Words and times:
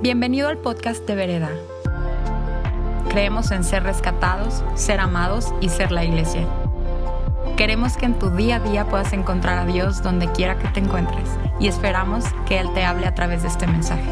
Bienvenido 0.00 0.46
al 0.46 0.58
podcast 0.58 1.04
de 1.08 1.16
Vereda. 1.16 1.50
Creemos 3.08 3.50
en 3.50 3.64
ser 3.64 3.82
rescatados, 3.82 4.62
ser 4.76 5.00
amados 5.00 5.52
y 5.60 5.70
ser 5.70 5.90
la 5.90 6.04
iglesia. 6.04 6.46
Queremos 7.56 7.96
que 7.96 8.06
en 8.06 8.16
tu 8.16 8.30
día 8.30 8.56
a 8.56 8.60
día 8.60 8.88
puedas 8.88 9.12
encontrar 9.12 9.58
a 9.58 9.66
Dios 9.66 10.00
donde 10.00 10.30
quiera 10.30 10.56
que 10.56 10.68
te 10.68 10.78
encuentres 10.78 11.28
y 11.58 11.66
esperamos 11.66 12.26
que 12.46 12.60
Él 12.60 12.72
te 12.74 12.84
hable 12.84 13.08
a 13.08 13.14
través 13.16 13.42
de 13.42 13.48
este 13.48 13.66
mensaje. 13.66 14.08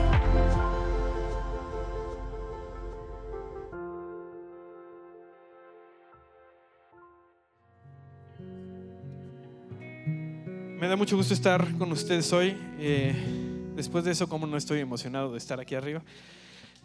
Me 10.81 10.89
da 10.89 10.97
mucho 10.97 11.17
gusto 11.17 11.33
estar 11.33 11.65
con 11.79 11.93
ustedes 11.93 12.33
hoy. 12.33 12.59
Eh, 12.81 13.46
después 13.77 14.05
de 14.05 14.11
eso, 14.13 14.29
como 14.29 14.47
no 14.47 14.57
estoy 14.57 14.81
emocionado 14.81 15.33
de 15.33 15.39
estar 15.39 15.61
aquí 15.61 15.75
arriba. 15.75 16.03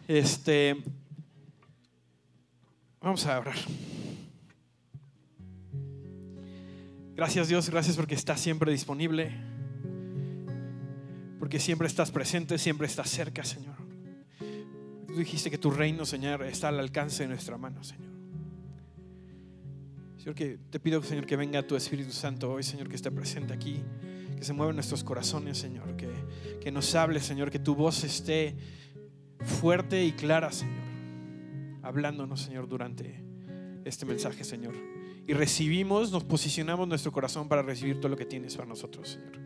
Este, 0.06 0.76
vamos 3.00 3.24
a 3.26 3.40
orar. 3.40 3.56
Gracias 7.16 7.48
Dios, 7.48 7.68
gracias 7.70 7.96
porque 7.96 8.14
estás 8.14 8.40
siempre 8.40 8.72
disponible, 8.72 9.32
porque 11.38 11.58
siempre 11.58 11.86
estás 11.86 12.10
presente, 12.10 12.58
siempre 12.58 12.86
estás 12.86 13.08
cerca, 13.10 13.44
Señor. 13.44 13.76
Tú 15.06 15.14
dijiste 15.14 15.50
que 15.50 15.58
tu 15.58 15.70
reino, 15.70 16.04
Señor, 16.04 16.42
está 16.42 16.68
al 16.68 16.78
alcance 16.78 17.22
de 17.22 17.28
nuestra 17.28 17.56
mano, 17.58 17.82
Señor. 17.84 18.12
Señor, 20.16 20.34
que 20.34 20.58
te 20.70 20.78
pido, 20.78 21.02
Señor, 21.02 21.26
que 21.26 21.36
venga 21.36 21.66
tu 21.66 21.74
Espíritu 21.76 22.12
Santo 22.12 22.52
hoy, 22.52 22.62
Señor, 22.62 22.88
que 22.88 22.96
esté 22.96 23.10
presente 23.10 23.52
aquí, 23.52 23.82
que 24.42 24.46
se 24.46 24.54
mueva 24.54 24.72
nuestros 24.72 25.04
corazones, 25.04 25.56
Señor, 25.56 25.94
que, 25.94 26.10
que 26.60 26.72
nos 26.72 26.92
hable, 26.96 27.20
Señor, 27.20 27.48
que 27.52 27.60
tu 27.60 27.76
voz 27.76 28.02
esté 28.02 28.56
fuerte 29.38 30.04
y 30.04 30.10
clara, 30.10 30.50
Señor, 30.50 30.82
hablándonos, 31.80 32.40
Señor, 32.40 32.66
durante 32.66 33.22
este 33.84 34.04
mensaje, 34.04 34.42
Señor. 34.42 34.74
Y 35.28 35.32
recibimos, 35.34 36.10
nos 36.10 36.24
posicionamos 36.24 36.88
nuestro 36.88 37.12
corazón 37.12 37.48
para 37.48 37.62
recibir 37.62 38.00
todo 38.00 38.08
lo 38.08 38.16
que 38.16 38.24
tienes 38.24 38.56
para 38.56 38.68
nosotros, 38.68 39.10
Señor. 39.10 39.36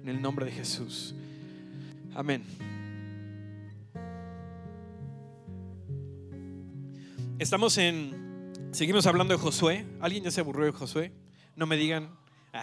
En 0.00 0.08
el 0.08 0.22
nombre 0.22 0.46
de 0.46 0.52
Jesús. 0.52 1.12
Amén. 2.14 2.44
Estamos 7.40 7.76
en, 7.78 8.52
seguimos 8.70 9.06
hablando 9.06 9.34
de 9.34 9.40
Josué. 9.40 9.86
¿Alguien 10.00 10.22
ya 10.22 10.30
se 10.30 10.40
aburrió 10.40 10.66
de 10.66 10.70
Josué? 10.70 11.10
No 11.56 11.66
me 11.66 11.76
digan. 11.76 12.16
Ah, 12.52 12.62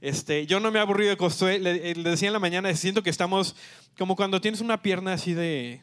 este, 0.00 0.46
yo 0.46 0.60
no 0.60 0.70
me 0.70 0.78
he 0.78 0.82
aburrido 0.82 1.10
de 1.10 1.16
Josué. 1.16 1.58
Le, 1.58 1.94
le, 1.94 2.10
decía 2.10 2.28
en 2.28 2.32
la 2.32 2.38
mañana, 2.38 2.74
siento 2.74 3.02
que 3.02 3.10
estamos 3.10 3.56
como 3.98 4.16
cuando 4.16 4.40
tienes 4.40 4.60
una 4.60 4.82
pierna 4.82 5.14
así 5.14 5.34
de, 5.34 5.80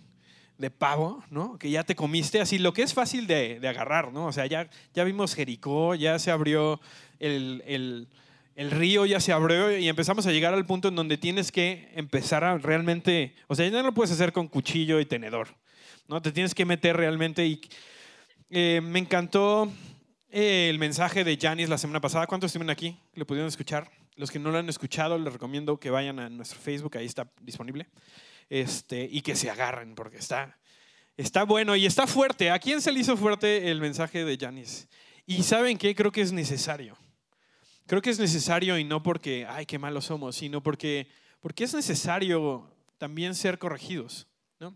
de 0.57 0.69
pavo, 0.69 1.23
¿no? 1.29 1.57
Que 1.57 1.69
ya 1.69 1.83
te 1.83 1.95
comiste, 1.95 2.39
así 2.39 2.59
lo 2.59 2.73
que 2.73 2.83
es 2.83 2.93
fácil 2.93 3.27
de, 3.27 3.59
de 3.59 3.67
agarrar, 3.67 4.11
¿no? 4.11 4.27
O 4.27 4.31
sea, 4.31 4.45
ya, 4.45 4.69
ya 4.93 5.03
vimos 5.03 5.33
Jericó, 5.33 5.95
ya 5.95 6.19
se 6.19 6.31
abrió 6.31 6.79
el, 7.19 8.07
el, 8.55 8.71
río, 8.71 9.05
ya 9.05 9.19
se 9.19 9.31
abrió 9.31 9.75
y 9.77 9.89
empezamos 9.89 10.27
a 10.27 10.31
llegar 10.31 10.53
al 10.53 10.65
punto 10.65 10.89
en 10.89 10.95
donde 10.95 11.17
tienes 11.17 11.51
que 11.51 11.89
empezar 11.95 12.43
a 12.43 12.57
realmente, 12.57 13.35
o 13.47 13.55
sea, 13.55 13.67
ya 13.67 13.71
no 13.71 13.83
lo 13.83 13.93
puedes 13.93 14.11
hacer 14.11 14.31
con 14.31 14.47
cuchillo 14.47 14.99
y 14.99 15.05
tenedor, 15.05 15.49
¿no? 16.07 16.21
Te 16.21 16.31
tienes 16.31 16.53
que 16.53 16.65
meter 16.65 16.95
realmente 16.95 17.45
y 17.45 17.61
eh, 18.51 18.79
me 18.83 18.99
encantó 18.99 19.71
eh, 20.29 20.67
el 20.69 20.77
mensaje 20.77 21.23
de 21.23 21.37
Janis 21.37 21.69
la 21.69 21.79
semana 21.79 21.99
pasada. 21.99 22.27
¿Cuántos 22.27 22.49
estuvieron 22.49 22.69
aquí? 22.69 22.99
¿Lo 23.15 23.25
pudieron 23.25 23.47
escuchar? 23.47 23.89
Los 24.15 24.31
que 24.31 24.39
no 24.39 24.51
lo 24.51 24.57
han 24.57 24.69
escuchado, 24.69 25.17
les 25.17 25.33
recomiendo 25.33 25.79
que 25.79 25.89
vayan 25.89 26.19
a 26.19 26.29
nuestro 26.29 26.59
Facebook, 26.59 26.97
ahí 26.97 27.05
está 27.05 27.31
disponible. 27.41 27.87
Este, 28.49 29.07
y 29.09 29.21
que 29.21 29.35
se 29.35 29.49
agarren, 29.49 29.95
porque 29.95 30.17
está, 30.17 30.59
está 31.17 31.43
bueno 31.43 31.75
y 31.75 31.85
está 31.85 32.05
fuerte. 32.05 32.51
¿A 32.51 32.59
quién 32.59 32.81
se 32.81 32.91
le 32.91 32.99
hizo 32.99 33.17
fuerte 33.17 33.71
el 33.71 33.81
mensaje 33.81 34.23
de 34.23 34.37
Janis? 34.37 34.87
Y 35.25 35.43
¿saben 35.43 35.77
qué? 35.77 35.95
Creo 35.95 36.11
que 36.11 36.21
es 36.21 36.31
necesario. 36.31 36.97
Creo 37.85 38.01
que 38.01 38.09
es 38.09 38.19
necesario 38.19 38.77
y 38.77 38.83
no 38.83 39.03
porque, 39.03 39.45
ay, 39.49 39.65
qué 39.65 39.79
malos 39.79 40.05
somos, 40.05 40.35
sino 40.35 40.61
porque, 40.61 41.07
porque 41.41 41.63
es 41.63 41.73
necesario 41.73 42.69
también 42.97 43.35
ser 43.35 43.57
corregidos. 43.59 44.27
¿no? 44.59 44.75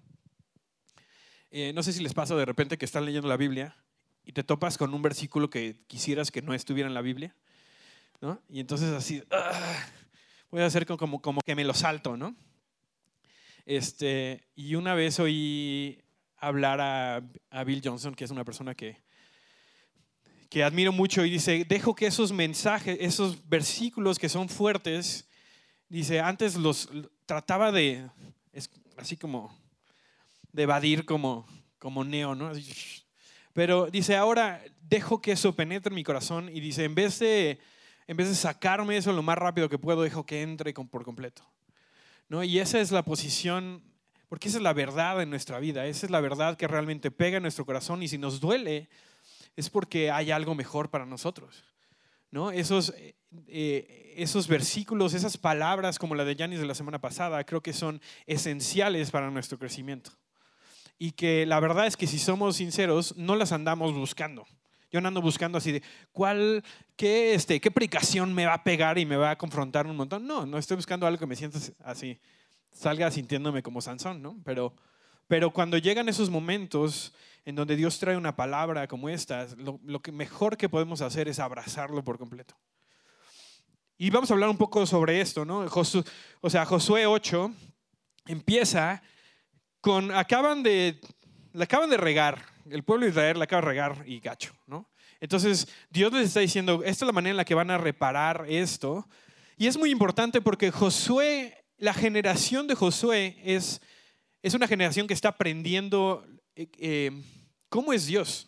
Eh, 1.52 1.72
no 1.74 1.84
sé 1.84 1.94
si 1.94 2.04
les 2.04 2.14
pasa 2.14 2.36
de 2.36 2.46
repente 2.46 2.78
que 2.78 2.86
están 2.86 3.06
leyendo 3.06 3.28
la 3.28 3.38
Biblia 3.38 3.78
y 4.26 4.34
te 4.34 4.44
topas 4.44 4.78
con 4.78 4.94
un 4.94 5.02
versículo 5.02 5.50
que 5.50 5.86
quisieras 5.88 6.32
que 6.32 6.42
no 6.42 6.54
estuviera 6.54 6.88
en 6.88 6.94
la 6.94 7.02
Biblia. 7.02 7.36
¿No? 8.22 8.42
Y 8.50 8.60
entonces 8.60 8.94
así, 8.94 9.24
¡ah! 9.32 9.86
voy 10.50 10.62
a 10.62 10.66
hacer 10.66 10.86
como, 10.86 11.22
como 11.22 11.42
que 11.42 11.56
me 11.56 11.64
lo 11.64 11.74
salto, 11.74 12.18
¿no? 12.18 12.36
Este, 13.66 14.48
y 14.56 14.76
una 14.76 14.94
vez 14.94 15.20
oí 15.20 16.02
hablar 16.38 16.80
a, 16.80 17.22
a, 17.50 17.64
Bill 17.64 17.82
Johnson, 17.84 18.16
que 18.16 18.24
es 18.24 18.32
una 18.32 18.46
persona 18.46 18.74
que, 18.76 18.98
que 20.50 20.64
admiro 20.64 20.92
mucho, 20.92 21.26
y 21.26 21.30
dice, 21.30 21.66
dejo 21.68 21.96
que 21.96 22.08
esos 22.08 22.32
mensajes, 22.32 22.98
esos 23.02 23.48
versículos 23.50 24.20
que 24.20 24.30
son 24.30 24.48
fuertes, 24.48 25.28
dice, 25.90 26.22
antes 26.22 26.56
los 26.56 26.90
trataba 27.26 27.72
de, 27.72 28.10
es 28.54 28.70
así 28.96 29.18
como, 29.18 29.54
de 30.54 30.64
evadir 30.64 31.06
como, 31.06 31.46
como 31.78 32.04
neo, 32.04 32.36
¿no? 32.36 32.52
Pero 33.54 33.88
dice, 33.92 34.16
ahora 34.16 34.64
dejo 34.82 35.22
que 35.22 35.34
eso 35.34 35.56
penetre 35.56 35.90
en 35.90 35.96
mi 35.96 36.04
corazón 36.04 36.50
y 36.50 36.60
dice, 36.60 36.86
en 36.86 36.96
vez 36.96 37.20
de, 37.20 37.60
en 38.08 38.18
vez 38.18 38.30
de 38.30 38.36
sacarme 38.36 38.98
eso 38.98 39.12
lo 39.12 39.22
más 39.22 39.38
rápido 39.38 39.70
que 39.70 39.78
puedo, 39.78 40.02
dejo 40.02 40.26
que 40.26 40.42
entre 40.42 40.74
por 40.74 41.04
completo. 41.04 41.44
¿no? 42.30 42.44
Y 42.44 42.60
esa 42.60 42.80
es 42.80 42.92
la 42.92 43.04
posición, 43.04 43.84
porque 44.30 44.48
esa 44.48 44.58
es 44.58 44.64
la 44.64 44.74
verdad 44.74 45.22
en 45.22 45.30
nuestra 45.30 45.60
vida, 45.60 45.86
esa 45.86 46.06
es 46.06 46.12
la 46.12 46.22
verdad 46.22 46.58
que 46.58 46.68
realmente 46.68 47.12
pega 47.12 47.38
en 47.38 47.44
nuestro 47.44 47.66
corazón 47.66 48.02
y 48.04 48.08
si 48.08 48.18
nos 48.18 48.40
duele 48.40 48.90
es 49.56 49.70
porque 49.70 50.12
hay 50.12 50.32
algo 50.32 50.56
mejor 50.56 50.90
para 50.90 51.06
nosotros. 51.06 51.64
¿no? 52.32 52.52
Esos, 52.52 52.94
eh, 53.48 54.14
esos 54.16 54.48
versículos, 54.48 55.14
esas 55.14 55.38
palabras 55.38 56.00
como 56.00 56.16
la 56.16 56.26
de 56.26 56.36
Yanis 56.36 56.60
de 56.60 56.66
la 56.66 56.76
semana 56.76 57.00
pasada, 57.00 57.44
creo 57.44 57.62
que 57.62 57.74
son 57.74 58.02
esenciales 58.26 59.12
para 59.12 59.32
nuestro 59.32 59.58
crecimiento. 59.58 60.12
Y 61.00 61.12
que 61.12 61.46
la 61.46 61.60
verdad 61.60 61.88
es 61.88 61.98
que 61.98 62.08
si 62.08 62.20
somos 62.20 62.56
sinceros, 62.56 63.16
no 63.18 63.36
las 63.36 63.52
andamos 63.52 63.94
buscando. 63.94 64.48
Yo 64.92 65.02
no 65.02 65.10
ando 65.10 65.22
buscando 65.22 65.58
así 65.58 65.74
de 65.74 65.84
cuál, 66.12 66.64
qué, 66.96 67.34
este, 67.34 67.60
qué 67.60 67.72
predicación 67.72 68.34
me 68.34 68.46
va 68.46 68.54
a 68.54 68.64
pegar 68.64 68.98
y 68.98 69.06
me 69.06 69.18
va 69.18 69.32
a 69.32 69.38
confrontar 69.38 69.86
un 69.86 69.98
montón. 69.98 70.26
No, 70.26 70.46
no 70.46 70.58
estoy 70.58 70.78
buscando 70.78 71.06
algo 71.06 71.20
que 71.20 71.26
me 71.26 71.36
sienta 71.36 71.60
así, 71.84 72.20
salga 72.72 73.12
sintiéndome 73.12 73.62
como 73.62 73.82
Sansón, 73.82 74.22
¿no? 74.22 74.40
Pero, 74.46 74.74
pero 75.28 75.52
cuando 75.52 75.78
llegan 75.78 76.08
esos 76.08 76.30
momentos 76.30 77.14
en 77.44 77.56
donde 77.56 77.76
Dios 77.76 78.00
trae 78.00 78.18
una 78.18 78.36
palabra 78.36 78.88
como 78.88 79.10
esta, 79.10 79.48
lo, 79.58 79.80
lo 79.84 80.02
que 80.02 80.12
mejor 80.12 80.58
que 80.58 80.70
podemos 80.70 81.02
hacer 81.02 81.28
es 81.28 81.40
abrazarlo 81.40 82.04
por 82.04 82.18
completo. 82.18 82.56
Y 83.98 84.10
vamos 84.12 84.30
a 84.30 84.36
hablar 84.36 84.50
un 84.50 84.58
poco 84.58 84.86
sobre 84.86 85.20
esto, 85.22 85.44
¿no? 85.44 85.68
Josu, 85.68 86.04
o 86.42 86.50
sea, 86.50 86.66
Josué 86.66 87.08
8 87.08 87.52
empieza 88.28 89.02
con, 89.82 90.12
acaban 90.12 90.62
de, 90.62 91.02
le 91.54 91.64
acaban 91.64 91.90
de 91.90 91.98
regar 91.98 92.40
el 92.72 92.84
pueblo 92.84 93.06
de 93.06 93.12
Israel 93.12 93.38
la 93.40 93.46
acaba 93.46 93.62
de 93.62 93.68
regar 93.68 94.04
y 94.06 94.20
gacho, 94.20 94.54
¿no? 94.66 94.90
Entonces, 95.20 95.68
Dios 95.90 96.14
les 96.14 96.28
está 96.28 96.42
diciendo, 96.42 96.84
esta 96.84 97.06
es 97.06 97.08
la 97.08 97.14
manera 97.14 97.32
en 97.32 97.38
la 97.38 97.46
que 97.46 97.56
van 97.56 97.72
a 97.72 97.78
reparar 97.78 98.46
esto. 98.48 99.08
Y 99.58 99.68
es 99.68 99.78
muy 99.78 99.90
importante 99.90 100.42
porque 100.42 100.72
Josué, 100.72 101.66
la 101.78 101.94
generación 101.94 102.68
de 102.68 102.76
Josué 102.76 103.38
es, 103.44 103.82
es 104.44 104.54
una 104.54 104.68
generación 104.68 105.08
que 105.08 105.14
está 105.14 105.30
aprendiendo 105.30 106.26
eh, 106.56 106.68
eh, 106.78 107.12
cómo 107.70 107.94
es 107.94 108.06
Dios. 108.06 108.48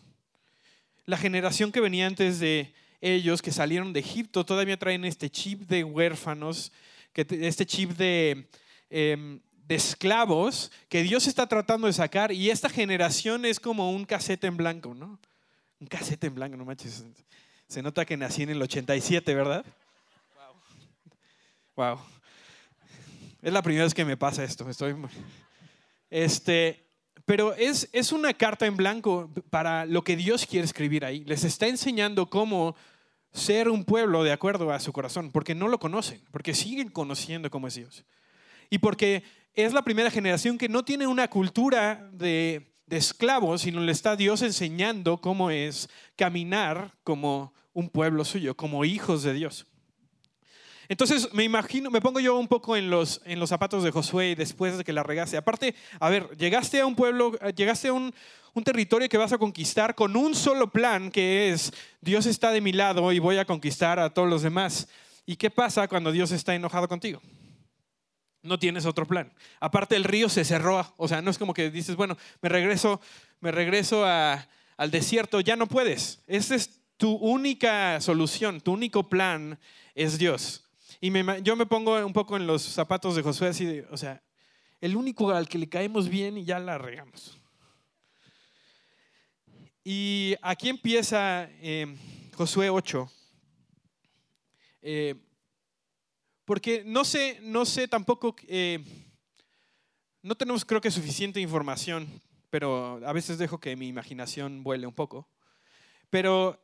La 1.06 1.16
generación 1.16 1.72
que 1.72 1.80
venía 1.80 2.06
antes 2.06 2.38
de 2.38 2.72
ellos, 3.00 3.42
que 3.42 3.50
salieron 3.50 3.92
de 3.92 4.00
Egipto, 4.00 4.44
todavía 4.44 4.78
traen 4.78 5.04
este 5.04 5.28
chip 5.28 5.62
de 5.62 5.82
huérfanos, 5.82 6.72
que, 7.12 7.26
este 7.40 7.66
chip 7.66 7.90
de... 7.92 8.48
Eh, 8.90 9.40
esclavos 9.74 10.70
que 10.88 11.02
Dios 11.02 11.26
está 11.26 11.46
tratando 11.46 11.86
de 11.86 11.92
sacar 11.92 12.32
y 12.32 12.50
esta 12.50 12.68
generación 12.68 13.44
es 13.44 13.60
como 13.60 13.90
un 13.90 14.04
casete 14.04 14.46
en 14.46 14.56
blanco, 14.56 14.94
¿no? 14.94 15.18
Un 15.80 15.86
casete 15.86 16.26
en 16.26 16.34
blanco, 16.34 16.56
no 16.56 16.64
manches. 16.64 17.04
Se 17.68 17.82
nota 17.82 18.04
que 18.04 18.16
nací 18.16 18.42
en 18.42 18.50
el 18.50 18.60
87, 18.60 19.34
¿verdad? 19.34 19.64
Wow. 21.76 21.94
Wow. 21.94 21.98
Es 23.42 23.52
la 23.52 23.62
primera 23.62 23.84
vez 23.84 23.94
que 23.94 24.04
me 24.04 24.16
pasa 24.16 24.44
esto. 24.44 24.68
Estoy 24.68 24.94
este, 26.10 26.84
pero 27.24 27.54
es, 27.54 27.88
es 27.92 28.10
una 28.10 28.34
carta 28.34 28.66
en 28.66 28.76
blanco 28.76 29.30
para 29.50 29.86
lo 29.86 30.02
que 30.02 30.16
Dios 30.16 30.46
quiere 30.46 30.64
escribir 30.64 31.04
ahí. 31.04 31.24
Les 31.24 31.44
está 31.44 31.68
enseñando 31.68 32.28
cómo 32.28 32.74
ser 33.32 33.68
un 33.68 33.84
pueblo 33.84 34.24
de 34.24 34.32
acuerdo 34.32 34.72
a 34.72 34.80
su 34.80 34.92
corazón, 34.92 35.30
porque 35.30 35.54
no 35.54 35.68
lo 35.68 35.78
conocen, 35.78 36.20
porque 36.32 36.54
siguen 36.54 36.88
conociendo 36.88 37.48
cómo 37.50 37.68
es 37.68 37.76
Dios. 37.76 38.04
Y 38.68 38.78
porque 38.78 39.22
es 39.54 39.72
la 39.72 39.82
primera 39.82 40.10
generación 40.10 40.58
que 40.58 40.68
no 40.68 40.84
tiene 40.84 41.06
una 41.06 41.28
cultura 41.28 42.08
de, 42.12 42.66
esclavos, 42.88 43.62
sino 43.62 43.80
le 43.80 43.92
está 43.92 44.16
Dios 44.16 44.42
enseñando 44.42 45.20
cómo 45.20 45.50
es 45.50 45.88
caminar 46.16 46.92
como 47.04 47.54
un 47.72 47.88
pueblo 47.88 48.24
suyo, 48.24 48.56
como 48.56 48.84
hijos 48.84 49.22
de 49.22 49.32
Dios. 49.32 49.66
Entonces 50.88 51.32
me 51.32 51.44
imagino, 51.44 51.88
me 51.88 52.00
pongo 52.00 52.18
yo 52.18 52.36
un 52.36 52.48
poco 52.48 52.76
en 52.76 52.90
los, 52.90 53.20
en 53.24 53.38
los 53.38 53.48
zapatos 53.48 53.84
de 53.84 53.92
Josué 53.92 54.34
después 54.34 54.76
de 54.76 54.82
que 54.82 54.92
la 54.92 55.04
regaste. 55.04 55.36
Aparte, 55.36 55.76
a 56.00 56.08
ver, 56.08 56.36
llegaste 56.36 56.80
a 56.80 56.86
un 56.86 56.96
pueblo, 56.96 57.38
llegaste 57.54 57.88
a 57.88 57.92
un 57.92 58.12
territorio 58.64 59.08
que 59.08 59.18
vas 59.18 59.32
a 59.32 59.38
conquistar 59.38 59.94
con 59.94 60.16
un 60.16 60.34
solo 60.34 60.72
plan 60.72 61.12
que 61.12 61.52
es, 61.52 61.72
Dios 62.00 62.26
está 62.26 62.50
de 62.50 62.60
mi 62.60 62.72
lado 62.72 63.12
y 63.12 63.20
voy 63.20 63.38
a 63.38 63.44
conquistar 63.44 64.00
a 64.00 64.12
todos 64.12 64.28
los 64.28 64.42
demás. 64.42 64.88
¿Y 65.26 65.36
qué 65.36 65.48
pasa 65.48 65.86
cuando 65.86 66.10
Dios 66.10 66.32
está 66.32 66.56
enojado 66.56 66.88
contigo? 66.88 67.22
No 68.42 68.58
tienes 68.58 68.86
otro 68.86 69.06
plan. 69.06 69.32
Aparte 69.60 69.96
el 69.96 70.04
río 70.04 70.28
se 70.28 70.44
cerró, 70.44 70.94
o 70.96 71.08
sea, 71.08 71.20
no 71.20 71.30
es 71.30 71.38
como 71.38 71.54
que 71.54 71.70
dices, 71.70 71.96
bueno, 71.96 72.16
me 72.40 72.48
regreso, 72.48 73.00
me 73.40 73.50
regreso 73.50 74.04
al 74.04 74.90
desierto, 74.90 75.40
ya 75.40 75.56
no 75.56 75.66
puedes. 75.66 76.22
Esa 76.26 76.54
es 76.54 76.80
tu 76.96 77.12
única 77.12 78.00
solución, 78.00 78.60
tu 78.60 78.72
único 78.72 79.08
plan 79.08 79.58
es 79.94 80.18
Dios. 80.18 80.64
Y 81.00 81.10
yo 81.42 81.56
me 81.56 81.66
pongo 81.66 82.04
un 82.04 82.12
poco 82.12 82.36
en 82.36 82.46
los 82.46 82.62
zapatos 82.62 83.16
de 83.16 83.22
Josué, 83.22 83.48
así 83.48 83.64
de, 83.64 83.86
o 83.90 83.96
sea, 83.96 84.22
el 84.80 84.96
único 84.96 85.30
al 85.30 85.48
que 85.48 85.58
le 85.58 85.68
caemos 85.68 86.08
bien 86.08 86.38
y 86.38 86.44
ya 86.44 86.58
la 86.58 86.78
regamos. 86.78 87.38
Y 89.84 90.34
aquí 90.42 90.68
empieza 90.68 91.48
eh, 91.60 91.96
Josué 92.34 92.68
8. 92.68 93.10
Eh, 94.82 95.14
porque 96.50 96.82
no 96.84 97.04
sé, 97.04 97.38
no 97.42 97.64
sé 97.64 97.86
tampoco, 97.86 98.34
eh, 98.48 98.84
no 100.20 100.34
tenemos 100.34 100.64
creo 100.64 100.80
que 100.80 100.90
suficiente 100.90 101.38
información, 101.38 102.08
pero 102.50 103.00
a 103.06 103.12
veces 103.12 103.38
dejo 103.38 103.60
que 103.60 103.76
mi 103.76 103.86
imaginación 103.86 104.64
vuele 104.64 104.84
un 104.84 104.92
poco. 104.92 105.28
Pero 106.10 106.60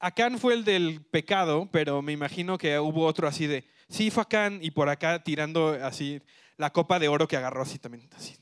Acán 0.00 0.40
fue 0.40 0.54
el 0.54 0.64
del 0.64 1.04
pecado, 1.04 1.68
pero 1.70 2.02
me 2.02 2.10
imagino 2.10 2.58
que 2.58 2.80
hubo 2.80 3.06
otro 3.06 3.28
así 3.28 3.46
de, 3.46 3.64
sí, 3.88 4.10
fue 4.10 4.24
Acán, 4.24 4.58
y 4.60 4.72
por 4.72 4.88
acá 4.88 5.22
tirando 5.22 5.68
así 5.68 6.20
la 6.56 6.72
copa 6.72 6.98
de 6.98 7.06
oro 7.06 7.28
que 7.28 7.36
agarró 7.36 7.62
así 7.62 7.78
también. 7.78 8.10
Así. 8.16 8.36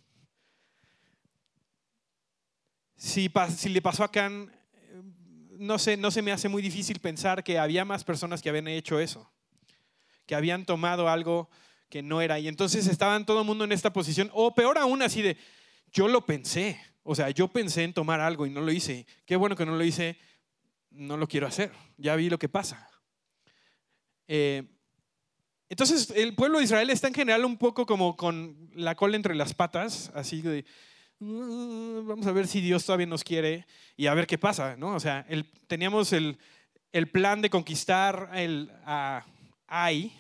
Si, 2.97 3.31
si 3.55 3.69
le 3.69 3.83
pasó 3.83 4.03
a 4.03 4.07
Acán, 4.07 4.51
no 5.59 5.79
sé, 5.79 5.99
no 5.99 6.11
se 6.11 6.23
me 6.23 6.33
hace 6.33 6.49
muy 6.49 6.63
difícil 6.63 7.01
pensar 7.01 7.45
que 7.45 7.59
había 7.59 7.85
más 7.85 8.03
personas 8.03 8.41
que 8.41 8.49
habían 8.49 8.69
hecho 8.69 8.99
eso 8.99 9.31
que 10.31 10.37
habían 10.37 10.65
tomado 10.65 11.09
algo 11.09 11.51
que 11.89 12.03
no 12.05 12.21
era. 12.21 12.39
Y 12.39 12.47
entonces 12.47 12.87
estaban 12.87 13.27
todo 13.27 13.41
el 13.41 13.47
mundo 13.47 13.65
en 13.65 13.73
esta 13.73 13.93
posición, 13.93 14.31
o 14.33 14.55
peor 14.55 14.79
aún, 14.79 15.03
así 15.03 15.23
de, 15.23 15.37
yo 15.91 16.07
lo 16.07 16.25
pensé, 16.25 16.81
o 17.03 17.17
sea, 17.17 17.31
yo 17.31 17.49
pensé 17.49 17.83
en 17.83 17.93
tomar 17.93 18.21
algo 18.21 18.47
y 18.47 18.51
no 18.51 18.61
lo 18.61 18.71
hice. 18.71 19.09
Qué 19.27 19.35
bueno 19.35 19.57
que 19.57 19.67
no 19.67 19.75
lo 19.75 19.83
hice, 19.83 20.17
no 20.93 21.17
lo 21.17 21.27
quiero 21.27 21.49
hacer, 21.49 21.73
ya 21.97 22.15
vi 22.15 22.31
lo 22.31 22.39
que 22.39 22.49
pasa. 22.49 22.89
Eh, 24.29 24.63
entonces, 25.69 26.13
el 26.15 26.37
pueblo 26.37 26.59
de 26.59 26.65
Israel 26.65 26.91
está 26.91 27.09
en 27.09 27.15
general 27.15 27.45
un 27.45 27.57
poco 27.57 27.85
como 27.85 28.17
con 28.17 28.71
la 28.73 28.95
cola 28.95 29.17
entre 29.17 29.35
las 29.35 29.53
patas, 29.53 30.13
así 30.15 30.43
de, 30.43 30.65
mm, 31.19 32.07
vamos 32.07 32.29
a 32.29 32.33
ver 32.33 32.47
si 32.47 32.61
Dios 32.61 32.87
todavía 32.87 33.07
nos 33.07 33.25
quiere 33.25 33.67
y 33.97 34.07
a 34.07 34.15
ver 34.15 34.29
qué 34.29 34.39
pasa, 34.39 34.77
¿no? 34.77 34.95
O 34.95 35.01
sea, 35.01 35.27
teníamos 35.67 36.13
el, 36.13 36.39
plan 37.11 37.43
de 37.43 37.51
conquistar 37.51 38.31
el, 38.33 38.71
a, 38.85 39.27
Ai, 39.73 40.13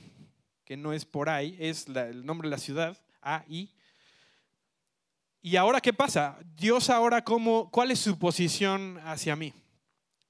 que 0.70 0.76
no 0.76 0.92
es 0.92 1.04
por 1.04 1.28
ahí, 1.28 1.56
es 1.58 1.88
el 1.88 2.24
nombre 2.24 2.46
de 2.46 2.52
la 2.52 2.58
ciudad, 2.58 2.96
Ai. 3.20 3.68
¿Y 5.42 5.56
ahora 5.56 5.80
qué 5.80 5.92
pasa? 5.92 6.38
Dios 6.54 6.90
ahora, 6.90 7.24
cómo, 7.24 7.68
¿cuál 7.72 7.90
es 7.90 7.98
su 7.98 8.16
posición 8.16 9.00
hacia 9.04 9.34
mí? 9.34 9.52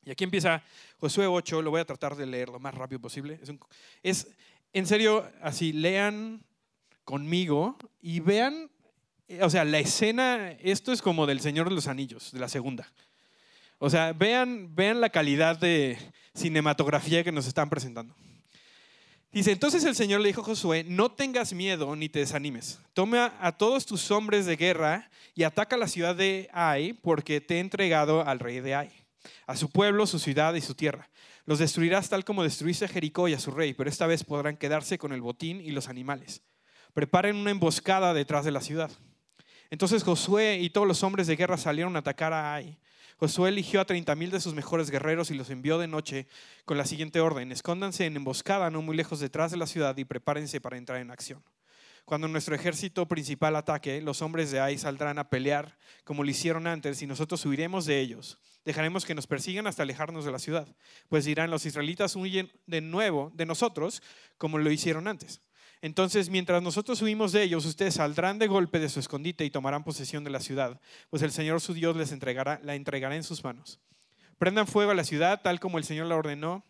Y 0.02 0.10
aquí 0.10 0.24
empieza 0.24 0.62
Josué 0.96 1.26
8, 1.26 1.60
lo 1.60 1.70
voy 1.70 1.82
a 1.82 1.84
tratar 1.84 2.16
de 2.16 2.24
leer 2.24 2.48
lo 2.48 2.58
más 2.58 2.74
rápido 2.74 3.02
posible. 3.02 3.38
Es, 3.42 3.52
es 4.02 4.28
en 4.72 4.86
serio, 4.86 5.30
así, 5.42 5.74
lean 5.74 6.42
conmigo 7.04 7.76
y 8.00 8.20
vean, 8.20 8.70
o 9.42 9.50
sea, 9.50 9.66
la 9.66 9.78
escena, 9.78 10.52
esto 10.52 10.90
es 10.90 11.02
como 11.02 11.26
del 11.26 11.40
Señor 11.40 11.68
de 11.68 11.74
los 11.74 11.86
Anillos, 11.86 12.32
de 12.32 12.40
la 12.40 12.48
segunda. 12.48 12.90
O 13.76 13.90
sea, 13.90 14.14
vean, 14.14 14.74
vean 14.74 15.02
la 15.02 15.10
calidad 15.10 15.58
de 15.58 15.98
cinematografía 16.32 17.22
que 17.22 17.30
nos 17.30 17.46
están 17.46 17.68
presentando. 17.68 18.16
Dice, 19.32 19.52
entonces 19.52 19.84
el 19.84 19.94
Señor 19.94 20.20
le 20.20 20.28
dijo 20.28 20.40
a 20.40 20.44
Josué, 20.44 20.84
no 20.88 21.12
tengas 21.12 21.52
miedo 21.52 21.94
ni 21.94 22.08
te 22.08 22.18
desanimes. 22.18 22.80
Toma 22.94 23.32
a 23.40 23.52
todos 23.52 23.86
tus 23.86 24.10
hombres 24.10 24.44
de 24.44 24.56
guerra 24.56 25.08
y 25.36 25.44
ataca 25.44 25.76
la 25.76 25.86
ciudad 25.86 26.16
de 26.16 26.48
Ai, 26.52 26.94
porque 26.94 27.40
te 27.40 27.56
he 27.56 27.60
entregado 27.60 28.26
al 28.26 28.40
rey 28.40 28.58
de 28.58 28.74
Ai, 28.74 28.90
a 29.46 29.54
su 29.54 29.70
pueblo, 29.70 30.08
su 30.08 30.18
ciudad 30.18 30.54
y 30.54 30.60
su 30.60 30.74
tierra. 30.74 31.08
Los 31.46 31.60
destruirás 31.60 32.08
tal 32.08 32.24
como 32.24 32.42
destruiste 32.42 32.86
a 32.86 32.88
Jericó 32.88 33.28
y 33.28 33.34
a 33.34 33.38
su 33.38 33.52
rey, 33.52 33.72
pero 33.72 33.88
esta 33.88 34.08
vez 34.08 34.24
podrán 34.24 34.56
quedarse 34.56 34.98
con 34.98 35.12
el 35.12 35.20
botín 35.20 35.60
y 35.60 35.70
los 35.70 35.88
animales. 35.88 36.42
Preparen 36.92 37.36
una 37.36 37.52
emboscada 37.52 38.12
detrás 38.12 38.44
de 38.44 38.50
la 38.50 38.60
ciudad. 38.60 38.90
Entonces 39.70 40.02
Josué 40.02 40.58
y 40.58 40.70
todos 40.70 40.88
los 40.88 41.04
hombres 41.04 41.28
de 41.28 41.36
guerra 41.36 41.56
salieron 41.56 41.94
a 41.94 42.00
atacar 42.00 42.32
a 42.32 42.52
Ai. 42.54 42.76
Josué 43.20 43.50
eligió 43.50 43.82
a 43.82 43.84
30 43.84 44.14
mil 44.14 44.30
de 44.30 44.40
sus 44.40 44.54
mejores 44.54 44.90
guerreros 44.90 45.30
y 45.30 45.34
los 45.34 45.50
envió 45.50 45.76
de 45.76 45.86
noche 45.86 46.26
con 46.64 46.78
la 46.78 46.86
siguiente 46.86 47.20
orden: 47.20 47.52
escóndanse 47.52 48.06
en 48.06 48.16
emboscada 48.16 48.70
no 48.70 48.80
muy 48.80 48.96
lejos 48.96 49.20
detrás 49.20 49.50
de 49.50 49.58
la 49.58 49.66
ciudad 49.66 49.94
y 49.98 50.06
prepárense 50.06 50.58
para 50.58 50.78
entrar 50.78 51.02
en 51.02 51.10
acción. 51.10 51.44
Cuando 52.06 52.28
nuestro 52.28 52.54
ejército 52.54 53.06
principal 53.06 53.56
ataque, 53.56 54.00
los 54.00 54.22
hombres 54.22 54.50
de 54.50 54.60
Ai 54.60 54.78
saldrán 54.78 55.18
a 55.18 55.28
pelear 55.28 55.76
como 56.04 56.24
lo 56.24 56.30
hicieron 56.30 56.66
antes 56.66 57.02
y 57.02 57.06
nosotros 57.06 57.44
huiremos 57.44 57.84
de 57.84 58.00
ellos. 58.00 58.38
Dejaremos 58.64 59.04
que 59.04 59.14
nos 59.14 59.26
persigan 59.26 59.66
hasta 59.66 59.82
alejarnos 59.82 60.24
de 60.24 60.32
la 60.32 60.38
ciudad, 60.38 60.74
pues 61.10 61.26
dirán 61.26 61.50
los 61.50 61.66
israelitas 61.66 62.16
huyen 62.16 62.50
de 62.64 62.80
nuevo 62.80 63.32
de 63.34 63.44
nosotros 63.44 64.02
como 64.38 64.56
lo 64.56 64.70
hicieron 64.70 65.06
antes. 65.06 65.42
Entonces, 65.82 66.28
mientras 66.28 66.62
nosotros 66.62 67.00
huimos 67.00 67.32
de 67.32 67.42
ellos, 67.42 67.64
ustedes 67.64 67.94
saldrán 67.94 68.38
de 68.38 68.46
golpe 68.46 68.78
de 68.78 68.88
su 68.88 69.00
escondite 69.00 69.44
y 69.44 69.50
tomarán 69.50 69.82
posesión 69.82 70.24
de 70.24 70.30
la 70.30 70.40
ciudad, 70.40 70.80
pues 71.08 71.22
el 71.22 71.32
Señor 71.32 71.60
su 71.60 71.72
Dios 71.72 71.96
les 71.96 72.12
entregará, 72.12 72.60
la 72.62 72.74
entregará 72.74 73.16
en 73.16 73.22
sus 73.22 73.42
manos. 73.42 73.80
Prendan 74.38 74.66
fuego 74.66 74.90
a 74.90 74.94
la 74.94 75.04
ciudad 75.04 75.40
tal 75.42 75.60
como 75.60 75.78
el 75.78 75.84
Señor 75.84 76.06
la 76.06 76.16
ordenó. 76.16 76.64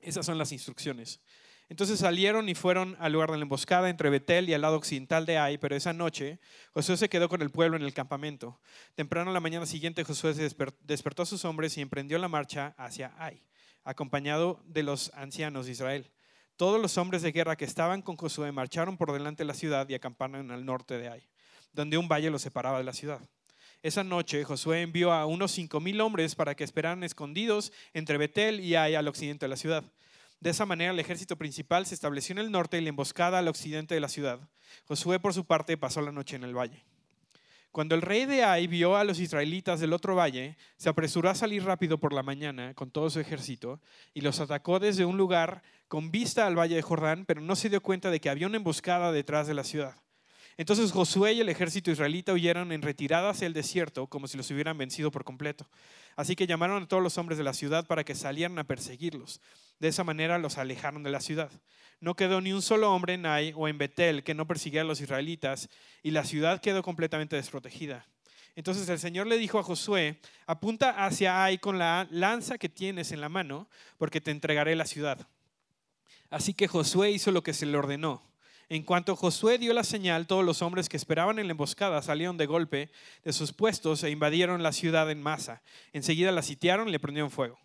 Esas 0.00 0.26
son 0.26 0.38
las 0.38 0.52
instrucciones. 0.52 1.20
Entonces 1.68 2.00
salieron 2.00 2.48
y 2.48 2.56
fueron 2.56 2.96
al 2.98 3.12
lugar 3.12 3.30
de 3.30 3.36
la 3.36 3.44
emboscada 3.44 3.88
entre 3.88 4.10
Betel 4.10 4.48
y 4.48 4.54
al 4.54 4.62
lado 4.62 4.76
occidental 4.76 5.24
de 5.24 5.38
Ai, 5.38 5.56
pero 5.56 5.76
esa 5.76 5.92
noche 5.92 6.40
Josué 6.72 6.96
se 6.96 7.08
quedó 7.08 7.28
con 7.28 7.42
el 7.42 7.50
pueblo 7.50 7.76
en 7.76 7.84
el 7.84 7.94
campamento. 7.94 8.60
Temprano 8.96 9.32
la 9.32 9.38
mañana 9.38 9.66
siguiente 9.66 10.02
Josué 10.02 10.34
despertó 10.34 11.22
a 11.22 11.26
sus 11.26 11.44
hombres 11.44 11.78
y 11.78 11.80
emprendió 11.80 12.18
la 12.18 12.26
marcha 12.26 12.74
hacia 12.76 13.14
Ai, 13.18 13.44
acompañado 13.84 14.60
de 14.66 14.82
los 14.82 15.12
ancianos 15.14 15.66
de 15.66 15.72
Israel. 15.72 16.10
Todos 16.60 16.78
los 16.78 16.98
hombres 16.98 17.22
de 17.22 17.32
guerra 17.32 17.56
que 17.56 17.64
estaban 17.64 18.02
con 18.02 18.18
Josué 18.18 18.52
marcharon 18.52 18.98
por 18.98 19.14
delante 19.14 19.44
de 19.44 19.46
la 19.46 19.54
ciudad 19.54 19.88
y 19.88 19.94
acamparon 19.94 20.50
al 20.50 20.66
norte 20.66 20.98
de 20.98 21.08
Ai, 21.08 21.26
donde 21.72 21.96
un 21.96 22.06
valle 22.06 22.28
los 22.28 22.42
separaba 22.42 22.76
de 22.76 22.84
la 22.84 22.92
ciudad. 22.92 23.18
Esa 23.82 24.04
noche 24.04 24.44
Josué 24.44 24.82
envió 24.82 25.10
a 25.10 25.24
unos 25.24 25.52
cinco 25.52 25.80
mil 25.80 25.98
hombres 26.02 26.34
para 26.34 26.54
que 26.54 26.62
esperaran 26.62 27.02
escondidos 27.02 27.72
entre 27.94 28.18
Betel 28.18 28.60
y 28.60 28.74
Ai 28.74 28.94
al 28.94 29.08
occidente 29.08 29.46
de 29.46 29.48
la 29.48 29.56
ciudad. 29.56 29.84
De 30.40 30.50
esa 30.50 30.66
manera 30.66 30.92
el 30.92 30.98
ejército 30.98 31.36
principal 31.36 31.86
se 31.86 31.94
estableció 31.94 32.34
en 32.34 32.40
el 32.40 32.50
norte 32.50 32.76
y 32.76 32.82
la 32.82 32.90
emboscada 32.90 33.38
al 33.38 33.48
occidente 33.48 33.94
de 33.94 34.00
la 34.02 34.10
ciudad. 34.10 34.38
Josué 34.84 35.18
por 35.18 35.32
su 35.32 35.46
parte 35.46 35.78
pasó 35.78 36.02
la 36.02 36.12
noche 36.12 36.36
en 36.36 36.44
el 36.44 36.54
valle. 36.54 36.84
Cuando 37.72 37.94
el 37.94 38.02
rey 38.02 38.24
de 38.24 38.42
Ai 38.42 38.66
vio 38.66 38.96
a 38.96 39.04
los 39.04 39.20
israelitas 39.20 39.78
del 39.78 39.92
otro 39.92 40.16
valle, 40.16 40.56
se 40.76 40.88
apresuró 40.88 41.30
a 41.30 41.36
salir 41.36 41.62
rápido 41.62 41.98
por 41.98 42.12
la 42.12 42.24
mañana 42.24 42.74
con 42.74 42.90
todo 42.90 43.08
su 43.10 43.20
ejército 43.20 43.80
y 44.12 44.22
los 44.22 44.40
atacó 44.40 44.80
desde 44.80 45.04
un 45.04 45.16
lugar 45.16 45.62
con 45.86 46.10
vista 46.10 46.48
al 46.48 46.58
valle 46.58 46.74
de 46.74 46.82
Jordán, 46.82 47.24
pero 47.26 47.40
no 47.40 47.54
se 47.54 47.68
dio 47.68 47.80
cuenta 47.80 48.10
de 48.10 48.20
que 48.20 48.28
había 48.28 48.48
una 48.48 48.56
emboscada 48.56 49.12
detrás 49.12 49.46
de 49.46 49.54
la 49.54 49.62
ciudad. 49.62 49.94
Entonces 50.56 50.90
Josué 50.90 51.34
y 51.34 51.40
el 51.40 51.48
ejército 51.48 51.92
israelita 51.92 52.32
huyeron 52.32 52.72
en 52.72 52.82
retirada 52.82 53.30
hacia 53.30 53.46
el 53.46 53.54
desierto 53.54 54.08
como 54.08 54.26
si 54.26 54.36
los 54.36 54.50
hubieran 54.50 54.76
vencido 54.76 55.12
por 55.12 55.22
completo. 55.22 55.68
Así 56.16 56.34
que 56.34 56.48
llamaron 56.48 56.82
a 56.82 56.88
todos 56.88 57.02
los 57.02 57.18
hombres 57.18 57.38
de 57.38 57.44
la 57.44 57.54
ciudad 57.54 57.86
para 57.86 58.02
que 58.02 58.16
salieran 58.16 58.58
a 58.58 58.64
perseguirlos. 58.64 59.40
De 59.80 59.88
esa 59.88 60.04
manera 60.04 60.38
los 60.38 60.58
alejaron 60.58 61.02
de 61.02 61.10
la 61.10 61.20
ciudad. 61.20 61.50
No 62.00 62.14
quedó 62.14 62.40
ni 62.40 62.52
un 62.52 62.62
solo 62.62 62.94
hombre 62.94 63.14
en 63.14 63.26
Ai 63.26 63.52
o 63.56 63.66
en 63.66 63.78
Betel 63.78 64.22
que 64.22 64.34
no 64.34 64.46
persiguiera 64.46 64.84
a 64.84 64.86
los 64.86 65.00
israelitas, 65.00 65.68
y 66.02 66.12
la 66.12 66.24
ciudad 66.24 66.60
quedó 66.60 66.82
completamente 66.82 67.36
desprotegida. 67.36 68.06
Entonces 68.56 68.88
el 68.88 68.98
Señor 68.98 69.26
le 69.26 69.38
dijo 69.38 69.58
a 69.58 69.62
Josué, 69.62 70.20
apunta 70.46 71.04
hacia 71.04 71.42
Ai 71.42 71.58
con 71.58 71.78
la 71.78 72.06
lanza 72.10 72.58
que 72.58 72.68
tienes 72.68 73.10
en 73.10 73.20
la 73.20 73.28
mano, 73.28 73.68
porque 73.96 74.20
te 74.20 74.30
entregaré 74.30 74.76
la 74.76 74.86
ciudad. 74.86 75.26
Así 76.28 76.54
que 76.54 76.68
Josué 76.68 77.10
hizo 77.10 77.32
lo 77.32 77.42
que 77.42 77.54
se 77.54 77.66
le 77.66 77.76
ordenó. 77.76 78.22
En 78.68 78.82
cuanto 78.82 79.16
Josué 79.16 79.58
dio 79.58 79.72
la 79.72 79.82
señal, 79.82 80.26
todos 80.26 80.44
los 80.44 80.62
hombres 80.62 80.88
que 80.88 80.96
esperaban 80.96 81.38
en 81.38 81.48
la 81.48 81.52
emboscada 81.52 82.02
salieron 82.02 82.36
de 82.36 82.46
golpe 82.46 82.90
de 83.24 83.32
sus 83.32 83.52
puestos 83.52 84.04
e 84.04 84.10
invadieron 84.10 84.62
la 84.62 84.72
ciudad 84.72 85.10
en 85.10 85.22
masa. 85.22 85.62
Enseguida 85.92 86.30
la 86.32 86.42
sitiaron 86.42 86.88
y 86.88 86.92
le 86.92 87.00
prendieron 87.00 87.30
fuego. 87.30 87.58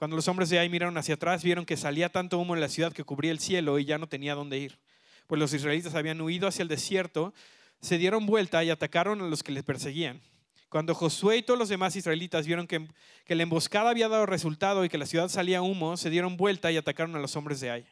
Cuando 0.00 0.16
los 0.16 0.28
hombres 0.28 0.48
de 0.48 0.58
ahí 0.58 0.70
miraron 0.70 0.96
hacia 0.96 1.16
atrás, 1.16 1.44
vieron 1.44 1.66
que 1.66 1.76
salía 1.76 2.08
tanto 2.08 2.38
humo 2.38 2.54
en 2.54 2.62
la 2.62 2.70
ciudad 2.70 2.90
que 2.90 3.04
cubría 3.04 3.32
el 3.32 3.38
cielo 3.38 3.78
y 3.78 3.84
ya 3.84 3.98
no 3.98 4.06
tenía 4.06 4.34
dónde 4.34 4.56
ir. 4.56 4.78
Pues 5.26 5.38
los 5.38 5.52
israelitas 5.52 5.94
habían 5.94 6.18
huido 6.22 6.48
hacia 6.48 6.62
el 6.62 6.68
desierto, 6.68 7.34
se 7.82 7.98
dieron 7.98 8.24
vuelta 8.24 8.64
y 8.64 8.70
atacaron 8.70 9.20
a 9.20 9.26
los 9.26 9.42
que 9.42 9.52
les 9.52 9.62
perseguían. 9.62 10.22
Cuando 10.70 10.94
Josué 10.94 11.36
y 11.36 11.42
todos 11.42 11.58
los 11.58 11.68
demás 11.68 11.96
israelitas 11.96 12.46
vieron 12.46 12.66
que, 12.66 12.88
que 13.26 13.34
la 13.34 13.42
emboscada 13.42 13.90
había 13.90 14.08
dado 14.08 14.24
resultado 14.24 14.86
y 14.86 14.88
que 14.88 14.96
la 14.96 15.04
ciudad 15.04 15.28
salía 15.28 15.60
humo, 15.60 15.98
se 15.98 16.08
dieron 16.08 16.38
vuelta 16.38 16.72
y 16.72 16.78
atacaron 16.78 17.14
a 17.14 17.18
los 17.18 17.36
hombres 17.36 17.60
de 17.60 17.70
ahí. 17.70 17.86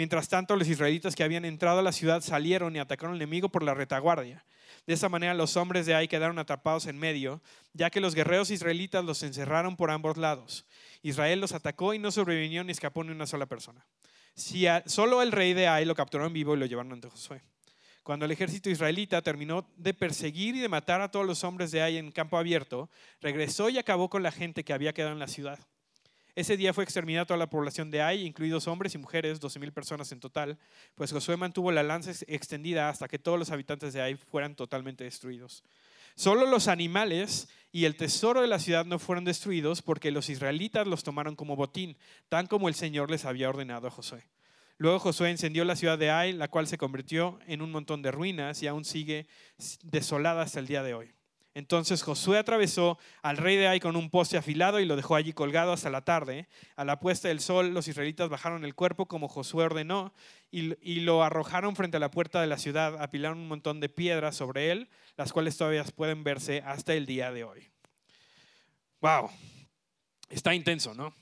Mientras 0.00 0.30
tanto, 0.30 0.56
los 0.56 0.66
israelitas 0.66 1.14
que 1.14 1.22
habían 1.24 1.44
entrado 1.44 1.80
a 1.80 1.82
la 1.82 1.92
ciudad 1.92 2.22
salieron 2.22 2.74
y 2.74 2.78
atacaron 2.78 3.16
al 3.16 3.20
enemigo 3.20 3.50
por 3.50 3.62
la 3.62 3.74
retaguardia. 3.74 4.46
De 4.86 4.94
esa 4.94 5.10
manera 5.10 5.34
los 5.34 5.58
hombres 5.58 5.84
de 5.84 5.94
ahí 5.94 6.08
quedaron 6.08 6.38
atrapados 6.38 6.86
en 6.86 6.96
medio, 6.96 7.42
ya 7.74 7.90
que 7.90 8.00
los 8.00 8.14
guerreros 8.14 8.50
israelitas 8.50 9.04
los 9.04 9.22
encerraron 9.22 9.76
por 9.76 9.90
ambos 9.90 10.16
lados. 10.16 10.64
Israel 11.02 11.38
los 11.38 11.52
atacó 11.52 11.92
y 11.92 11.98
no 11.98 12.10
sobrevivió 12.10 12.64
ni 12.64 12.72
escapó 12.72 13.04
ni 13.04 13.10
una 13.10 13.26
sola 13.26 13.44
persona. 13.44 13.86
Si 14.34 14.64
solo 14.86 15.20
el 15.20 15.32
rey 15.32 15.52
de 15.52 15.68
Ai 15.68 15.84
lo 15.84 15.94
capturó 15.94 16.24
en 16.24 16.32
vivo 16.32 16.54
y 16.54 16.58
lo 16.60 16.64
llevaron 16.64 16.92
ante 16.92 17.10
Josué. 17.10 17.42
Cuando 18.02 18.24
el 18.24 18.30
ejército 18.30 18.70
israelita 18.70 19.20
terminó 19.20 19.70
de 19.76 19.92
perseguir 19.92 20.56
y 20.56 20.60
de 20.60 20.68
matar 20.70 21.02
a 21.02 21.10
todos 21.10 21.26
los 21.26 21.44
hombres 21.44 21.72
de 21.72 21.82
Ai 21.82 21.98
en 21.98 22.10
campo 22.10 22.38
abierto, 22.38 22.88
regresó 23.20 23.68
y 23.68 23.76
acabó 23.76 24.08
con 24.08 24.22
la 24.22 24.32
gente 24.32 24.64
que 24.64 24.72
había 24.72 24.94
quedado 24.94 25.12
en 25.12 25.18
la 25.18 25.28
ciudad. 25.28 25.58
Ese 26.34 26.56
día 26.56 26.72
fue 26.72 26.84
exterminada 26.84 27.26
toda 27.26 27.38
la 27.38 27.50
población 27.50 27.90
de 27.90 28.02
Ai, 28.02 28.24
incluidos 28.24 28.68
hombres 28.68 28.94
y 28.94 28.98
mujeres, 28.98 29.40
12.000 29.40 29.72
personas 29.72 30.12
en 30.12 30.20
total, 30.20 30.58
pues 30.94 31.12
Josué 31.12 31.36
mantuvo 31.36 31.72
la 31.72 31.82
lanza 31.82 32.12
extendida 32.26 32.88
hasta 32.88 33.08
que 33.08 33.18
todos 33.18 33.38
los 33.38 33.50
habitantes 33.50 33.92
de 33.92 34.02
Ai 34.02 34.16
fueran 34.16 34.54
totalmente 34.54 35.04
destruidos. 35.04 35.64
Solo 36.14 36.46
los 36.46 36.68
animales 36.68 37.48
y 37.72 37.84
el 37.84 37.96
tesoro 37.96 38.42
de 38.42 38.48
la 38.48 38.58
ciudad 38.58 38.84
no 38.84 38.98
fueron 38.98 39.24
destruidos 39.24 39.82
porque 39.82 40.10
los 40.10 40.28
israelitas 40.28 40.86
los 40.86 41.02
tomaron 41.02 41.36
como 41.36 41.56
botín, 41.56 41.96
tan 42.28 42.46
como 42.46 42.68
el 42.68 42.74
Señor 42.74 43.10
les 43.10 43.24
había 43.24 43.48
ordenado 43.48 43.88
a 43.88 43.90
Josué. 43.90 44.24
Luego 44.76 44.98
Josué 44.98 45.30
encendió 45.30 45.64
la 45.64 45.76
ciudad 45.76 45.98
de 45.98 46.10
Ai, 46.10 46.32
la 46.32 46.48
cual 46.48 46.66
se 46.66 46.78
convirtió 46.78 47.38
en 47.46 47.60
un 47.60 47.70
montón 47.70 48.02
de 48.02 48.10
ruinas 48.10 48.62
y 48.62 48.66
aún 48.66 48.84
sigue 48.84 49.26
desolada 49.82 50.42
hasta 50.42 50.58
el 50.58 50.66
día 50.66 50.82
de 50.82 50.94
hoy. 50.94 51.12
Entonces 51.52 52.02
Josué 52.02 52.38
atravesó 52.38 52.96
al 53.22 53.36
rey 53.36 53.56
de 53.56 53.66
Ai 53.66 53.80
con 53.80 53.96
un 53.96 54.08
poste 54.08 54.36
afilado 54.36 54.78
y 54.78 54.84
lo 54.84 54.94
dejó 54.94 55.16
allí 55.16 55.32
colgado 55.32 55.72
hasta 55.72 55.90
la 55.90 56.04
tarde. 56.04 56.48
A 56.76 56.84
la 56.84 57.00
puesta 57.00 57.26
del 57.26 57.40
sol, 57.40 57.74
los 57.74 57.88
israelitas 57.88 58.28
bajaron 58.28 58.64
el 58.64 58.76
cuerpo 58.76 59.06
como 59.06 59.28
Josué 59.28 59.64
ordenó 59.64 60.12
y, 60.52 61.00
lo 61.00 61.24
arrojaron 61.24 61.74
frente 61.74 61.96
a 61.96 62.00
la 62.00 62.10
puerta 62.10 62.40
de 62.40 62.46
la 62.46 62.56
ciudad. 62.56 63.02
Apilaron 63.02 63.38
un 63.38 63.48
montón 63.48 63.80
de 63.80 63.88
piedras 63.88 64.36
sobre 64.36 64.70
él, 64.70 64.88
las 65.16 65.32
cuales 65.32 65.56
todavía 65.56 65.82
pueden 65.84 66.22
verse 66.22 66.62
hasta 66.64 66.94
el 66.94 67.04
día 67.04 67.32
de 67.32 67.42
hoy. 67.42 67.68
Wow, 69.00 69.30
está 70.28 70.54
intenso, 70.54 70.94
¿no? 70.94 71.14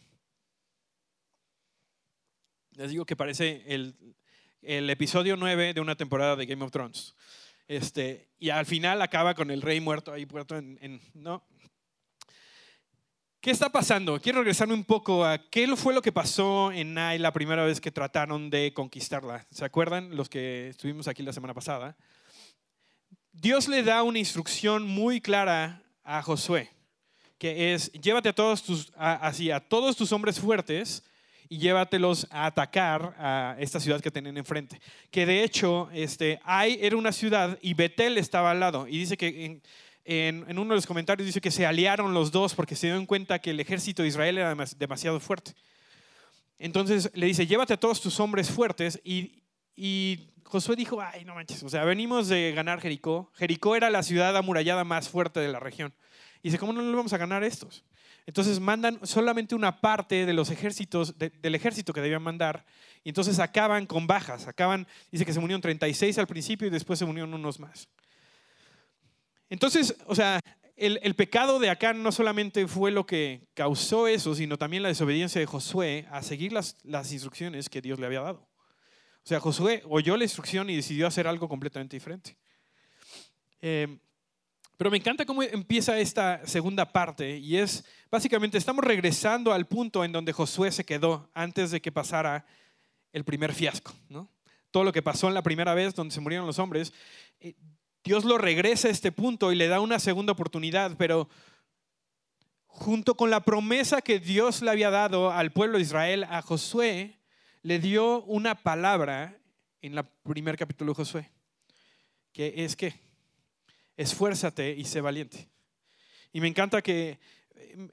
Les 2.72 2.90
digo 2.90 3.06
que 3.06 3.16
parece 3.16 3.64
el, 3.66 3.96
el 4.60 4.90
episodio 4.90 5.36
9 5.36 5.72
de 5.72 5.80
una 5.80 5.96
temporada 5.96 6.36
de 6.36 6.44
Game 6.44 6.64
of 6.64 6.70
Thrones. 6.70 7.14
Este, 7.68 8.30
y 8.38 8.48
al 8.48 8.64
final 8.64 9.02
acaba 9.02 9.34
con 9.34 9.50
el 9.50 9.60
rey 9.60 9.78
muerto 9.78 10.10
ahí 10.10 10.24
puerto 10.24 10.56
en, 10.56 11.00
¿no? 11.12 11.46
¿Qué 13.40 13.50
está 13.50 13.70
pasando? 13.70 14.18
Quiero 14.20 14.40
regresarme 14.40 14.74
un 14.74 14.84
poco 14.84 15.24
a 15.24 15.48
qué 15.50 15.68
fue 15.76 15.94
lo 15.94 16.02
que 16.02 16.10
pasó 16.10 16.72
en 16.72 16.94
Nai 16.94 17.18
la 17.18 17.32
primera 17.32 17.64
vez 17.64 17.80
que 17.80 17.92
trataron 17.92 18.50
de 18.50 18.72
conquistarla. 18.72 19.46
¿Se 19.50 19.64
acuerdan 19.64 20.16
los 20.16 20.28
que 20.28 20.70
estuvimos 20.70 21.06
aquí 21.08 21.22
la 21.22 21.32
semana 21.32 21.54
pasada? 21.54 21.96
Dios 23.32 23.68
le 23.68 23.82
da 23.82 24.02
una 24.02 24.18
instrucción 24.18 24.82
muy 24.82 25.20
clara 25.20 25.82
a 26.02 26.22
Josué, 26.22 26.70
que 27.36 27.74
es 27.74 27.92
llévate 27.92 28.30
a 28.30 28.34
todos 28.34 28.62
tus, 28.62 28.90
así, 28.96 29.50
a 29.50 29.60
todos 29.60 29.94
tus 29.94 30.10
hombres 30.10 30.40
fuertes 30.40 31.04
y 31.48 31.58
llévatelos 31.58 32.26
a 32.30 32.46
atacar 32.46 33.14
a 33.18 33.56
esta 33.58 33.80
ciudad 33.80 34.00
que 34.00 34.10
tienen 34.10 34.36
enfrente. 34.36 34.80
Que 35.10 35.26
de 35.26 35.42
hecho, 35.42 35.88
este, 35.92 36.40
Ai 36.44 36.78
era 36.80 36.96
una 36.96 37.12
ciudad 37.12 37.58
y 37.62 37.74
Betel 37.74 38.18
estaba 38.18 38.50
al 38.50 38.60
lado. 38.60 38.86
Y 38.86 38.98
dice 38.98 39.16
que 39.16 39.44
en, 39.44 39.62
en, 40.04 40.58
uno 40.58 40.70
de 40.70 40.76
los 40.76 40.86
comentarios 40.86 41.26
dice 41.26 41.40
que 41.40 41.50
se 41.50 41.66
aliaron 41.66 42.14
los 42.14 42.30
dos 42.30 42.54
porque 42.54 42.76
se 42.76 42.86
dieron 42.86 43.06
cuenta 43.06 43.38
que 43.38 43.50
el 43.50 43.60
ejército 43.60 44.02
de 44.02 44.08
Israel 44.08 44.38
era 44.38 44.54
demasiado 44.78 45.20
fuerte. 45.20 45.52
Entonces 46.58 47.10
le 47.14 47.26
dice, 47.26 47.46
llévate 47.46 47.74
a 47.74 47.80
todos 47.80 48.00
tus 48.00 48.18
hombres 48.20 48.50
fuertes 48.50 49.00
y, 49.04 49.42
y 49.76 50.30
Josué 50.44 50.76
dijo, 50.76 51.00
ay, 51.00 51.24
no 51.24 51.34
manches, 51.34 51.62
o 51.62 51.68
sea, 51.68 51.84
venimos 51.84 52.28
de 52.28 52.52
ganar 52.52 52.80
Jericó. 52.80 53.30
Jericó 53.36 53.76
era 53.76 53.90
la 53.90 54.02
ciudad 54.02 54.36
amurallada 54.36 54.82
más 54.82 55.08
fuerte 55.08 55.40
de 55.40 55.48
la 55.48 55.60
región. 55.60 55.94
Y 56.42 56.48
dice, 56.48 56.58
¿cómo 56.58 56.72
no 56.72 56.82
le 56.82 56.96
vamos 56.96 57.12
a 57.12 57.18
ganar 57.18 57.42
a 57.42 57.46
estos? 57.46 57.84
Entonces 58.28 58.60
mandan 58.60 59.00
solamente 59.04 59.54
una 59.54 59.80
parte 59.80 60.26
de 60.26 60.34
los 60.34 60.50
ejércitos, 60.50 61.16
del 61.16 61.54
ejército 61.54 61.94
que 61.94 62.02
debían 62.02 62.22
mandar, 62.22 62.66
y 63.02 63.08
entonces 63.08 63.38
acaban 63.38 63.86
con 63.86 64.06
bajas. 64.06 64.46
Acaban, 64.46 64.86
dice 65.10 65.24
que 65.24 65.32
se 65.32 65.40
murieron 65.40 65.62
36 65.62 66.18
al 66.18 66.26
principio 66.26 66.68
y 66.68 66.70
después 66.70 66.98
se 66.98 67.06
murieron 67.06 67.32
unos 67.32 67.58
más. 67.58 67.88
Entonces, 69.48 69.96
o 70.04 70.14
sea, 70.14 70.40
el, 70.76 71.00
el, 71.02 71.14
pecado 71.14 71.58
de 71.58 71.70
Acán 71.70 72.02
no 72.02 72.12
solamente 72.12 72.68
fue 72.68 72.90
lo 72.90 73.06
que 73.06 73.48
causó 73.54 74.06
eso, 74.06 74.34
sino 74.34 74.58
también 74.58 74.82
la 74.82 74.90
desobediencia 74.90 75.40
de 75.40 75.46
Josué 75.46 76.06
a 76.10 76.22
seguir 76.22 76.52
las, 76.52 76.76
las 76.82 77.10
instrucciones 77.12 77.70
que 77.70 77.80
Dios 77.80 77.98
le 77.98 78.04
había 78.04 78.20
dado. 78.20 78.40
O 78.40 79.26
sea, 79.26 79.40
Josué 79.40 79.82
oyó 79.88 80.18
la 80.18 80.24
instrucción 80.24 80.68
y 80.68 80.76
decidió 80.76 81.06
hacer 81.06 81.26
algo 81.26 81.48
completamente 81.48 81.96
diferente. 81.96 82.36
Eh, 83.62 83.98
pero 84.78 84.92
me 84.92 84.96
encanta 84.96 85.26
cómo 85.26 85.42
empieza 85.42 85.98
esta 85.98 86.46
segunda 86.46 86.92
parte 86.92 87.36
y 87.36 87.56
es 87.56 87.84
básicamente 88.12 88.56
estamos 88.56 88.84
regresando 88.84 89.52
al 89.52 89.66
punto 89.66 90.04
en 90.04 90.12
donde 90.12 90.32
Josué 90.32 90.70
se 90.70 90.84
quedó 90.84 91.28
antes 91.34 91.72
de 91.72 91.82
que 91.82 91.90
pasara 91.90 92.46
el 93.12 93.24
primer 93.24 93.52
fiasco, 93.52 93.92
¿no? 94.08 94.30
Todo 94.70 94.84
lo 94.84 94.92
que 94.92 95.02
pasó 95.02 95.26
en 95.26 95.34
la 95.34 95.42
primera 95.42 95.74
vez 95.74 95.96
donde 95.96 96.14
se 96.14 96.20
murieron 96.20 96.46
los 96.46 96.60
hombres, 96.60 96.92
eh, 97.40 97.56
Dios 98.04 98.24
lo 98.24 98.38
regresa 98.38 98.86
a 98.86 98.92
este 98.92 99.10
punto 99.10 99.50
y 99.50 99.56
le 99.56 99.66
da 99.66 99.80
una 99.80 99.98
segunda 99.98 100.32
oportunidad, 100.32 100.96
pero 100.96 101.28
junto 102.66 103.16
con 103.16 103.30
la 103.30 103.40
promesa 103.40 104.00
que 104.00 104.20
Dios 104.20 104.62
le 104.62 104.70
había 104.70 104.90
dado 104.90 105.32
al 105.32 105.50
pueblo 105.50 105.78
de 105.78 105.82
Israel, 105.82 106.22
a 106.30 106.40
Josué 106.40 107.18
le 107.62 107.80
dio 107.80 108.22
una 108.22 108.54
palabra 108.54 109.36
en 109.82 109.98
el 109.98 110.04
primer 110.22 110.56
capítulo 110.56 110.92
de 110.92 110.96
Josué, 110.96 111.30
que 112.32 112.54
es 112.64 112.76
que 112.76 113.07
esfuérzate 113.98 114.70
y 114.70 114.84
sé 114.84 115.02
valiente. 115.02 115.50
Y 116.32 116.40
me 116.40 116.48
encanta 116.48 116.80
que 116.80 117.18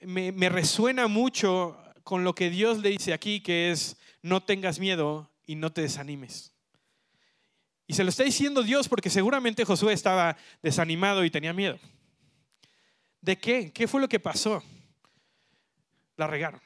me, 0.01 0.31
me, 0.31 0.49
resuena 0.49 1.07
mucho 1.07 1.77
con 2.03 2.23
lo 2.23 2.35
que 2.35 2.49
Dios 2.49 2.77
le 2.77 2.89
dice 2.89 3.11
aquí, 3.11 3.41
que 3.41 3.71
es, 3.71 3.97
no 4.21 4.43
tengas 4.43 4.79
miedo 4.79 5.29
y 5.45 5.55
no 5.55 5.73
te 5.73 5.81
desanimes. 5.81 6.53
Y 7.87 7.95
se 7.95 8.03
lo 8.03 8.09
está 8.09 8.23
diciendo 8.23 8.63
Dios 8.63 8.87
porque 8.87 9.09
seguramente 9.09 9.65
Josué 9.65 9.93
estaba 9.93 10.37
desanimado 10.61 11.25
y 11.25 11.31
tenía 11.31 11.53
miedo. 11.53 11.79
¿De 13.21 13.37
qué? 13.37 13.71
¿Qué 13.73 13.87
fue 13.87 13.99
lo 13.99 14.07
que 14.07 14.19
pasó? 14.19 14.63
La 16.17 16.27
regaron. 16.27 16.61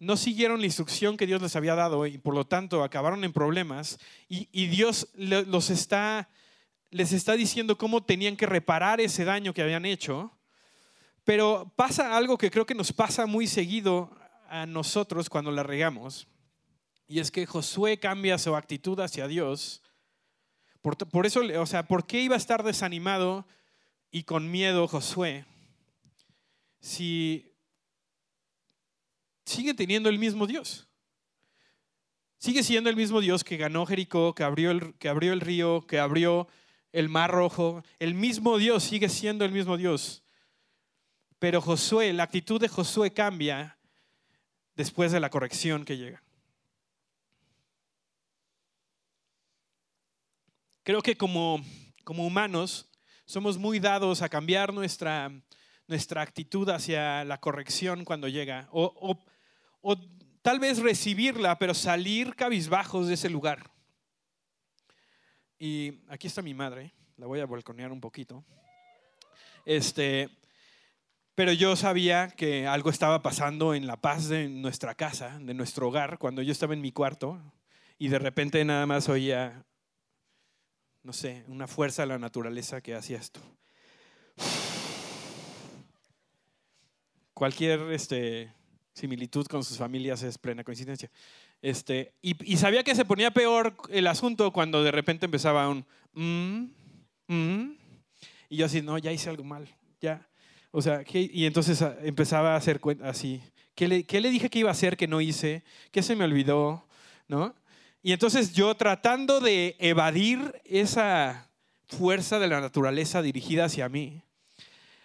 No 0.00 0.16
siguieron 0.16 0.60
la 0.60 0.66
instrucción 0.66 1.16
que 1.16 1.26
Dios 1.26 1.42
les 1.42 1.54
había 1.54 1.74
dado 1.74 2.06
y 2.06 2.18
por 2.18 2.34
lo 2.34 2.46
tanto 2.46 2.82
acabaron 2.82 3.22
en 3.22 3.32
problemas 3.32 3.98
y 4.28 4.66
Dios 4.66 5.08
los 5.14 5.70
está 5.70 6.28
les 6.90 7.12
está 7.12 7.34
diciendo 7.34 7.78
cómo 7.78 8.02
tenían 8.02 8.36
que 8.36 8.46
reparar 8.46 9.00
ese 9.00 9.24
daño 9.24 9.54
que 9.54 9.62
habían 9.62 9.84
hecho. 9.84 10.32
Pero 11.24 11.72
pasa 11.76 12.16
algo 12.16 12.36
que 12.36 12.50
creo 12.50 12.66
que 12.66 12.74
nos 12.74 12.92
pasa 12.92 13.26
muy 13.26 13.46
seguido 13.46 14.10
a 14.48 14.66
nosotros 14.66 15.28
cuando 15.30 15.52
la 15.52 15.62
regamos. 15.62 16.26
Y 17.06 17.20
es 17.20 17.30
que 17.30 17.46
Josué 17.46 17.98
cambia 17.98 18.38
su 18.38 18.54
actitud 18.56 18.98
hacia 19.00 19.28
Dios. 19.28 19.82
Por, 20.82 20.96
por, 20.96 21.26
eso, 21.26 21.42
o 21.60 21.66
sea, 21.66 21.86
¿por 21.86 22.06
qué 22.06 22.22
iba 22.22 22.34
a 22.34 22.38
estar 22.38 22.62
desanimado 22.62 23.46
y 24.10 24.24
con 24.24 24.50
miedo 24.50 24.88
Josué 24.88 25.44
si 26.80 27.52
sigue 29.44 29.74
teniendo 29.74 30.08
el 30.08 30.18
mismo 30.18 30.46
Dios? 30.46 30.88
Sigue 32.38 32.62
siendo 32.62 32.88
el 32.88 32.96
mismo 32.96 33.20
Dios 33.20 33.44
que 33.44 33.58
ganó 33.58 33.84
Jericó, 33.84 34.34
que 34.34 34.42
abrió 34.42 34.70
el, 34.70 34.94
que 34.94 35.10
abrió 35.10 35.34
el 35.34 35.42
río, 35.42 35.86
que 35.86 35.98
abrió 35.98 36.48
el 36.92 37.08
mar 37.08 37.30
rojo, 37.30 37.82
el 37.98 38.14
mismo 38.14 38.58
Dios 38.58 38.84
sigue 38.84 39.08
siendo 39.08 39.44
el 39.44 39.52
mismo 39.52 39.76
Dios. 39.76 40.22
Pero 41.38 41.60
Josué, 41.60 42.12
la 42.12 42.24
actitud 42.24 42.60
de 42.60 42.68
Josué 42.68 43.12
cambia 43.12 43.78
después 44.74 45.12
de 45.12 45.20
la 45.20 45.30
corrección 45.30 45.84
que 45.84 45.96
llega. 45.96 46.22
Creo 50.82 51.02
que 51.02 51.16
como, 51.16 51.62
como 52.04 52.26
humanos 52.26 52.88
somos 53.24 53.58
muy 53.58 53.78
dados 53.78 54.22
a 54.22 54.28
cambiar 54.28 54.74
nuestra, 54.74 55.30
nuestra 55.86 56.22
actitud 56.22 56.68
hacia 56.68 57.24
la 57.24 57.38
corrección 57.38 58.04
cuando 58.04 58.28
llega. 58.28 58.68
O, 58.72 59.16
o 59.80 59.96
tal 60.42 60.58
vez 60.58 60.78
recibirla, 60.78 61.58
pero 61.58 61.74
salir 61.74 62.34
cabizbajos 62.34 63.06
de 63.06 63.14
ese 63.14 63.30
lugar. 63.30 63.70
Y 65.62 66.00
aquí 66.08 66.26
está 66.26 66.40
mi 66.40 66.54
madre, 66.54 66.94
la 67.18 67.26
voy 67.26 67.38
a 67.40 67.44
balconear 67.44 67.92
un 67.92 68.00
poquito. 68.00 68.42
Este, 69.66 70.30
pero 71.34 71.52
yo 71.52 71.76
sabía 71.76 72.28
que 72.28 72.66
algo 72.66 72.88
estaba 72.88 73.20
pasando 73.20 73.74
en 73.74 73.86
la 73.86 73.98
paz 73.98 74.30
de 74.30 74.48
nuestra 74.48 74.94
casa, 74.94 75.38
de 75.38 75.52
nuestro 75.52 75.88
hogar, 75.88 76.16
cuando 76.16 76.40
yo 76.40 76.50
estaba 76.50 76.72
en 76.72 76.80
mi 76.80 76.92
cuarto 76.92 77.38
y 77.98 78.08
de 78.08 78.18
repente 78.18 78.64
nada 78.64 78.86
más 78.86 79.10
oía, 79.10 79.66
no 81.02 81.12
sé, 81.12 81.44
una 81.46 81.66
fuerza 81.66 82.02
de 82.02 82.08
la 82.08 82.18
naturaleza 82.18 82.80
que 82.80 82.94
hacía 82.94 83.18
esto. 83.18 83.42
Cualquier, 87.34 87.80
este, 87.92 88.50
similitud 88.94 89.46
con 89.46 89.62
sus 89.62 89.76
familias 89.76 90.22
es 90.22 90.38
plena 90.38 90.64
coincidencia. 90.64 91.10
Este, 91.62 92.14
y, 92.22 92.56
sabía 92.56 92.82
que 92.82 92.94
se 92.94 93.04
ponía 93.04 93.30
peor 93.32 93.76
el 93.90 94.06
asunto 94.06 94.50
cuando 94.50 94.82
de 94.82 94.90
repente 94.90 95.26
empezaba 95.26 95.68
un 95.68 95.84
mm, 96.14 97.34
mm", 97.34 97.76
y 98.48 98.56
yo 98.56 98.66
así, 98.66 98.80
no, 98.80 98.96
ya 98.96 99.12
hice 99.12 99.28
algo 99.28 99.44
mal, 99.44 99.68
ya. 100.00 100.26
O 100.70 100.80
sea, 100.80 101.02
y 101.12 101.44
entonces 101.44 101.82
ah, 101.82 101.96
empezaba 102.02 102.54
a 102.54 102.56
hacer 102.56 102.80
así, 103.02 103.42
¿qué 103.74 103.88
le, 103.88 104.04
¿qué 104.04 104.20
le 104.20 104.30
dije 104.30 104.48
que 104.48 104.60
iba 104.60 104.70
a 104.70 104.72
hacer 104.72 104.96
que 104.96 105.06
no 105.06 105.20
hice? 105.20 105.62
¿Qué 105.90 106.02
se 106.02 106.16
me 106.16 106.24
olvidó? 106.24 106.86
¿No? 107.28 107.54
Y 108.02 108.12
entonces 108.12 108.54
yo 108.54 108.74
tratando 108.74 109.40
de 109.40 109.76
evadir 109.78 110.60
esa 110.64 111.50
fuerza 111.86 112.38
de 112.38 112.48
la 112.48 112.60
naturaleza 112.60 113.20
dirigida 113.20 113.66
hacia 113.66 113.88
mí, 113.88 114.22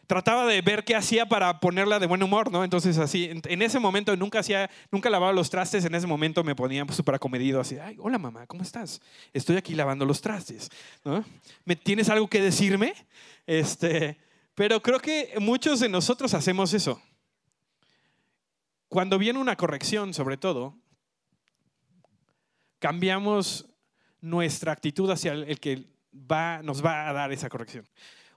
trataba 0.08 0.46
de 0.46 0.62
ver 0.62 0.84
qué 0.84 0.96
hacía 0.96 1.28
para 1.28 1.60
ponerla 1.60 2.00
de 2.00 2.08
buen 2.08 2.22
humor, 2.22 2.52
¿no? 2.52 2.64
Entonces 2.64 2.98
así, 2.98 3.30
en, 3.32 3.62
ese 3.62 3.80
momento 3.80 4.16
nunca 4.16 4.40
hacía, 4.40 4.70
nunca 4.92 5.10
lavaba 5.10 5.34
los 5.34 5.50
trastes, 5.50 5.86
en 5.86 5.96
ese 5.96 6.08
momento 6.08 6.44
me 6.44 6.56
ponía 6.56 6.86
súper 6.92 7.16
acomedido, 7.16 7.60
así, 7.60 7.78
hola 8.00 8.18
mamá, 8.18 8.46
¿cómo 8.48 8.64
estás? 8.64 9.02
Estoy 9.34 9.58
aquí 9.58 9.76
lavando 9.76 10.06
los 10.06 10.22
trastes, 10.22 10.70
¿no? 11.04 11.26
¿Me, 11.66 11.76
¿Tienes 11.76 12.10
algo 12.10 12.28
que 12.28 12.42
decirme? 12.42 12.94
Este, 13.46 14.18
pero 14.54 14.82
creo 14.82 15.00
que 15.00 15.34
muchos 15.40 15.80
de 15.80 15.90
nosotros 15.90 16.34
hacemos 16.34 16.74
eso. 16.74 17.02
Cuando 18.88 19.18
viene 19.18 19.40
una 19.40 19.56
corrección, 19.56 20.14
sobre 20.14 20.38
todo, 20.38 20.78
cambiamos 22.80 23.66
nuestra 24.22 24.72
actitud 24.72 25.10
hacia 25.10 25.34
el 25.34 25.60
que 25.60 25.86
va, 26.14 26.62
nos 26.64 26.84
va 26.84 27.10
a 27.10 27.14
dar 27.14 27.32
esa 27.32 27.50
corrección. 27.50 27.88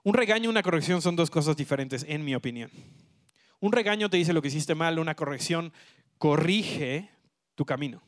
Un 0.08 0.14
regaño 0.14 0.46
y 0.46 0.48
una 0.48 0.62
corrección 0.62 1.02
son 1.02 1.16
dos 1.16 1.28
cosas 1.28 1.54
diferentes, 1.54 2.06
en 2.08 2.24
mi 2.24 2.34
opinión. 2.34 2.70
Un 3.60 3.72
regaño 3.72 4.08
te 4.08 4.16
dice 4.16 4.32
lo 4.32 4.40
que 4.40 4.48
hiciste 4.48 4.74
mal, 4.74 4.98
una 4.98 5.14
corrección 5.14 5.70
corrige 6.16 7.10
tu 7.54 7.66
camino. 7.66 8.02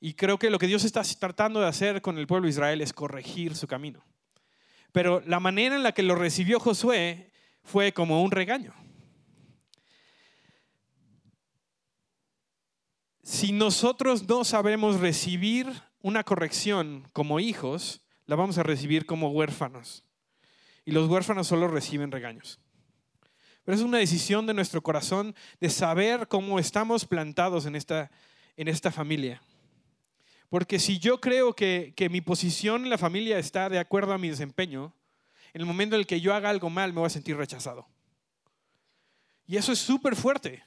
Y 0.00 0.14
creo 0.14 0.38
que 0.38 0.48
lo 0.48 0.58
que 0.58 0.66
Dios 0.66 0.84
está 0.84 1.02
tratando 1.20 1.60
de 1.60 1.66
hacer 1.66 2.00
con 2.00 2.16
el 2.16 2.26
pueblo 2.26 2.46
de 2.46 2.52
Israel 2.52 2.80
es 2.80 2.94
corregir 2.94 3.54
su 3.54 3.66
camino. 3.66 4.02
Pero 4.92 5.22
la 5.26 5.40
manera 5.40 5.76
en 5.76 5.82
la 5.82 5.92
que 5.92 6.02
lo 6.02 6.14
recibió 6.14 6.58
Josué 6.58 7.30
fue 7.62 7.92
como 7.92 8.22
un 8.22 8.30
regaño. 8.30 8.72
Si 13.22 13.52
nosotros 13.52 14.26
no 14.26 14.42
sabemos 14.42 15.00
recibir 15.00 15.70
una 16.00 16.24
corrección 16.24 17.10
como 17.12 17.40
hijos, 17.40 18.00
la 18.24 18.36
vamos 18.36 18.56
a 18.56 18.62
recibir 18.62 19.04
como 19.04 19.28
huérfanos 19.28 20.05
y 20.86 20.92
los 20.92 21.10
huérfanos 21.10 21.48
solo 21.48 21.68
reciben 21.68 22.12
regaños. 22.12 22.60
Pero 23.64 23.76
es 23.76 23.82
una 23.82 23.98
decisión 23.98 24.46
de 24.46 24.54
nuestro 24.54 24.80
corazón 24.80 25.34
de 25.60 25.68
saber 25.68 26.28
cómo 26.28 26.60
estamos 26.60 27.04
plantados 27.04 27.66
en 27.66 27.74
esta, 27.74 28.10
en 28.56 28.68
esta 28.68 28.92
familia. 28.92 29.42
Porque 30.48 30.78
si 30.78 31.00
yo 31.00 31.20
creo 31.20 31.54
que, 31.54 31.92
que 31.96 32.08
mi 32.08 32.20
posición 32.20 32.84
en 32.84 32.90
la 32.90 32.98
familia 32.98 33.38
está 33.40 33.68
de 33.68 33.80
acuerdo 33.80 34.12
a 34.12 34.18
mi 34.18 34.30
desempeño, 34.30 34.94
en 35.52 35.60
el 35.60 35.66
momento 35.66 35.96
en 35.96 36.00
el 36.00 36.06
que 36.06 36.20
yo 36.20 36.32
haga 36.32 36.48
algo 36.48 36.70
mal 36.70 36.92
me 36.92 37.00
voy 37.00 37.08
a 37.08 37.10
sentir 37.10 37.36
rechazado. 37.36 37.88
Y 39.48 39.56
eso 39.56 39.72
es 39.72 39.80
súper 39.80 40.14
fuerte. 40.14 40.62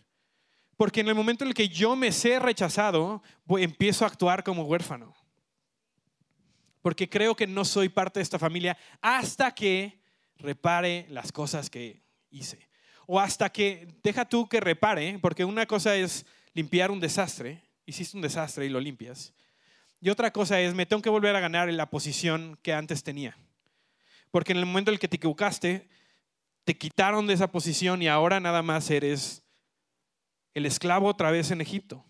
Porque 0.76 1.00
en 1.00 1.08
el 1.08 1.16
momento 1.16 1.46
en 1.46 1.50
el 1.50 1.54
que 1.54 1.70
yo 1.70 1.96
me 1.96 2.12
sé 2.12 2.40
rechazado, 2.40 3.24
empiezo 3.48 4.04
a 4.04 4.10
actuar 4.10 4.44
como 4.44 4.64
huérfano. 4.64 5.16
Porque 6.82 7.10
creo 7.10 7.36
que 7.36 7.48
no 7.48 7.64
soy 7.64 7.88
parte 7.88 8.20
de 8.20 8.24
esta 8.24 8.40
familia 8.40 8.78
hasta 9.02 9.54
que 9.54 9.99
repare 10.40 11.06
las 11.10 11.32
cosas 11.32 11.70
que 11.70 12.02
hice. 12.32 12.68
O 13.06 13.20
hasta 13.20 13.50
que, 13.50 13.88
deja 14.04 14.26
tú 14.26 14.48
que 14.48 14.60
repare, 14.60 15.18
porque 15.20 15.46
una 15.46 15.66
cosa 15.66 15.96
es 15.96 16.26
limpiar 16.54 16.92
un 16.92 17.00
desastre, 17.00 17.64
hiciste 17.86 18.18
un 18.18 18.22
desastre 18.22 18.66
y 18.66 18.70
lo 18.70 18.80
limpias. 18.80 19.34
Y 20.02 20.10
otra 20.10 20.32
cosa 20.32 20.60
es, 20.62 20.74
me 20.74 20.86
tengo 20.86 21.02
que 21.02 21.10
volver 21.10 21.36
a 21.36 21.40
ganar 21.40 21.70
en 21.70 21.78
la 21.78 21.90
posición 21.90 22.58
que 22.62 22.74
antes 22.74 23.04
tenía. 23.04 23.38
Porque 24.32 24.54
en 24.54 24.60
el 24.60 24.66
momento 24.66 24.92
en 24.92 24.94
el 24.94 25.00
que 25.00 25.08
te 25.08 25.18
equivocaste, 25.18 25.90
te 26.64 26.78
quitaron 26.78 27.28
de 27.28 27.34
esa 27.34 27.52
posición 27.52 28.02
y 28.02 28.08
ahora 28.08 28.40
nada 28.40 28.62
más 28.62 28.90
eres 28.92 29.44
el 30.54 30.66
esclavo 30.66 31.08
otra 31.08 31.32
vez 31.32 31.52
en 31.52 31.62
Egipto. 31.62 32.06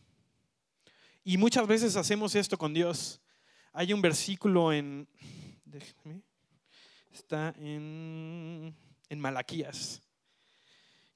Y 1.24 1.38
muchas 1.38 1.66
veces 1.68 1.96
hacemos 1.96 2.36
esto 2.36 2.58
con 2.58 2.74
Dios. 2.74 3.22
Hay 3.74 3.94
un 3.94 4.02
versículo 4.02 4.74
en, 4.74 5.08
está 7.12 7.54
en, 7.58 8.76
en 9.10 9.20
Malaquías, 9.20 10.02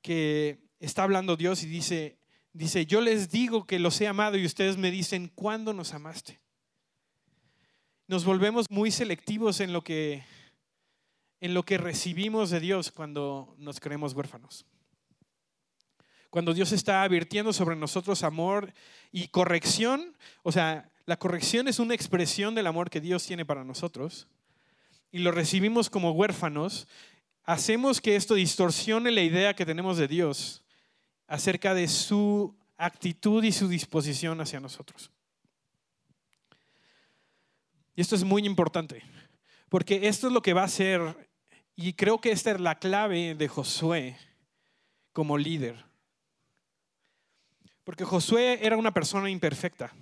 que 0.02 0.60
está 0.80 1.04
hablando 1.04 1.38
Dios 1.38 1.64
y 1.64 1.68
dice, 1.68 2.18
dice, 2.52 2.86
yo 2.86 3.02
les 3.02 3.30
digo 3.30 3.66
que 3.66 3.80
los 3.80 4.00
he 4.02 4.08
amado 4.08 4.38
y 4.38 4.46
ustedes 4.46 4.78
me 4.78 4.92
dicen, 4.92 5.32
¿cuándo 5.34 5.74
nos 5.74 5.94
amaste? 5.94 6.40
Nos 8.08 8.26
volvemos 8.26 8.66
muy 8.70 8.92
selectivos 8.92 9.60
en 9.60 9.72
lo 9.72 9.84
que, 9.84 10.24
en 11.40 11.54
lo 11.54 11.64
que 11.64 11.78
recibimos 11.78 12.50
de 12.50 12.60
Dios 12.60 12.92
cuando 12.92 13.56
nos 13.58 13.80
creemos 13.80 14.14
huérfanos. 14.14 14.66
Cuando 16.30 16.54
Dios 16.54 16.72
está 16.72 17.04
advirtiendo 17.04 17.54
sobre 17.54 17.76
nosotros 17.76 18.24
amor 18.24 18.74
y 19.12 19.28
corrección, 19.28 20.18
o 20.42 20.52
sea, 20.52 20.90
la 21.06 21.18
corrección 21.18 21.68
es 21.68 21.80
una 21.80 21.94
expresión 21.94 22.56
del 22.56 22.68
amor 22.68 22.90
que 22.90 23.02
Dios 23.02 23.26
tiene 23.26 23.46
para 23.46 23.64
nosotros 23.64 24.28
y 25.14 25.20
lo 25.20 25.32
recibimos 25.32 25.92
como 25.92 26.12
huérfanos, 26.12 26.88
hacemos 27.44 28.02
que 28.02 28.16
esto 28.16 28.34
distorsione 28.34 29.12
la 29.12 29.22
idea 29.22 29.56
que 29.56 29.64
tenemos 29.66 29.98
de 29.98 30.08
Dios 30.08 30.64
acerca 31.28 31.76
de 31.76 31.88
su 31.88 32.58
actitud 32.78 33.44
y 33.44 33.52
su 33.52 33.68
disposición 33.68 34.42
hacia 34.42 34.60
nosotros. 34.60 35.12
Y 37.96 38.02
esto 38.02 38.16
es 38.16 38.24
muy 38.24 38.44
importante, 38.48 39.04
porque 39.70 40.08
esto 40.08 40.28
es 40.28 40.34
lo 40.34 40.42
que 40.42 40.54
va 40.54 40.64
a 40.64 40.68
ser, 40.68 41.30
y 41.76 41.94
creo 41.94 42.20
que 42.20 42.32
esta 42.32 42.50
es 42.50 42.60
la 42.60 42.80
clave 42.80 43.36
de 43.36 43.48
Josué 43.48 44.18
como 45.12 45.38
líder. 45.38 45.86
Porque 47.84 48.04
Josué 48.04 48.66
era 48.66 48.78
una 48.78 48.96
persona 48.96 49.30
imperfecta. 49.30 49.94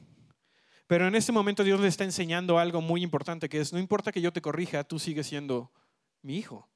Pero 0.92 1.08
en 1.08 1.16
este 1.16 1.32
momento 1.32 1.64
Dios 1.64 1.80
le 1.80 1.88
está 1.88 2.04
enseñando 2.04 2.60
algo 2.60 2.82
muy 2.82 3.02
importante, 3.02 3.48
que 3.48 3.62
es, 3.62 3.72
no 3.72 3.80
importa 3.80 4.12
que 4.12 4.20
yo 4.20 4.34
te 4.34 4.42
corrija, 4.42 4.84
tú 4.84 5.00
sigues 5.00 5.26
siendo 5.26 5.72
mi 6.22 6.36
hijo. 6.36 6.68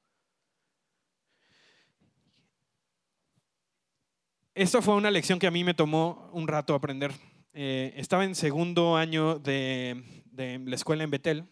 Esto 4.54 4.80
fue 4.80 4.94
una 4.94 5.10
lección 5.10 5.38
que 5.38 5.46
a 5.46 5.50
mí 5.50 5.64
me 5.64 5.74
tomó 5.74 6.30
un 6.32 6.48
rato 6.48 6.74
aprender. 6.74 7.12
Eh, 7.52 7.92
estaba 7.98 8.24
en 8.24 8.34
segundo 8.34 8.96
año 8.96 9.38
de, 9.38 10.02
la 10.32 10.74
escuela 10.74 11.04
en 11.04 11.10
Betel 11.10 11.44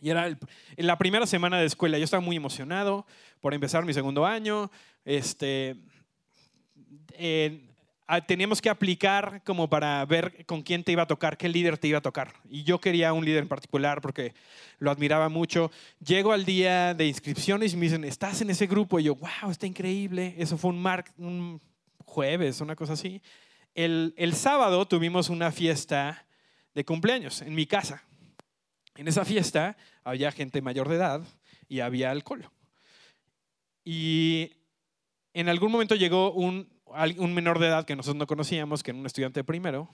y 0.00 0.10
era 0.10 0.36
la 0.76 0.98
primera 0.98 1.28
semana 1.28 1.60
de 1.60 1.66
escuela. 1.66 1.96
Yo 1.96 2.04
estaba 2.06 2.20
muy 2.20 2.34
emocionado 2.34 3.06
por 3.38 3.54
empezar 3.54 3.84
mi 3.84 3.94
segundo 3.94 4.26
año. 4.26 4.68
Este, 5.04 5.76
teníamos 8.26 8.60
que 8.60 8.68
aplicar 8.68 9.42
como 9.44 9.68
para 9.68 10.04
ver 10.04 10.44
con 10.46 10.62
quién 10.62 10.84
te 10.84 10.92
iba 10.92 11.02
a 11.02 11.06
tocar, 11.06 11.36
qué 11.36 11.48
líder 11.48 11.78
te 11.78 11.88
iba 11.88 11.98
a 11.98 12.02
tocar. 12.02 12.34
Y 12.50 12.62
yo 12.62 12.80
quería 12.80 13.12
un 13.12 13.24
líder 13.24 13.42
en 13.42 13.48
particular 13.48 14.00
porque 14.00 14.34
lo 14.78 14.90
admiraba 14.90 15.28
mucho. 15.28 15.70
Llego 16.04 16.32
al 16.32 16.44
día 16.44 16.94
de 16.94 17.06
inscripciones 17.06 17.72
y 17.72 17.76
me 17.76 17.86
dicen, 17.86 18.04
¿estás 18.04 18.42
en 18.42 18.50
ese 18.50 18.66
grupo? 18.66 19.00
Y 19.00 19.04
yo, 19.04 19.14
wow, 19.14 19.50
está 19.50 19.66
increíble. 19.66 20.34
Eso 20.38 20.58
fue 20.58 20.70
un, 20.70 20.84
un 21.18 21.60
jueves, 22.04 22.60
una 22.60 22.76
cosa 22.76 22.92
así. 22.92 23.22
El, 23.74 24.14
el 24.16 24.34
sábado 24.34 24.86
tuvimos 24.86 25.30
una 25.30 25.50
fiesta 25.50 26.26
de 26.74 26.84
cumpleaños 26.84 27.40
en 27.40 27.54
mi 27.54 27.66
casa. 27.66 28.04
En 28.96 29.08
esa 29.08 29.24
fiesta 29.24 29.76
había 30.04 30.30
gente 30.30 30.60
mayor 30.60 30.88
de 30.88 30.96
edad 30.96 31.22
y 31.68 31.80
había 31.80 32.10
alcohol. 32.10 32.48
Y 33.82 34.52
en 35.32 35.48
algún 35.48 35.72
momento 35.72 35.94
llegó 35.94 36.32
un 36.32 36.73
un 37.18 37.34
menor 37.34 37.58
de 37.58 37.68
edad 37.68 37.84
que 37.84 37.96
nosotros 37.96 38.18
no 38.18 38.26
conocíamos, 38.26 38.82
que 38.82 38.90
era 38.90 39.00
un 39.00 39.06
estudiante 39.06 39.40
de 39.40 39.44
primero, 39.44 39.88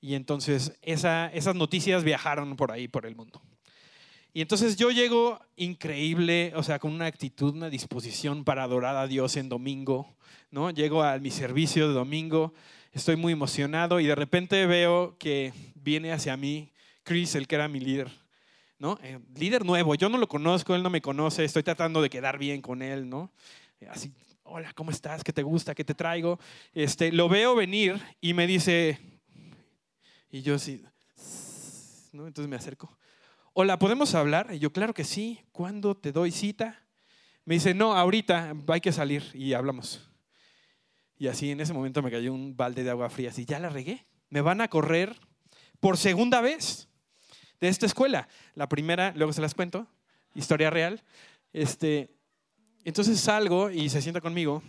y 0.00 0.14
entonces 0.14 0.78
esas 0.82 1.54
noticias 1.54 2.04
viajaron 2.04 2.56
por 2.56 2.72
ahí, 2.72 2.88
por 2.88 3.06
el 3.06 3.16
mundo. 3.16 3.42
Y 4.32 4.42
entonces 4.42 4.76
yo 4.76 4.90
llego 4.90 5.40
increíble, 5.56 6.52
o 6.54 6.62
sea, 6.62 6.78
con 6.78 6.92
una 6.92 7.06
actitud, 7.06 7.54
una 7.54 7.68
disposición 7.68 8.44
para 8.44 8.62
adorar 8.62 8.96
a 8.96 9.08
Dios 9.08 9.36
en 9.36 9.48
domingo, 9.48 10.14
¿no? 10.50 10.70
Llego 10.70 11.02
a 11.02 11.18
mi 11.18 11.30
servicio 11.30 11.88
de 11.88 11.94
domingo, 11.94 12.54
estoy 12.92 13.16
muy 13.16 13.32
emocionado 13.32 13.98
y 13.98 14.06
de 14.06 14.14
repente 14.14 14.66
veo 14.66 15.16
que 15.18 15.52
viene 15.74 16.12
hacia 16.12 16.36
mí 16.36 16.72
Chris, 17.02 17.34
el 17.34 17.48
que 17.48 17.56
era 17.56 17.66
mi 17.66 17.80
líder, 17.80 18.08
¿no? 18.78 18.98
Eh, 19.02 19.18
líder 19.34 19.64
nuevo, 19.64 19.96
yo 19.96 20.08
no 20.08 20.16
lo 20.16 20.28
conozco, 20.28 20.76
él 20.76 20.82
no 20.84 20.90
me 20.90 21.00
conoce, 21.00 21.44
estoy 21.44 21.64
tratando 21.64 22.00
de 22.00 22.08
quedar 22.08 22.38
bien 22.38 22.62
con 22.62 22.82
él, 22.82 23.08
¿no? 23.08 23.32
Así 23.90 24.12
hola, 24.42 24.72
¿cómo 24.74 24.90
estás? 24.90 25.22
¿Qué 25.22 25.32
te 25.32 25.42
gusta? 25.42 25.74
¿Qué 25.74 25.84
te 25.84 25.94
traigo? 25.94 26.38
Este, 26.72 27.12
lo 27.12 27.28
veo 27.28 27.54
venir 27.54 28.00
y 28.20 28.34
me 28.34 28.46
dice, 28.46 28.98
y 30.30 30.42
yo 30.42 30.58
sí, 30.58 30.84
¿no? 32.12 32.26
entonces 32.26 32.48
me 32.48 32.56
acerco. 32.56 32.96
Hola, 33.52 33.78
¿podemos 33.78 34.14
hablar? 34.14 34.48
Y 34.52 34.58
yo, 34.58 34.72
claro 34.72 34.94
que 34.94 35.04
sí. 35.04 35.40
¿Cuándo 35.52 35.96
te 35.96 36.12
doy 36.12 36.30
cita? 36.30 36.86
Me 37.44 37.54
dice, 37.54 37.74
no, 37.74 37.96
ahorita 37.96 38.54
hay 38.68 38.80
que 38.80 38.92
salir 38.92 39.24
y 39.34 39.54
hablamos. 39.54 40.08
Y 41.18 41.26
así 41.28 41.50
en 41.50 41.60
ese 41.60 41.72
momento 41.72 42.02
me 42.02 42.10
cayó 42.10 42.32
un 42.32 42.56
balde 42.56 42.84
de 42.84 42.90
agua 42.90 43.10
fría, 43.10 43.30
así, 43.30 43.44
ya 43.44 43.58
la 43.58 43.68
regué. 43.68 44.06
Me 44.30 44.40
van 44.40 44.60
a 44.60 44.68
correr 44.68 45.18
por 45.80 45.96
segunda 45.96 46.40
vez 46.40 46.88
de 47.60 47.68
esta 47.68 47.86
escuela. 47.86 48.28
La 48.54 48.68
primera, 48.68 49.12
luego 49.16 49.32
se 49.32 49.40
las 49.40 49.54
cuento, 49.54 49.86
historia 50.34 50.70
real. 50.70 51.02
Este, 51.52 52.19
entonces 52.84 53.20
salgo 53.20 53.70
y 53.70 53.88
se 53.88 54.02
sienta 54.02 54.20
conmigo 54.20 54.62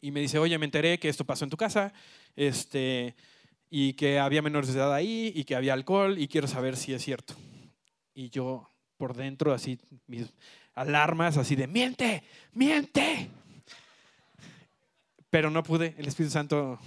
y 0.00 0.10
me 0.10 0.20
dice, 0.20 0.38
oye, 0.38 0.56
me 0.58 0.64
enteré 0.64 0.98
que 0.98 1.08
esto 1.08 1.24
pasó 1.24 1.44
en 1.44 1.50
tu 1.50 1.56
casa, 1.56 1.92
este, 2.36 3.14
y 3.70 3.94
que 3.94 4.18
había 4.18 4.42
menores 4.42 4.72
de 4.72 4.78
edad 4.78 4.94
ahí, 4.94 5.32
y 5.34 5.44
que 5.44 5.56
había 5.56 5.72
alcohol, 5.72 6.18
y 6.18 6.28
quiero 6.28 6.46
saber 6.46 6.76
si 6.76 6.92
es 6.94 7.02
cierto. 7.02 7.34
Y 8.14 8.30
yo 8.30 8.70
por 8.96 9.14
dentro, 9.14 9.52
así, 9.52 9.78
mis 10.06 10.26
alarmas, 10.74 11.36
así 11.36 11.56
de, 11.56 11.66
miente, 11.66 12.22
miente. 12.52 13.28
Pero 15.30 15.50
no 15.50 15.62
pude, 15.62 15.94
el 15.98 16.06
Espíritu 16.06 16.32
Santo 16.32 16.78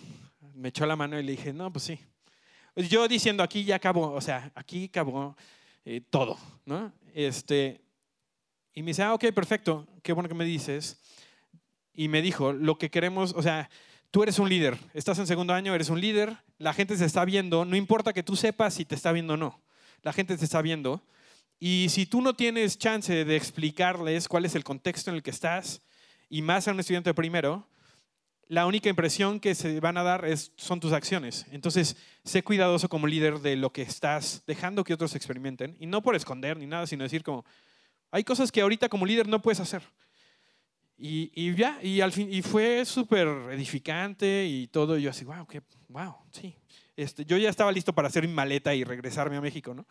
me 0.54 0.69
echó 0.69 0.86
la 0.86 0.95
mano 0.95 1.19
y 1.19 1.24
le 1.24 1.32
dije, 1.34 1.54
no, 1.54 1.71
pues 1.71 1.86
sí. 1.86 2.00
Yo 2.76 3.08
diciendo, 3.08 3.43
aquí 3.43 3.63
ya 3.65 3.76
acabó, 3.76 4.12
o 4.13 4.21
sea, 4.21 4.52
aquí 4.56 4.86
acabó 4.86 5.36
eh, 5.84 6.02
todo, 6.10 6.38
¿no? 6.65 6.93
Este, 7.13 7.82
y 8.73 8.84
me 8.84 8.91
dice, 8.91 9.03
ah, 9.03 9.13
ok, 9.13 9.25
perfecto, 9.34 9.88
qué 10.03 10.13
bueno 10.13 10.29
que 10.29 10.36
me 10.36 10.45
dices. 10.45 11.01
Y 11.93 12.07
me 12.07 12.21
dijo, 12.21 12.53
lo 12.53 12.77
que 12.77 12.89
queremos, 12.89 13.34
o 13.36 13.41
sea, 13.41 13.69
tú 14.12 14.23
eres 14.23 14.39
un 14.39 14.49
líder, 14.49 14.77
estás 14.93 15.19
en 15.19 15.27
segundo 15.27 15.53
año, 15.53 15.75
eres 15.75 15.89
un 15.89 15.99
líder, 15.99 16.38
la 16.57 16.73
gente 16.73 16.95
se 16.97 17.05
está 17.05 17.25
viendo, 17.25 17.65
no 17.65 17.75
importa 17.75 18.13
que 18.13 18.23
tú 18.23 18.36
sepas 18.36 18.73
si 18.73 18.86
te 18.86 18.95
está 18.95 19.12
viendo 19.12 19.34
o 19.34 19.38
no, 19.38 19.62
la 20.03 20.13
gente 20.13 20.38
te 20.38 20.45
está 20.45 20.62
viendo. 20.62 21.03
Y 21.60 21.89
si 21.89 22.07
tú 22.07 22.21
no 22.21 22.34
tienes 22.34 22.79
chance 22.79 23.23
de 23.23 23.36
explicarles 23.36 24.27
cuál 24.27 24.45
es 24.45 24.55
el 24.55 24.63
contexto 24.63 25.12
en 25.12 25.17
el 25.17 25.23
que 25.23 25.29
estás, 25.29 25.81
y 26.27 26.41
más 26.41 26.67
a 26.67 26.71
un 26.71 26.79
estudiante 26.79 27.13
primero, 27.13 27.67
la 28.47 28.65
única 28.65 28.89
impresión 28.89 29.39
que 29.39 29.53
se 29.53 29.79
van 29.79 29.97
a 29.97 30.03
dar 30.03 30.25
son 30.55 30.79
tus 30.79 30.91
acciones. 30.91 31.45
Entonces, 31.51 31.95
sé 32.23 32.43
cuidadoso 32.43 32.89
como 32.89 33.05
líder 33.05 33.39
de 33.39 33.55
lo 33.55 33.71
que 33.71 33.81
estás 33.81 34.43
dejando 34.47 34.84
que 34.84 34.93
otros 34.93 35.15
experimenten. 35.15 35.77
Y 35.79 35.86
no 35.86 36.01
por 36.01 36.15
esconder 36.15 36.57
ni 36.57 36.65
nada, 36.65 36.88
sino 36.88 37.03
decir 37.03 37.23
como, 37.23 37.45
hay 38.12 38.24
cosas 38.24 38.52
que 38.52 38.62
ahorita 38.62 38.89
como 38.89 39.06
líder 39.06 39.28
no 39.28 39.41
puedes 39.41 39.60
hacer. 39.60 39.82
Y, 41.04 41.56
ya, 41.56 41.80
y, 41.82 42.02
al 42.02 42.12
fin, 42.12 42.32
y 42.32 42.43
fue 42.43 42.86
súper 42.86 43.28
edificante 43.52 44.45
y 44.45 44.67
todo. 44.67 45.00
Y 45.00 45.02
yo 45.02 45.10
así, 45.10 45.26
wow, 45.26 45.47
qué, 45.47 45.63
wow, 45.88 46.15
sí. 46.32 46.56
Este, 46.95 47.26
yo 47.26 47.38
ya 47.38 47.50
estaba 47.50 47.71
listo 47.71 47.93
para 47.93 48.08
hacer 48.08 48.28
mi 48.28 48.34
maleta 48.34 48.76
y 48.76 48.84
regresarme 48.84 49.36
a 49.38 49.41
México, 49.41 49.74
¿no? 49.74 49.88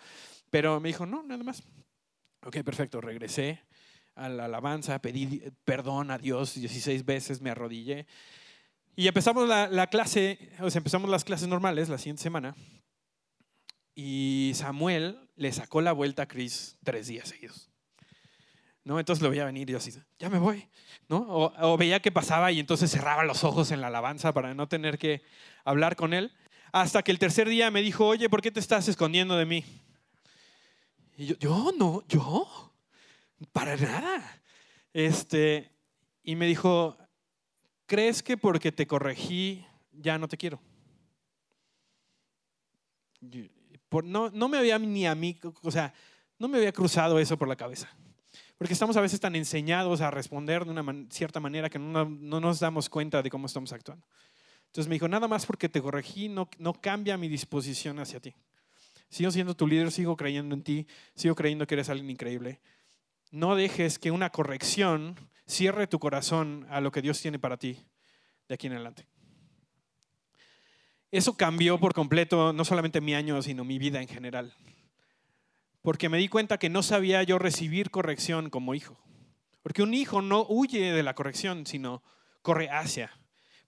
Pero 0.50 0.78
me 0.78 0.90
dijo, 0.90 1.06
no, 1.06 1.24
nada 1.24 1.42
más. 1.42 1.64
Ok, 2.44 2.58
perfecto, 2.62 3.00
regresé 3.00 3.60
a 4.14 4.28
la 4.28 4.44
alabanza, 4.44 5.00
pedí 5.00 5.42
perdón 5.64 6.12
a 6.12 6.18
Dios 6.18 6.54
16 6.54 7.04
veces, 7.04 7.40
me 7.40 7.50
arrodillé. 7.50 8.06
Y 8.94 9.08
empezamos 9.08 9.48
la 9.48 9.86
clase, 9.88 10.38
o 10.60 10.70
sea, 10.70 10.78
empezamos 10.78 11.10
las 11.10 11.24
clases 11.24 11.48
normales 11.48 11.88
la 11.88 11.98
siguiente 11.98 12.22
semana. 12.22 12.54
Y 13.94 14.52
Samuel 14.54 15.18
le 15.36 15.52
sacó 15.52 15.80
la 15.80 15.92
vuelta 15.92 16.22
a 16.22 16.28
Chris 16.28 16.78
tres 16.84 17.08
días 17.08 17.28
seguidos. 17.28 17.69
¿No? 18.84 18.98
Entonces 18.98 19.22
lo 19.22 19.30
veía 19.30 19.44
venir 19.44 19.68
y 19.68 19.72
yo 19.72 19.78
así, 19.78 19.92
ya 20.18 20.28
me 20.28 20.38
voy, 20.38 20.68
¿no? 21.08 21.24
O, 21.28 21.76
veía 21.76 22.00
que 22.00 22.10
pasaba 22.10 22.50
y 22.52 22.60
entonces 22.60 22.90
cerraba 22.90 23.24
los 23.24 23.44
ojos 23.44 23.70
en 23.70 23.80
la 23.80 23.88
alabanza 23.88 24.32
para 24.32 24.54
no 24.54 24.68
tener 24.68 24.98
que 24.98 25.22
hablar 25.64 25.96
con 25.96 26.14
él. 26.14 26.32
Hasta 26.72 27.02
que 27.02 27.10
el 27.10 27.18
tercer 27.18 27.48
día 27.48 27.70
me 27.70 27.82
dijo, 27.82 28.06
oye, 28.06 28.28
¿por 28.28 28.42
qué 28.42 28.50
te 28.50 28.60
estás 28.60 28.88
escondiendo 28.88 29.36
de 29.36 29.44
mí? 29.44 29.64
Y 31.16 31.26
yo, 31.26 31.36
yo 31.38 31.72
no, 31.76 32.02
yo, 32.08 32.72
para 33.52 33.76
nada. 33.76 34.42
Este, 34.92 35.70
y 36.22 36.36
me 36.36 36.46
dijo, 36.46 36.96
¿crees 37.86 38.22
que 38.22 38.36
porque 38.36 38.72
te 38.72 38.86
corregí 38.86 39.64
ya 39.92 40.18
no 40.18 40.28
te 40.28 40.36
quiero? 40.36 40.60
no, 44.04 44.30
no 44.30 44.48
me 44.48 44.58
había 44.58 44.78
ni 44.78 45.06
a 45.06 45.14
mí, 45.14 45.38
o 45.62 45.70
sea, 45.70 45.92
no 46.38 46.48
me 46.48 46.58
había 46.58 46.72
cruzado 46.72 47.18
eso 47.18 47.36
por 47.36 47.48
la 47.48 47.56
cabeza. 47.56 47.90
Porque 48.60 48.74
estamos 48.74 48.98
a 48.98 49.00
veces 49.00 49.18
tan 49.18 49.34
enseñados 49.36 50.02
a 50.02 50.10
responder 50.10 50.66
de 50.66 50.70
una 50.70 51.06
cierta 51.08 51.40
manera 51.40 51.70
que 51.70 51.78
no, 51.78 52.04
nos 52.04 52.60
damos 52.60 52.90
cuenta 52.90 53.22
de 53.22 53.30
cómo 53.30 53.46
estamos 53.46 53.72
actuando. 53.72 54.04
Entonces 54.66 54.86
me 54.86 54.96
dijo, 54.96 55.08
nada 55.08 55.26
más 55.26 55.46
porque 55.46 55.70
te 55.70 55.80
corregí 55.80 56.28
no, 56.28 56.46
no 56.58 56.74
cambia 56.74 57.16
mi 57.16 57.26
disposición 57.26 57.98
hacia 58.00 58.20
ti. 58.20 58.34
Sigo 59.08 59.30
siendo 59.30 59.56
tu 59.56 59.66
líder, 59.66 59.90
sigo 59.90 60.14
creyendo 60.14 60.54
en 60.54 60.62
ti, 60.62 60.86
sigo 61.14 61.34
creyendo 61.34 61.66
que 61.66 61.74
eres 61.74 61.88
alguien 61.88 62.10
increíble. 62.10 62.60
No 63.30 63.56
dejes 63.56 63.98
que 63.98 64.10
una 64.10 64.28
corrección 64.28 65.16
cierre 65.46 65.86
tu 65.86 65.98
corazón 65.98 66.66
a 66.68 66.82
lo 66.82 66.92
que 66.92 67.00
Dios 67.00 67.18
tiene 67.18 67.38
para 67.38 67.56
ti 67.56 67.78
de 68.46 68.56
aquí 68.56 68.66
en 68.66 68.74
adelante. 68.74 69.06
Eso 71.10 71.32
cambió 71.34 71.80
por 71.80 71.94
completo 71.94 72.52
no 72.52 72.66
solamente 72.66 73.00
mi 73.00 73.14
año, 73.14 73.40
sino 73.40 73.64
mi 73.64 73.78
vida 73.78 74.02
en 74.02 74.08
general 74.08 74.52
porque 75.82 76.08
me 76.08 76.18
di 76.18 76.28
cuenta 76.28 76.58
que 76.58 76.68
no 76.68 76.82
sabía 76.82 77.22
yo 77.22 77.38
recibir 77.38 77.90
corrección 77.90 78.50
como 78.50 78.74
hijo. 78.74 78.98
Porque 79.62 79.82
un 79.82 79.94
hijo 79.94 80.22
no 80.22 80.46
huye 80.48 80.92
de 80.92 81.02
la 81.02 81.14
corrección, 81.14 81.66
sino 81.66 82.02
corre 82.42 82.70
hacia, 82.70 83.10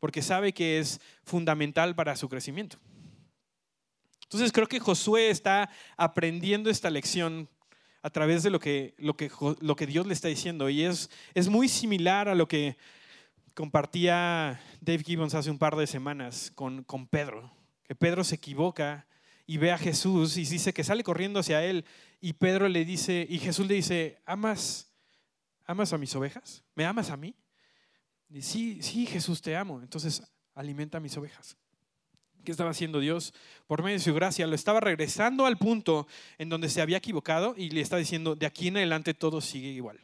porque 0.00 0.22
sabe 0.22 0.52
que 0.52 0.78
es 0.78 1.00
fundamental 1.24 1.94
para 1.94 2.16
su 2.16 2.28
crecimiento. 2.28 2.78
Entonces 4.24 4.52
creo 4.52 4.66
que 4.66 4.80
Josué 4.80 5.28
está 5.28 5.68
aprendiendo 5.96 6.70
esta 6.70 6.88
lección 6.88 7.48
a 8.02 8.10
través 8.10 8.42
de 8.42 8.50
lo 8.50 8.58
que, 8.58 8.94
lo 8.96 9.14
que, 9.16 9.30
lo 9.60 9.76
que 9.76 9.86
Dios 9.86 10.06
le 10.06 10.14
está 10.14 10.28
diciendo. 10.28 10.68
Y 10.70 10.84
es, 10.84 11.10
es 11.34 11.48
muy 11.48 11.68
similar 11.68 12.28
a 12.28 12.34
lo 12.34 12.48
que 12.48 12.76
compartía 13.54 14.60
Dave 14.80 15.04
Gibbons 15.04 15.34
hace 15.34 15.50
un 15.50 15.58
par 15.58 15.76
de 15.76 15.86
semanas 15.86 16.50
con, 16.54 16.82
con 16.84 17.06
Pedro, 17.06 17.52
que 17.84 17.94
Pedro 17.94 18.24
se 18.24 18.36
equivoca 18.36 19.06
y 19.52 19.58
ve 19.58 19.70
a 19.70 19.76
Jesús 19.76 20.38
y 20.38 20.46
dice 20.46 20.72
que 20.72 20.82
sale 20.82 21.04
corriendo 21.04 21.38
hacia 21.38 21.62
él 21.62 21.84
y 22.22 22.32
Pedro 22.32 22.70
le 22.70 22.86
dice, 22.86 23.26
y 23.28 23.38
Jesús 23.38 23.66
le 23.66 23.74
dice, 23.74 24.18
¿amas, 24.24 24.90
amas 25.66 25.92
a 25.92 25.98
mis 25.98 26.16
ovejas? 26.16 26.64
¿Me 26.74 26.86
amas 26.86 27.10
a 27.10 27.18
mí? 27.18 27.34
Y 28.30 28.40
sí, 28.40 28.80
sí, 28.80 29.04
Jesús, 29.04 29.42
te 29.42 29.54
amo. 29.54 29.82
Entonces, 29.82 30.22
alimenta 30.54 30.96
a 30.96 31.00
mis 31.02 31.14
ovejas. 31.18 31.58
¿Qué 32.42 32.50
estaba 32.50 32.70
haciendo 32.70 32.98
Dios? 32.98 33.34
Por 33.66 33.82
medio 33.82 33.98
de 33.98 34.02
su 34.02 34.14
gracia, 34.14 34.46
lo 34.46 34.54
estaba 34.54 34.80
regresando 34.80 35.44
al 35.44 35.58
punto 35.58 36.06
en 36.38 36.48
donde 36.48 36.70
se 36.70 36.80
había 36.80 36.96
equivocado 36.96 37.54
y 37.54 37.68
le 37.68 37.82
estaba 37.82 38.00
diciendo, 38.00 38.34
de 38.34 38.46
aquí 38.46 38.68
en 38.68 38.78
adelante 38.78 39.12
todo 39.12 39.42
sigue 39.42 39.68
igual. 39.68 40.00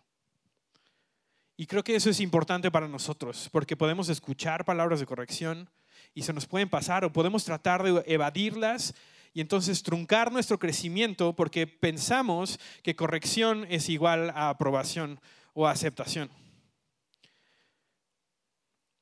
Y 1.57 1.65
creo 1.65 1.83
que 1.83 1.97
eso 1.97 2.11
es 2.11 2.21
importante 2.21 2.71
para 2.71 2.87
nosotros, 2.87 3.49
porque 3.51 3.79
podemos 3.79 4.11
escuchar 4.11 4.67
palabras 4.67 5.01
de 5.01 5.07
corrección 5.07 5.71
y 6.13 6.21
se 6.21 6.35
nos 6.35 6.45
pueden 6.45 6.69
pasar 6.69 7.07
o 7.07 7.15
podemos 7.15 7.47
tratar 7.47 7.83
de 7.83 8.05
evadirlas 8.07 8.95
y 9.33 9.41
entonces 9.41 9.83
truncar 9.83 10.33
nuestro 10.33 10.59
crecimiento 10.59 11.35
porque 11.35 11.67
pensamos 11.67 12.59
que 12.83 12.97
corrección 12.97 13.67
es 13.69 13.89
igual 13.89 14.31
a 14.31 14.51
aprobación 14.51 15.21
o 15.55 15.67
aceptación. 15.67 16.31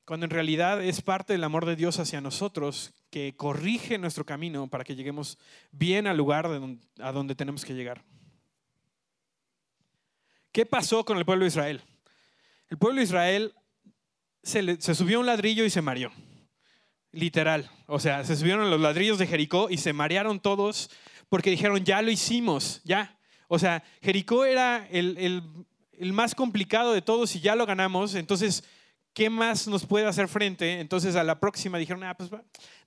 Cuando 0.05 0.25
en 0.25 0.29
realidad 0.29 0.81
es 0.81 1.01
parte 1.01 1.33
del 1.33 1.43
amor 1.43 1.65
de 1.65 1.75
Dios 1.75 1.99
hacia 1.99 2.21
nosotros 2.21 2.93
que 3.09 3.35
corrige 3.35 3.97
nuestro 3.97 4.25
camino 4.25 4.67
para 4.67 4.83
que 4.83 4.95
lleguemos 4.95 5.37
bien 5.71 6.07
al 6.07 6.17
lugar 6.17 6.47
a 6.99 7.11
donde 7.11 7.35
tenemos 7.35 7.65
que 7.65 7.73
llegar. 7.73 8.03
¿Qué 10.51 10.65
pasó 10.65 11.03
con 11.03 11.17
el 11.17 11.25
pueblo 11.25 11.43
de 11.43 11.49
Israel? 11.49 11.81
El 12.69 12.77
pueblo 12.77 12.99
de 12.99 13.03
Israel 13.03 13.53
se, 14.43 14.81
se 14.81 14.95
subió 14.95 15.17
a 15.17 15.19
un 15.19 15.25
ladrillo 15.25 15.65
y 15.65 15.69
se 15.69 15.81
mareó. 15.81 16.11
Literal. 17.17 17.67
O 17.87 17.99
sea, 17.99 18.23
se 18.23 18.35
subieron 18.35 18.69
los 18.69 18.79
ladrillos 18.79 19.17
de 19.17 19.25
Jericó 19.25 19.71
y 19.71 19.77
se 19.77 19.91
marearon 19.91 20.39
todos 20.39 20.91
porque 21.29 21.49
dijeron, 21.49 21.83
ya 21.83 22.03
lo 22.03 22.11
hicimos, 22.11 22.79
ya. 22.83 23.17
O 23.47 23.57
sea, 23.57 23.83
Jericó 24.03 24.45
era 24.45 24.87
el, 24.91 25.41
más 26.13 26.35
complicado 26.35 26.93
de 26.93 27.01
todos 27.01 27.35
y 27.35 27.39
ya 27.39 27.55
lo 27.55 27.65
ganamos. 27.65 28.13
Entonces, 28.13 28.63
¿qué 29.15 29.31
más 29.31 29.67
nos 29.67 29.83
puede 29.87 30.05
hacer 30.05 30.27
frente? 30.27 30.79
Entonces, 30.79 31.15
a 31.15 31.23
la 31.23 31.39
próxima 31.39 31.79
dijeron, 31.79 32.03
ah, 32.03 32.15
pues 32.15 32.29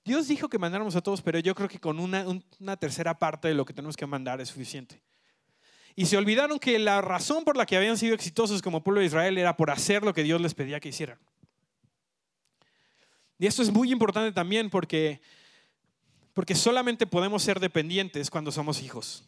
Dios 0.05 0.29
dijo 0.29 0.49
que 0.49 0.61
mandáramos 0.61 0.95
a 0.95 1.01
todos, 1.01 1.23
pero 1.23 1.41
yo 1.41 1.53
creo 1.57 1.69
que 1.69 1.81
con 1.81 1.99
una 1.99 2.77
tercera 2.77 3.19
parte 3.19 3.49
de 3.49 3.55
lo 3.55 3.65
que 3.65 3.75
tenemos 3.75 3.97
que 3.97 4.07
mandar 4.07 4.41
es 4.41 4.51
suficiente. 4.51 5.03
Y 5.97 6.07
se 6.07 6.17
olvidaron 6.17 6.61
que 6.61 6.79
la 6.79 7.01
razón 7.01 7.43
por 7.43 7.57
la 7.57 7.67
que 7.67 7.77
habían 7.77 7.99
sido 7.99 8.15
exitosos 8.15 8.63
como 8.63 8.85
pueblo 8.85 9.01
de 9.01 9.09
Israel 9.09 9.39
era 9.39 9.57
por 9.57 9.73
hacer 9.73 10.05
lo 10.05 10.15
que 10.15 10.23
Dios 10.23 10.41
les 10.41 10.55
pedía 10.55 10.79
que 10.79 10.91
hicieran. 10.91 11.19
Y 13.41 13.47
esto 13.47 13.63
es 13.63 13.73
muy 13.73 13.91
importante 13.91 14.33
también 14.33 14.69
porque, 14.69 15.19
porque 16.35 16.55
solamente 16.55 17.07
podemos 17.07 17.43
ser 17.43 17.59
dependientes 17.59 18.29
cuando 18.29 18.53
somos 18.53 18.83
hijos. 18.83 19.25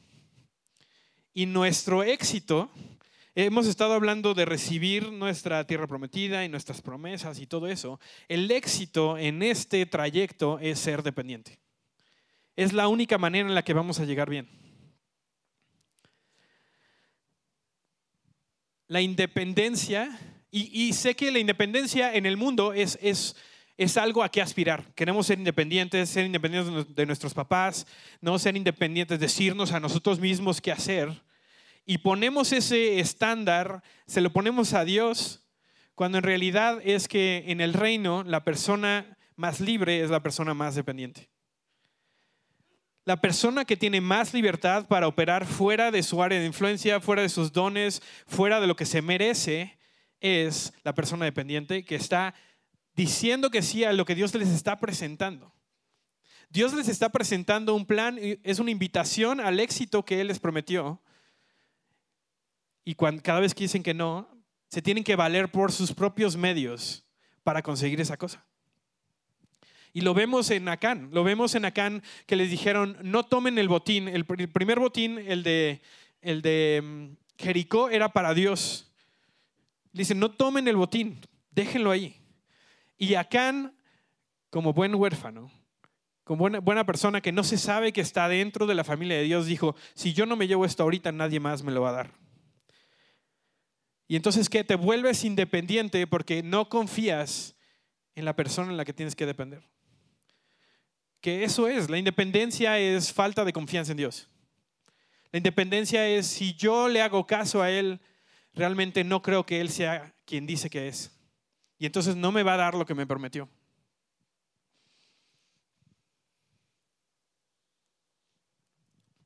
Y 1.33 1.47
nuestro 1.47 2.03
éxito, 2.03 2.71
hemos 3.35 3.67
estado 3.67 3.95
hablando 3.95 4.35
de 4.35 4.45
recibir 4.45 5.11
nuestra 5.11 5.67
tierra 5.67 5.87
prometida 5.87 6.45
y 6.45 6.51
nuestras 6.51 6.83
promesas 6.83 7.39
y 7.39 7.47
todo 7.47 7.69
eso. 7.69 7.99
El 8.29 8.51
éxito 8.51 9.17
en 9.17 9.43
este 9.43 9.87
trayecto 9.87 10.59
es 10.59 10.79
ser 10.79 11.03
dependiente. 11.03 11.59
Es 12.55 12.75
la 12.75 12.89
única 12.89 13.17
manera 13.17 13.49
en 13.49 13.55
la 13.55 13.65
que 13.65 13.73
vamos 13.73 13.99
a 13.99 14.05
llegar 14.05 14.29
bien. 14.29 14.47
La 18.89 19.01
independencia, 19.01 20.21
y, 20.51 20.93
sé 20.93 21.17
que 21.17 21.31
la 21.31 21.39
independencia 21.39 22.15
en 22.15 22.27
el 22.27 22.37
mundo 22.37 22.75
es, 22.75 22.99
es 23.01 23.37
es 23.77 23.97
algo 23.97 24.23
a 24.23 24.31
qué 24.31 24.43
aspirar. 24.43 24.93
Queremos 24.95 25.27
ser 25.27 25.39
independientes, 25.39 26.09
ser 26.09 26.27
independientes 26.27 26.95
de 26.95 27.07
nuestros 27.07 27.35
papás, 27.35 27.87
no 28.21 28.39
ser 28.39 28.57
independientes, 28.57 29.19
decirnos 29.19 29.73
a 29.73 29.81
nosotros 29.81 30.21
mismos 30.21 30.61
qué 30.61 30.73
hacer. 30.73 31.23
Y 31.85 31.99
ponemos 31.99 32.53
ese 32.53 33.01
estándar, 33.01 33.83
se 34.07 34.21
lo 34.21 34.33
ponemos 34.33 34.73
a 34.75 34.85
Dios, 34.85 35.43
cuando 35.95 36.19
en 36.19 36.25
realidad 36.25 36.81
es 36.85 37.09
que 37.09 37.45
en 37.49 37.61
el 37.61 37.73
reino 37.73 38.23
la 38.25 38.45
persona 38.45 39.19
más 39.37 39.61
libre 39.61 40.01
es 40.01 40.11
la 40.11 40.23
persona 40.23 40.55
más 40.55 40.75
dependiente. 40.75 41.29
La 43.05 43.21
persona 43.21 43.65
que 43.65 43.77
tiene 43.77 44.01
más 44.01 44.33
libertad 44.33 44.87
para 44.87 45.09
operar 45.09 45.45
fuera 45.45 45.91
de 45.91 46.05
su 46.05 46.23
área 46.23 46.39
de 46.39 46.47
influencia, 46.47 47.01
fuera 47.01 47.23
de 47.23 47.29
sus 47.29 47.53
dones, 47.53 48.01
fuera 48.27 48.61
de 48.61 48.69
lo 48.69 48.77
que 48.77 48.87
se 48.87 49.03
merece, 49.03 49.77
es 50.21 50.73
la 50.85 50.95
persona 50.95 51.25
dependiente 51.25 51.85
que 51.85 51.97
está 51.97 52.35
diciendo 52.95 53.51
que 53.51 53.63
sí 53.63 53.85
a 53.85 53.93
lo 53.93 54.05
que 54.05 54.15
Dios 54.15 54.35
les 54.35 54.49
está 54.49 54.79
presentando. 54.79 55.53
Dios 56.51 56.75
les 56.75 56.89
está 56.89 57.09
presentando 57.09 57.75
un 57.75 57.87
plan, 57.87 58.19
es 58.21 58.59
una 58.59 58.71
invitación 58.71 59.41
al 59.41 59.59
éxito 59.59 60.05
que 60.05 60.21
Él 60.21 60.29
les 60.29 60.39
prometió. 60.39 61.01
Y 62.85 62.95
cada 62.95 63.41
vez 63.41 63.55
que 63.55 63.65
dicen 63.65 63.83
que 63.83 63.95
no, 63.95 64.29
se 64.69 64.83
tienen 64.83 65.05
que 65.05 65.17
valer 65.17 65.51
por 65.51 65.73
sus 65.73 65.93
propios 65.93 66.37
medios 66.37 67.05
para 67.43 67.63
conseguir 67.63 68.01
esa 68.01 68.17
cosa. 68.17 68.45
Y 69.95 70.01
lo 70.01 70.15
vemos 70.15 70.51
en 70.51 70.69
Acán, 70.69 71.11
lo 71.13 71.23
vemos 71.23 71.55
en 71.55 71.65
Acán 71.67 72.03
que 72.27 72.37
les 72.37 72.51
dijeron, 72.51 72.97
no 73.03 73.25
tomen 73.25 73.59
el 73.59 73.69
botín. 73.69 74.09
El, 74.09 74.25
primer 74.25 74.79
botín, 74.79 75.19
el 75.19 75.43
de, 75.43 75.83
el 76.23 76.41
de 76.41 76.81
mm, 76.83 77.43
Jericó, 77.43 77.91
era 77.91 78.13
para 78.13 78.33
Dios. 78.33 78.91
Dicen, 79.93 80.19
no 80.19 80.31
tomen 80.31 80.67
el 80.69 80.77
botín, 80.77 81.21
déjenlo 81.51 81.91
ahí. 81.91 82.22
Y 82.97 83.15
Acán, 83.15 83.77
como 84.51 84.73
buen 84.73 84.95
huérfano, 84.95 85.51
como 86.25 86.49
buena, 86.61 86.87
persona 86.87 87.21
que 87.21 87.33
no 87.33 87.43
se 87.43 87.59
sabe 87.59 87.93
que 87.93 88.01
está 88.01 88.29
dentro 88.29 88.67
de 88.67 88.75
la 88.75 88.85
familia 88.85 89.17
de 89.17 89.25
Dios, 89.25 89.47
dijo, 89.47 89.75
si 89.95 90.13
yo 90.13 90.25
no 90.25 90.37
me 90.37 90.47
llevo 90.47 90.65
esto 90.65 90.83
ahorita, 90.83 91.11
nadie 91.11 91.41
más 91.41 91.63
me 91.63 91.73
lo 91.73 91.83
va 91.83 91.91
a 91.91 91.93
dar. 91.93 92.15
Y 94.07 94.17
entonces, 94.17 94.49
¿qué? 94.49 94.63
Te 94.63 94.77
vuelves 94.77 95.25
independiente 95.25 96.07
porque 96.07 96.43
no 96.43 96.69
confías 96.69 97.57
en 98.15 98.25
la 98.25 98.37
persona 98.37 98.71
en 98.71 98.77
la 98.77 98.85
que 98.85 98.93
tienes 98.93 99.17
que 99.17 99.27
depender. 99.27 99.63
Que 101.21 101.45
eso 101.45 101.67
es, 101.67 101.89
la 101.89 101.99
independencia 101.99 102.79
es 102.79 103.13
falta 103.13 103.45
de 103.45 103.53
confianza 103.53 103.93
en 103.93 103.99
Dios. 103.99 104.29
La 105.33 105.39
independencia 105.39 106.07
es 106.07 106.27
si 106.27 106.55
yo 106.55 106.89
le 106.89 107.01
hago 107.01 107.27
caso 107.27 107.63
a 107.63 107.71
Él, 107.71 108.01
realmente 108.55 109.03
no 109.03 109.23
creo 109.23 109.47
que 109.47 109.61
Él 109.61 109.71
sea 109.71 110.15
quien 110.25 110.47
dice 110.47 110.69
que 110.69 110.89
es 110.89 111.11
y 111.83 111.87
entonces 111.87 112.15
no 112.15 112.31
me 112.31 112.45
va 112.45 112.55
a 112.55 112.59
dar 112.59 112.75
lo 112.77 112.87
que 112.87 112.95
me 112.95 113.09
prometió. 113.09 113.49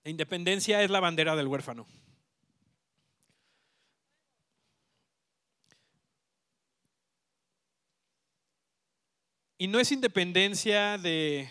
La 0.03 0.11
independencia 0.11 0.83
es 0.83 0.88
la 0.88 1.01
bandera 1.01 1.37
del 1.37 1.49
huérfano. 1.49 1.87
Y 9.59 9.66
no 9.66 9.79
es 9.79 9.92
independencia 9.92 10.97
de 10.97 11.51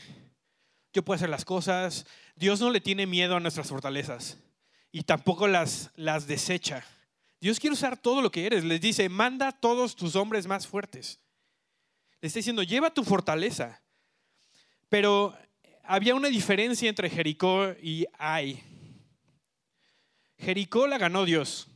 yo 0.91 1.05
puedo 1.05 1.17
hacer 1.17 1.29
las 1.29 1.45
cosas. 1.45 2.07
Dios 2.35 2.59
no 2.59 2.71
le 2.71 2.81
tiene 2.81 3.05
miedo 3.05 3.35
a 3.35 3.39
nuestras 3.39 3.67
fortalezas 3.67 4.39
y 4.91 5.03
tampoco 5.03 5.47
las, 5.47 5.91
las 5.97 6.25
desecha. 6.25 6.83
Dios 7.39 7.59
quiere 7.59 7.73
usar 7.73 7.97
todo 7.97 8.21
lo 8.21 8.31
que 8.31 8.45
eres. 8.45 8.63
Les 8.63 8.81
dice, 8.81 9.09
manda 9.09 9.49
a 9.49 9.51
todos 9.51 9.95
tus 9.95 10.15
hombres 10.15 10.47
más 10.47 10.67
fuertes. 10.67 11.19
Le 12.21 12.27
está 12.27 12.39
diciendo, 12.39 12.63
lleva 12.63 12.93
tu 12.93 13.03
fortaleza. 13.03 13.81
Pero 14.89 15.37
había 15.83 16.15
una 16.15 16.29
diferencia 16.29 16.89
entre 16.89 17.09
Jericó 17.09 17.73
y 17.81 18.05
Ai. 18.17 18.63
Jericó 20.37 20.87
la 20.87 20.97
ganó 20.97 21.25
Dios. 21.25 21.67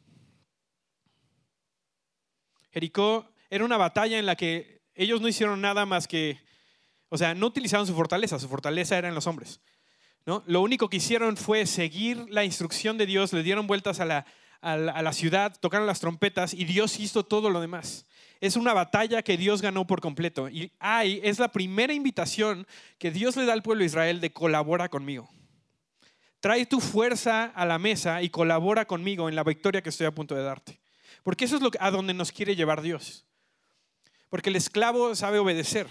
Jericó 2.72 3.30
era 3.50 3.65
una 3.65 3.78
batalla 3.78 4.19
en 4.19 4.26
la 4.26 4.36
que 4.36 4.82
ellos 4.95 5.22
no 5.22 5.28
hicieron 5.28 5.62
nada 5.62 5.86
más 5.86 6.08
que, 6.08 6.39
o 7.10 7.17
sea, 7.17 7.34
no 7.34 7.48
utilizaron 7.48 7.88
su 7.88 7.95
fortaleza, 7.95 8.38
su 8.39 8.48
fortaleza 8.48 8.98
era 8.98 9.08
en 9.08 9.15
los 9.15 9.28
hombres. 9.28 9.62
¿no? 10.26 10.43
Lo 10.45 10.62
único 10.62 10.89
que 10.89 10.98
hicieron 10.98 11.38
fue 11.38 11.65
seguir 11.65 12.28
la 12.30 12.43
instrucción 12.43 12.98
de 12.98 13.06
Dios, 13.06 13.34
le 13.34 13.43
dieron 13.43 13.65
vueltas 13.65 14.00
a 14.00 14.06
la, 14.06 14.26
a 14.62 14.78
la, 14.78 15.13
ciudad, 15.13 15.56
tocaron 15.60 15.88
las 15.88 16.00
trompetas 16.00 16.54
y 16.54 16.65
Dios 16.65 17.00
hizo 17.00 17.24
todo 17.24 17.50
lo 17.50 17.62
demás. 17.62 18.06
Es 18.41 18.56
una 18.56 18.74
batalla 18.74 19.22
que 19.22 19.38
Dios 19.38 19.62
ganó 19.62 19.88
por 19.88 20.02
completo. 20.02 20.50
Y 20.50 20.72
ahí 20.80 21.19
es 21.24 21.39
la 21.39 21.52
primera 21.52 21.93
invitación 21.93 22.67
que 22.98 23.12
Dios 23.12 23.36
le 23.36 23.45
da 23.45 23.54
al 23.54 23.63
pueblo 23.63 23.82
de 23.82 23.88
Israel 23.88 24.22
de 24.22 24.32
colabora 24.32 24.89
conmigo. 24.89 25.30
Trae 26.39 26.65
tu 26.65 26.80
fuerza 26.80 27.45
a 27.45 27.65
la 27.65 27.80
mesa 27.80 28.22
y 28.22 28.30
colabora 28.30 28.86
conmigo 28.86 29.28
en 29.28 29.36
la 29.36 29.43
victoria 29.43 29.82
que 29.82 29.89
estoy 29.89 30.08
a 30.08 30.15
punto 30.15 30.36
de 30.36 30.43
darte. 30.43 30.80
Porque 31.24 31.45
eso 31.45 31.58
es 31.58 31.62
lo 31.62 31.72
a 31.80 31.91
donde 31.91 32.13
nos 32.13 32.32
quiere 32.32 32.56
llevar 32.56 32.82
Dios. 32.82 33.26
Porque 34.30 34.50
el 34.50 34.56
esclavo 34.56 35.15
sabe 35.15 35.39
obedecer. 35.39 35.88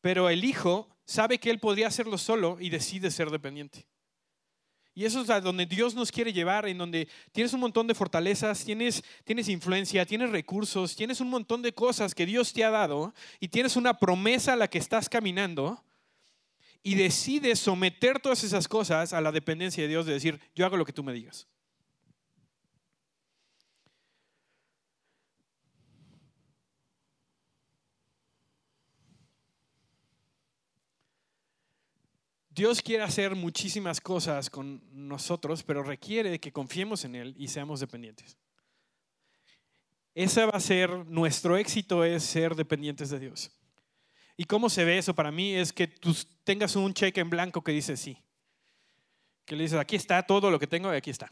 Pero 0.00 0.28
el 0.28 0.44
hijo 0.44 0.88
sabe 1.04 1.38
que 1.38 1.50
él 1.50 1.60
podría 1.60 1.88
hacerlo 1.88 2.18
solo 2.18 2.58
y 2.60 2.68
decide 2.68 3.10
ser 3.10 3.30
dependiente. 3.30 3.86
Y 4.96 5.04
eso 5.04 5.20
es 5.20 5.28
a 5.28 5.42
donde 5.42 5.66
Dios 5.66 5.94
nos 5.94 6.10
quiere 6.10 6.32
llevar, 6.32 6.66
en 6.66 6.78
donde 6.78 7.06
tienes 7.30 7.52
un 7.52 7.60
montón 7.60 7.86
de 7.86 7.94
fortalezas, 7.94 8.64
tienes, 8.64 9.04
tienes 9.24 9.46
influencia, 9.50 10.06
tienes 10.06 10.30
recursos, 10.30 10.96
tienes 10.96 11.20
un 11.20 11.28
montón 11.28 11.60
de 11.60 11.74
cosas 11.74 12.14
que 12.14 12.24
Dios 12.24 12.54
te 12.54 12.64
ha 12.64 12.70
dado 12.70 13.12
y 13.38 13.48
tienes 13.48 13.76
una 13.76 13.98
promesa 13.98 14.54
a 14.54 14.56
la 14.56 14.68
que 14.68 14.78
estás 14.78 15.10
caminando 15.10 15.84
y 16.82 16.94
decides 16.94 17.58
someter 17.58 18.20
todas 18.20 18.42
esas 18.42 18.68
cosas 18.68 19.12
a 19.12 19.20
la 19.20 19.32
dependencia 19.32 19.82
de 19.82 19.90
Dios, 19.90 20.06
de 20.06 20.14
decir, 20.14 20.40
yo 20.54 20.64
hago 20.64 20.78
lo 20.78 20.86
que 20.86 20.94
tú 20.94 21.04
me 21.04 21.12
digas. 21.12 21.46
Dios 32.56 32.80
quiere 32.80 33.02
hacer 33.02 33.34
muchísimas 33.34 34.00
cosas 34.00 34.48
con 34.48 34.82
nosotros, 34.90 35.62
pero 35.62 35.82
requiere 35.82 36.40
que 36.40 36.52
confiemos 36.52 37.04
en 37.04 37.14
Él 37.14 37.34
y 37.36 37.48
seamos 37.48 37.80
dependientes. 37.80 38.38
Ese 40.14 40.46
va 40.46 40.52
a 40.56 40.60
ser 40.60 40.88
nuestro 41.06 41.58
éxito, 41.58 42.02
es 42.02 42.24
ser 42.24 42.54
dependientes 42.54 43.10
de 43.10 43.18
Dios. 43.18 43.50
¿Y 44.38 44.44
cómo 44.44 44.70
se 44.70 44.86
ve 44.86 44.96
eso 44.96 45.14
para 45.14 45.30
mí? 45.30 45.54
Es 45.54 45.70
que 45.70 45.86
tú 45.86 46.16
tengas 46.44 46.76
un 46.76 46.94
cheque 46.94 47.20
en 47.20 47.28
blanco 47.28 47.62
que 47.62 47.72
dice 47.72 47.94
sí. 47.94 48.16
Que 49.44 49.54
le 49.54 49.64
dices, 49.64 49.78
aquí 49.78 49.96
está 49.96 50.22
todo 50.22 50.50
lo 50.50 50.58
que 50.58 50.66
tengo 50.66 50.90
y 50.94 50.96
aquí 50.96 51.10
está. 51.10 51.30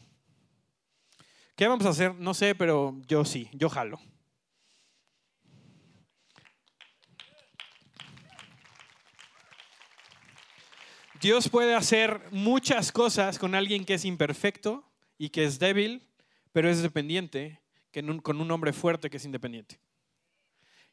¿Qué 1.55 1.67
vamos 1.67 1.87
a 1.87 1.89
hacer? 1.89 2.13
No 2.13 2.35
sé, 2.35 2.53
pero 2.53 3.01
yo 3.07 3.25
sí, 3.25 3.49
yo 3.51 3.67
jalo. 3.67 3.99
Dios 11.25 11.49
puede 11.49 11.73
hacer 11.73 12.21
muchas 12.29 12.91
cosas 12.91 13.39
con 13.39 13.55
alguien 13.55 13.83
que 13.83 13.95
es 13.95 14.05
imperfecto 14.05 14.87
y 15.17 15.29
que 15.29 15.43
es 15.43 15.57
débil, 15.57 16.03
pero 16.51 16.69
es 16.69 16.83
dependiente, 16.83 17.59
que 17.89 18.05
con 18.21 18.39
un 18.39 18.51
hombre 18.51 18.73
fuerte 18.73 19.09
que 19.09 19.17
es 19.17 19.25
independiente. 19.25 19.79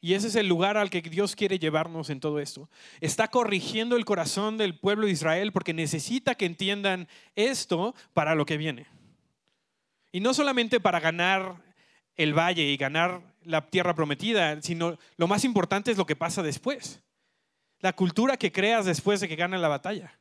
Y 0.01 0.15
ese 0.15 0.29
es 0.29 0.35
el 0.37 0.49
lugar 0.49 0.79
al 0.79 0.89
que 0.89 1.03
Dios 1.03 1.37
quiere 1.37 1.59
llevarnos 1.59 2.09
en 2.09 2.19
todo 2.19 2.41
esto. 2.41 2.71
Está 3.03 3.29
corrigiendo 3.29 3.95
el 3.95 4.07
corazón 4.07 4.57
del 4.57 4.79
pueblo 4.79 5.05
de 5.05 5.13
Israel 5.13 5.53
porque 5.53 5.75
necesita 5.75 6.35
que 6.35 6.47
entiendan 6.47 7.09
esto 7.37 7.95
para 8.15 8.35
lo 8.35 8.47
que 8.47 8.57
viene. 8.57 8.87
Y 10.13 10.21
no 10.21 10.33
solamente 10.33 10.81
para 10.81 10.99
ganar 10.99 11.63
el 12.17 12.33
valle 12.33 12.63
y 12.63 12.79
ganar 12.79 13.21
la 13.43 13.69
tierra 13.69 13.95
prometida, 13.95 14.63
sino 14.63 14.97
lo 15.19 15.27
más 15.27 15.45
importante 15.45 15.91
es 15.91 15.99
lo 15.99 16.07
que 16.07 16.17
pasa 16.17 16.43
después. 16.43 17.03
La 17.81 17.93
cultura 17.93 18.39
que 18.39 18.51
creas 18.51 18.87
después 18.87 19.21
de 19.21 19.29
que 19.29 19.37
gana 19.37 19.59
la 19.59 19.69
batalla. 19.69 20.19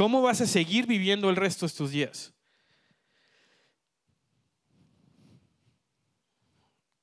¿Cómo 0.00 0.22
vas 0.22 0.40
a 0.40 0.46
seguir 0.46 0.86
viviendo 0.86 1.28
el 1.28 1.36
resto 1.36 1.66
de 1.66 1.74
tus 1.74 1.90
días? 1.90 2.32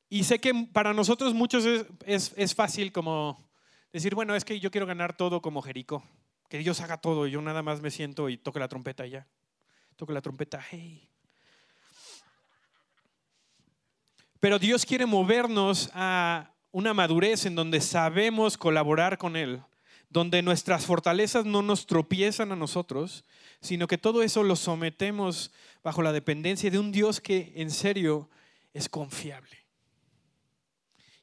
Y 0.09 0.23
sé 0.23 0.39
que 0.39 0.51
para 0.73 0.95
nosotros 0.95 1.35
muchos 1.35 1.63
es, 2.07 2.55
fácil 2.55 2.91
como 2.91 3.51
decir, 3.93 4.15
bueno, 4.15 4.33
es 4.33 4.43
que 4.43 4.59
yo 4.59 4.71
quiero 4.71 4.87
ganar 4.87 5.15
todo 5.15 5.43
como 5.43 5.61
Jericó, 5.61 6.03
que 6.49 6.57
Dios 6.57 6.81
haga 6.81 6.97
todo 6.97 7.27
y 7.27 7.31
yo 7.33 7.39
nada 7.39 7.61
más 7.61 7.81
me 7.81 7.91
siento 7.91 8.29
y 8.29 8.37
toco 8.39 8.57
la 8.57 8.67
trompeta 8.67 9.05
y 9.05 9.11
ya. 9.11 9.27
Toco 9.95 10.11
la 10.11 10.21
trompeta, 10.23 10.59
hey. 10.71 11.07
Pero 14.39 14.57
Dios 14.57 14.87
quiere 14.87 15.05
movernos 15.05 15.91
a 15.93 16.51
una 16.71 16.95
madurez 16.95 17.45
en 17.45 17.53
donde 17.53 17.79
sabemos 17.79 18.57
colaborar 18.57 19.19
con 19.19 19.35
Él 19.35 19.61
donde 20.09 20.41
nuestras 20.41 20.85
fortalezas 20.85 21.45
no 21.45 21.61
nos 21.61 21.85
tropiezan 21.85 22.51
a 22.51 22.55
nosotros, 22.55 23.25
sino 23.61 23.87
que 23.87 23.97
todo 23.97 24.23
eso 24.23 24.43
lo 24.43 24.55
sometemos 24.55 25.51
bajo 25.83 26.01
la 26.01 26.13
dependencia 26.13 26.71
de 26.71 26.79
un 26.79 26.91
Dios 26.91 27.19
que 27.19 27.53
en 27.55 27.71
serio 27.71 28.29
es 28.73 28.89
confiable. 28.89 29.67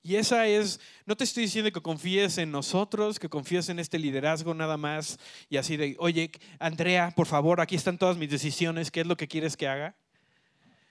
Y 0.06 0.16
esa 0.16 0.46
es, 0.46 0.80
no 1.06 1.16
te 1.16 1.24
estoy 1.24 1.44
diciendo 1.44 1.72
que 1.72 1.80
confíes 1.80 2.36
en 2.36 2.50
nosotros, 2.50 3.18
que 3.18 3.30
confíes 3.30 3.70
en 3.70 3.78
este 3.78 3.98
liderazgo 3.98 4.52
nada 4.52 4.76
más 4.76 5.18
y 5.48 5.56
así 5.56 5.78
de, 5.78 5.96
oye, 5.98 6.30
Andrea, 6.58 7.14
por 7.16 7.26
favor, 7.26 7.62
aquí 7.62 7.74
están 7.74 7.96
todas 7.96 8.18
mis 8.18 8.28
decisiones, 8.28 8.90
¿qué 8.90 9.00
es 9.00 9.06
lo 9.06 9.16
que 9.16 9.28
quieres 9.28 9.56
que 9.56 9.66
haga? 9.66 9.96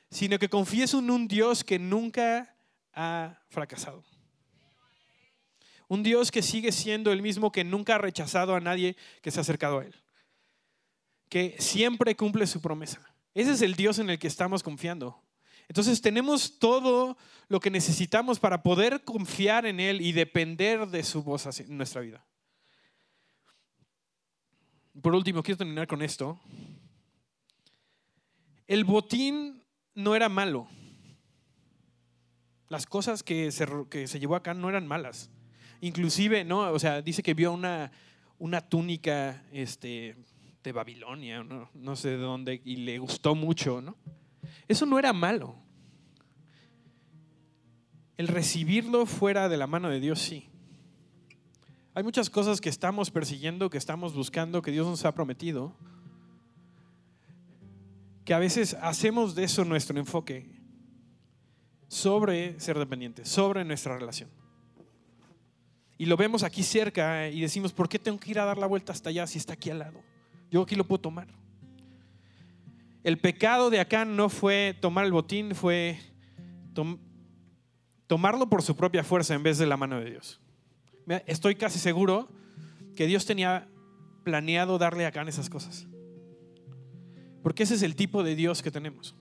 Sino 0.10 0.40
que 0.40 0.50
confíes 0.50 0.96
en 0.96 1.12
un 1.12 1.28
Dios 1.28 1.64
que 1.64 1.78
nunca 1.78 2.56
ha 2.92 3.40
fracasado. 3.50 4.04
Un 5.94 6.02
Dios 6.02 6.32
que 6.32 6.42
sigue 6.42 6.72
siendo 6.72 7.12
el 7.12 7.22
mismo, 7.22 7.52
que 7.52 7.64
nunca 7.64 7.94
ha 7.94 7.98
rechazado 8.00 8.56
a 8.56 8.60
nadie 8.60 8.98
que 9.22 9.30
se 9.30 9.40
ha 9.40 9.42
acercado 9.42 9.78
a 9.78 9.86
Él. 9.86 9.94
Que 11.30 11.56
siempre 11.60 12.16
cumple 12.16 12.48
su 12.48 12.62
promesa. 12.62 13.16
Ese 13.36 13.52
es 13.52 13.62
el 13.62 13.76
Dios 13.76 14.00
en 14.00 14.10
el 14.10 14.18
que 14.18 14.26
estamos 14.26 14.64
confiando. 14.64 15.22
Entonces 15.68 16.02
tenemos 16.02 16.58
todo 16.58 17.16
lo 17.48 17.60
que 17.60 17.70
necesitamos 17.70 18.40
para 18.40 18.64
poder 18.64 19.04
confiar 19.04 19.68
en 19.68 19.80
Él 19.80 20.02
y 20.02 20.14
depender 20.14 20.88
de 20.88 21.04
su 21.04 21.22
voz 21.22 21.60
en 21.60 21.78
nuestra 21.78 22.02
vida. 22.02 22.26
Por 25.00 25.14
último, 25.14 25.44
quiero 25.44 25.60
terminar 25.60 25.86
con 25.86 26.02
esto. 26.02 26.40
El 28.66 28.84
botín 28.84 29.64
no 29.94 30.16
era 30.16 30.28
malo. 30.28 30.68
Las 32.68 32.88
cosas 32.88 33.22
que 33.22 33.52
se, 33.52 33.68
se 34.08 34.20
llevó 34.20 34.36
acá 34.36 34.56
no 34.56 34.70
eran 34.70 34.88
malas. 34.88 35.30
Inclusive, 35.84 36.46
¿no? 36.46 36.72
O 36.72 36.80
sea, 36.80 37.02
dice 37.02 37.22
que 37.22 37.34
vio 37.34 37.52
una, 37.52 37.92
una 38.40 38.62
túnica 38.62 39.44
este, 39.52 40.16
de 40.64 40.72
Babilonia, 40.72 41.44
¿no? 41.44 41.70
no 41.74 41.98
sé 41.98 42.12
de 42.12 42.18
dónde, 42.18 42.62
y 42.64 42.78
le 42.78 43.00
gustó 43.00 43.36
mucho, 43.36 43.82
¿no? 43.82 43.98
Eso 44.66 44.86
no 44.86 44.98
era 44.98 45.12
malo. 45.12 45.58
El 48.16 48.30
recibirlo 48.30 49.06
fuera 49.06 49.50
de 49.50 49.58
la 49.58 49.68
mano 49.68 49.90
de 49.90 50.00
Dios, 50.00 50.22
sí. 50.22 50.48
Hay 51.94 52.04
muchas 52.04 52.30
cosas 52.30 52.62
que 52.62 52.70
estamos 52.70 53.12
persiguiendo, 53.12 53.70
que 53.70 53.78
estamos 53.78 54.14
buscando, 54.14 54.62
que 54.62 54.72
Dios 54.72 54.88
nos 54.88 55.04
ha 55.04 55.14
prometido, 55.14 55.76
que 58.24 58.34
a 58.34 58.40
veces 58.40 58.78
hacemos 58.82 59.36
de 59.36 59.44
eso 59.44 59.66
nuestro 59.66 60.00
enfoque 60.00 60.50
sobre 61.90 62.58
ser 62.62 62.80
dependientes, 62.80 63.28
sobre 63.28 63.66
nuestra 63.66 63.98
relación. 63.98 64.30
Y 66.04 66.06
lo 66.06 66.18
vemos 66.18 66.44
aquí 66.44 66.64
cerca 66.64 67.30
y 67.30 67.40
decimos, 67.40 67.72
¿por 67.72 67.88
qué 67.88 67.98
tengo 67.98 68.20
que 68.20 68.32
ir 68.32 68.38
a 68.38 68.44
dar 68.44 68.58
la 68.58 68.68
vuelta 68.68 68.92
hasta 68.92 69.10
allá 69.10 69.26
si 69.26 69.38
está 69.38 69.54
aquí 69.54 69.70
al 69.70 69.80
lado? 69.80 70.02
Yo 70.52 70.62
aquí 70.62 70.76
lo 70.76 70.84
puedo 70.84 71.00
tomar. 71.00 71.30
El 73.06 73.18
pecado 73.20 73.70
de 73.70 73.80
acá 73.80 74.04
no 74.04 74.28
fue 74.28 74.78
tomar 74.82 75.06
el 75.06 75.14
botín, 75.14 75.56
fue 75.56 75.98
tomarlo 78.06 78.50
por 78.50 78.64
su 78.64 78.76
propia 78.76 79.06
fuerza 79.06 79.34
en 79.34 79.44
vez 79.44 79.58
de 79.58 79.66
la 79.66 79.78
mano 79.78 79.98
de 80.02 80.10
Dios. 80.10 80.42
Estoy 81.26 81.56
casi 81.56 81.80
seguro 81.80 82.28
que 82.98 83.08
Dios 83.08 83.26
tenía 83.26 83.70
planeado 84.26 84.78
darle 84.78 85.06
a 85.06 85.08
Acán 85.08 85.30
esas 85.30 85.50
cosas. 85.50 85.88
Porque 87.42 87.64
ese 87.64 87.76
es 87.76 87.82
el 87.82 87.96
tipo 87.96 88.24
de 88.24 88.36
Dios 88.36 88.62
que 88.62 88.72
tenemos. 88.72 89.16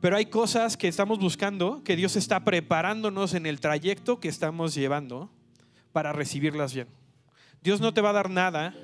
Pero 0.00 0.16
hay 0.16 0.26
cosas 0.26 0.76
que 0.76 0.86
estamos 0.86 1.18
buscando, 1.18 1.82
que 1.82 1.96
Dios 1.96 2.14
está 2.14 2.44
preparándonos 2.44 3.34
en 3.34 3.46
el 3.46 3.58
trayecto 3.58 4.20
que 4.20 4.28
estamos 4.28 4.74
llevando 4.74 5.30
para 5.92 6.12
recibirlas 6.12 6.72
bien. 6.72 6.86
Dios 7.62 7.80
no 7.80 7.92
te 7.92 8.00
va 8.00 8.10
a 8.10 8.12
dar 8.12 8.30
nada 8.30 8.74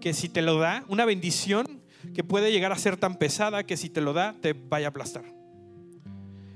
que 0.00 0.12
si 0.12 0.28
te 0.28 0.42
lo 0.42 0.58
da, 0.58 0.84
una 0.88 1.06
bendición 1.06 1.80
que 2.14 2.22
puede 2.22 2.52
llegar 2.52 2.72
a 2.72 2.76
ser 2.76 2.96
tan 2.96 3.16
pesada 3.16 3.64
que 3.64 3.76
si 3.76 3.88
te 3.88 4.00
lo 4.00 4.12
da, 4.12 4.34
te 4.40 4.52
vaya 4.52 4.88
a 4.88 4.90
aplastar. 4.90 5.24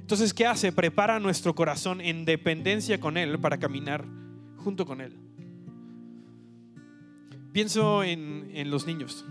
Entonces, 0.01 0.35
¿qué 0.35 0.47
hace? 0.47 0.73
Prepara 0.73 1.19
nuestro 1.21 1.55
corazón 1.55 2.01
en 2.03 2.27
dependencia 2.27 3.01
con 3.01 3.17
Él 3.17 3.39
para 3.39 3.59
caminar 3.59 4.05
junto 4.59 4.85
con 4.85 5.01
Él. 5.01 5.17
Pienso 7.53 8.03
en, 8.03 8.51
en 8.53 8.71
los 8.71 8.87
niños. 8.87 9.25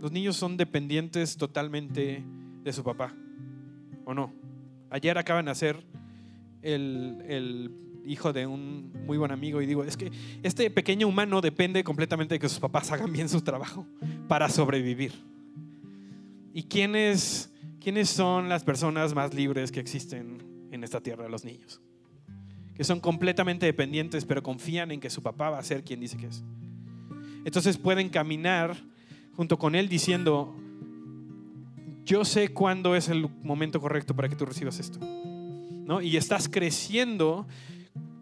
Los 0.00 0.10
niños 0.10 0.36
son 0.36 0.56
dependientes 0.56 1.36
totalmente 1.36 2.24
de 2.62 2.72
su 2.72 2.82
papá, 2.84 3.14
¿o 4.08 4.14
no? 4.14 4.32
Ayer 4.88 5.18
acaban 5.18 5.44
de 5.44 5.50
nacer 5.50 5.84
el, 6.62 7.22
el 7.28 7.70
hijo 8.06 8.32
de 8.32 8.46
un 8.46 8.90
muy 9.04 9.18
buen 9.18 9.30
amigo 9.30 9.60
y 9.60 9.66
digo, 9.66 9.84
es 9.84 9.98
que 9.98 10.10
este 10.42 10.70
pequeño 10.70 11.06
humano 11.06 11.42
depende 11.42 11.84
completamente 11.84 12.36
de 12.36 12.38
que 12.38 12.48
sus 12.48 12.58
papás 12.58 12.90
hagan 12.90 13.12
bien 13.12 13.28
su 13.28 13.42
trabajo 13.42 13.86
para 14.26 14.48
sobrevivir. 14.48 15.12
¿Y 16.54 16.62
quiénes, 16.62 17.52
quiénes 17.82 18.08
son 18.08 18.48
las 18.48 18.64
personas 18.64 19.14
más 19.14 19.34
libres 19.34 19.70
que 19.70 19.80
existen 19.80 20.42
en 20.72 20.84
esta 20.84 21.02
tierra? 21.02 21.28
Los 21.28 21.44
niños. 21.44 21.82
Que 22.74 22.84
son 22.84 23.00
completamente 23.00 23.66
dependientes, 23.66 24.24
pero 24.24 24.42
confían 24.42 24.90
en 24.90 25.00
que 25.00 25.10
su 25.10 25.22
papá 25.22 25.50
va 25.50 25.58
a 25.58 25.62
ser 25.62 25.84
quien 25.84 26.00
dice 26.00 26.16
que 26.16 26.28
es. 26.28 26.42
Entonces 27.44 27.76
pueden 27.76 28.08
caminar 28.08 28.74
junto 29.36 29.58
con 29.58 29.74
él 29.74 29.86
diciendo, 29.86 30.56
yo 32.08 32.24
sé 32.24 32.48
cuándo 32.48 32.96
es 32.96 33.10
el 33.10 33.28
momento 33.42 33.82
correcto 33.82 34.16
para 34.16 34.30
que 34.30 34.34
tú 34.34 34.46
recibas 34.46 34.80
esto. 34.80 34.98
¿No? 34.98 36.00
Y 36.00 36.16
estás 36.16 36.48
creciendo 36.48 37.46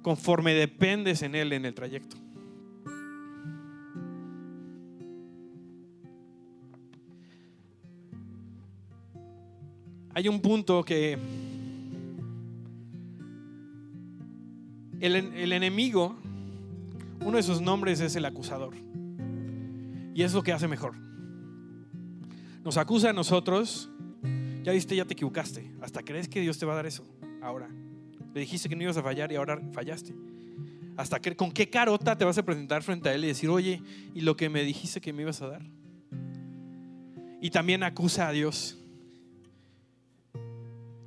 conforme 0.02 0.54
dependes 0.54 1.22
en 1.22 1.36
Él 1.36 1.52
en 1.52 1.64
el 1.64 1.72
trayecto. 1.72 2.16
Hay 10.14 10.26
un 10.26 10.40
punto 10.40 10.82
que 10.82 11.16
el, 14.98 15.14
el, 15.14 15.52
enemigo, 15.52 16.16
uno 17.20 17.36
de 17.36 17.42
sus 17.44 17.60
nombres 17.60 18.00
es 18.00 18.16
el 18.16 18.24
acusador. 18.24 18.74
Y 20.12 20.22
es 20.22 20.34
lo 20.34 20.42
que 20.42 20.52
hace 20.52 20.66
mejor. 20.66 21.06
Nos 22.66 22.78
acusa 22.78 23.10
a 23.10 23.12
nosotros. 23.12 23.88
Ya 24.64 24.72
viste, 24.72 24.96
ya 24.96 25.04
te 25.04 25.12
equivocaste. 25.12 25.70
Hasta 25.80 26.02
crees 26.02 26.28
que 26.28 26.40
Dios 26.40 26.58
te 26.58 26.66
va 26.66 26.72
a 26.72 26.76
dar 26.76 26.86
eso. 26.86 27.06
Ahora. 27.40 27.68
Le 28.34 28.40
dijiste 28.40 28.68
que 28.68 28.74
no 28.74 28.82
ibas 28.82 28.96
a 28.96 29.04
fallar 29.04 29.30
y 29.30 29.36
ahora 29.36 29.62
fallaste. 29.72 30.12
Hasta 30.96 31.20
que, 31.20 31.36
con 31.36 31.52
qué 31.52 31.70
carota 31.70 32.18
te 32.18 32.24
vas 32.24 32.36
a 32.38 32.44
presentar 32.44 32.82
frente 32.82 33.08
a 33.08 33.14
él 33.14 33.22
y 33.22 33.28
decir, 33.28 33.50
oye, 33.50 33.80
¿y 34.14 34.22
lo 34.22 34.36
que 34.36 34.48
me 34.48 34.64
dijiste 34.64 35.00
que 35.00 35.12
me 35.12 35.22
ibas 35.22 35.40
a 35.42 35.46
dar? 35.46 35.62
Y 37.40 37.50
también 37.50 37.84
acusa 37.84 38.26
a 38.26 38.32
Dios. 38.32 38.76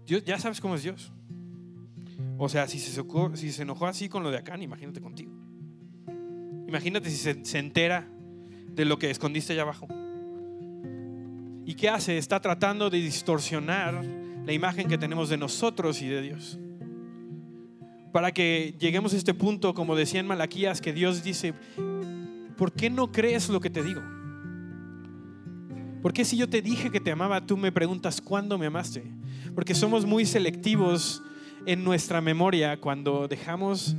Dios 0.05 0.23
ya 0.23 0.39
sabes 0.39 0.61
cómo 0.61 0.75
es 0.75 0.83
Dios. 0.83 1.11
O 2.37 2.47
sea, 2.47 2.69
si 2.69 2.79
se, 2.79 3.03
si 3.33 3.51
se 3.51 3.61
enojó 3.63 3.85
así 3.85 4.07
con 4.07 4.23
lo 4.23 4.31
de 4.31 4.37
acá, 4.37 4.57
imagínate 4.57 5.01
contigo. 5.01 5.33
Imagínate 6.69 7.09
si 7.09 7.17
se, 7.17 7.43
se 7.43 7.59
entera 7.59 8.07
de 8.69 8.85
lo 8.85 8.97
que 8.97 9.11
escondiste 9.11 9.51
allá 9.51 9.63
abajo. 9.63 9.89
¿Y 11.69 11.75
qué 11.75 11.87
hace? 11.87 12.17
Está 12.17 12.39
tratando 12.39 12.89
de 12.89 12.97
distorsionar 12.97 14.03
la 14.43 14.51
imagen 14.51 14.87
que 14.87 14.97
tenemos 14.97 15.29
de 15.29 15.37
nosotros 15.37 16.01
y 16.01 16.07
de 16.07 16.19
Dios 16.23 16.57
para 18.11 18.31
que 18.31 18.73
lleguemos 18.79 19.13
a 19.13 19.17
este 19.17 19.35
punto, 19.35 19.75
como 19.75 19.95
decía 19.95 20.19
en 20.19 20.25
Malaquías, 20.25 20.81
que 20.81 20.93
Dios 20.93 21.23
dice, 21.23 21.53
¿por 22.57 22.71
qué 22.73 22.89
no 22.89 23.11
crees 23.11 23.49
lo 23.49 23.59
que 23.59 23.69
te 23.69 23.83
digo? 23.83 24.01
¿Por 26.01 26.11
qué 26.11 26.25
si 26.25 26.37
yo 26.37 26.49
te 26.49 26.63
dije 26.63 26.89
que 26.89 26.99
te 26.99 27.11
amaba, 27.11 27.45
tú 27.45 27.55
me 27.55 27.71
preguntas 27.71 28.19
cuándo 28.19 28.57
me 28.57 28.65
amaste? 28.65 29.03
Porque 29.53 29.75
somos 29.75 30.07
muy 30.07 30.25
selectivos 30.25 31.21
en 31.67 31.83
nuestra 31.83 32.19
memoria 32.19 32.81
cuando 32.81 33.27
dejamos 33.27 33.95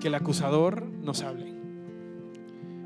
que 0.00 0.08
el 0.08 0.16
acusador 0.16 0.84
nos 0.84 1.22
hable. 1.22 1.54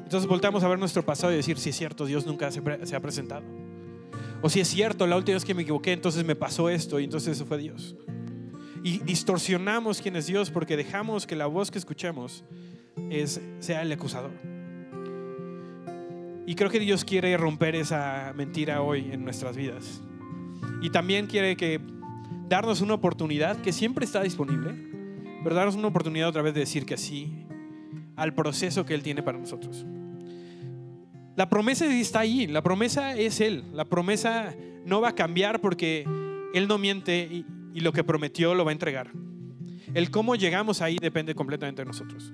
Entonces 0.02 0.28
voltamos 0.28 0.62
a 0.62 0.68
ver 0.68 0.78
nuestro 0.78 1.06
pasado 1.06 1.32
y 1.32 1.36
decir, 1.36 1.56
si 1.56 1.70
es 1.70 1.76
cierto, 1.76 2.04
Dios 2.04 2.26
nunca 2.26 2.50
se 2.50 2.96
ha 2.96 3.00
presentado. 3.00 3.59
O 4.42 4.48
si 4.48 4.60
es 4.60 4.68
cierto, 4.68 5.06
la 5.06 5.16
última 5.16 5.34
vez 5.34 5.44
que 5.44 5.54
me 5.54 5.62
equivoqué, 5.62 5.92
entonces 5.92 6.24
me 6.24 6.34
pasó 6.34 6.68
esto 6.68 6.98
y 6.98 7.04
entonces 7.04 7.36
eso 7.36 7.46
fue 7.46 7.58
Dios 7.58 7.96
y 8.82 8.98
distorsionamos 8.98 10.00
quién 10.00 10.16
es 10.16 10.26
Dios 10.26 10.50
porque 10.50 10.76
dejamos 10.76 11.26
que 11.26 11.36
la 11.36 11.46
voz 11.46 11.70
que 11.70 11.78
escuchemos 11.78 12.44
es, 13.10 13.40
sea 13.58 13.82
el 13.82 13.92
acusador. 13.92 14.32
Y 16.46 16.54
creo 16.54 16.70
que 16.70 16.80
Dios 16.80 17.04
quiere 17.04 17.36
romper 17.36 17.74
esa 17.76 18.32
mentira 18.34 18.82
hoy 18.82 19.10
en 19.12 19.24
nuestras 19.24 19.56
vidas. 19.56 20.00
Y 20.82 20.90
también 20.90 21.26
quiere 21.26 21.56
que 21.56 21.80
darnos 22.48 22.80
una 22.80 22.94
oportunidad 22.94 23.60
que 23.60 23.72
siempre 23.72 24.04
está 24.04 24.22
disponible, 24.22 24.74
pero 25.44 25.54
darnos 25.54 25.76
una 25.76 25.88
oportunidad 25.88 26.28
otra 26.28 26.42
vez 26.42 26.54
de 26.54 26.60
decir 26.60 26.86
que 26.86 26.96
sí 26.96 27.46
al 28.16 28.34
proceso 28.34 28.84
que 28.84 28.94
Él 28.94 29.02
tiene 29.02 29.22
para 29.22 29.38
nosotros. 29.38 29.84
La 31.40 31.48
promesa 31.48 31.86
está 31.86 32.20
ahí, 32.20 32.46
la 32.46 32.60
promesa 32.60 33.16
es 33.16 33.40
Él, 33.40 33.64
la 33.72 33.86
promesa 33.86 34.54
no 34.84 35.00
va 35.00 35.08
a 35.08 35.14
cambiar 35.14 35.62
porque 35.62 36.04
Él 36.52 36.68
no 36.68 36.76
miente 36.76 37.44
y, 37.72 37.80
lo 37.80 37.94
que 37.94 38.04
prometió 38.04 38.54
lo 38.54 38.66
va 38.66 38.72
a 38.72 38.74
entregar. 38.74 39.10
El 39.94 40.10
cómo 40.10 40.36
llegamos 40.36 40.82
ahí 40.82 40.98
depende 41.00 41.34
completamente 41.34 41.80
de 41.80 41.86
nosotros. 41.86 42.30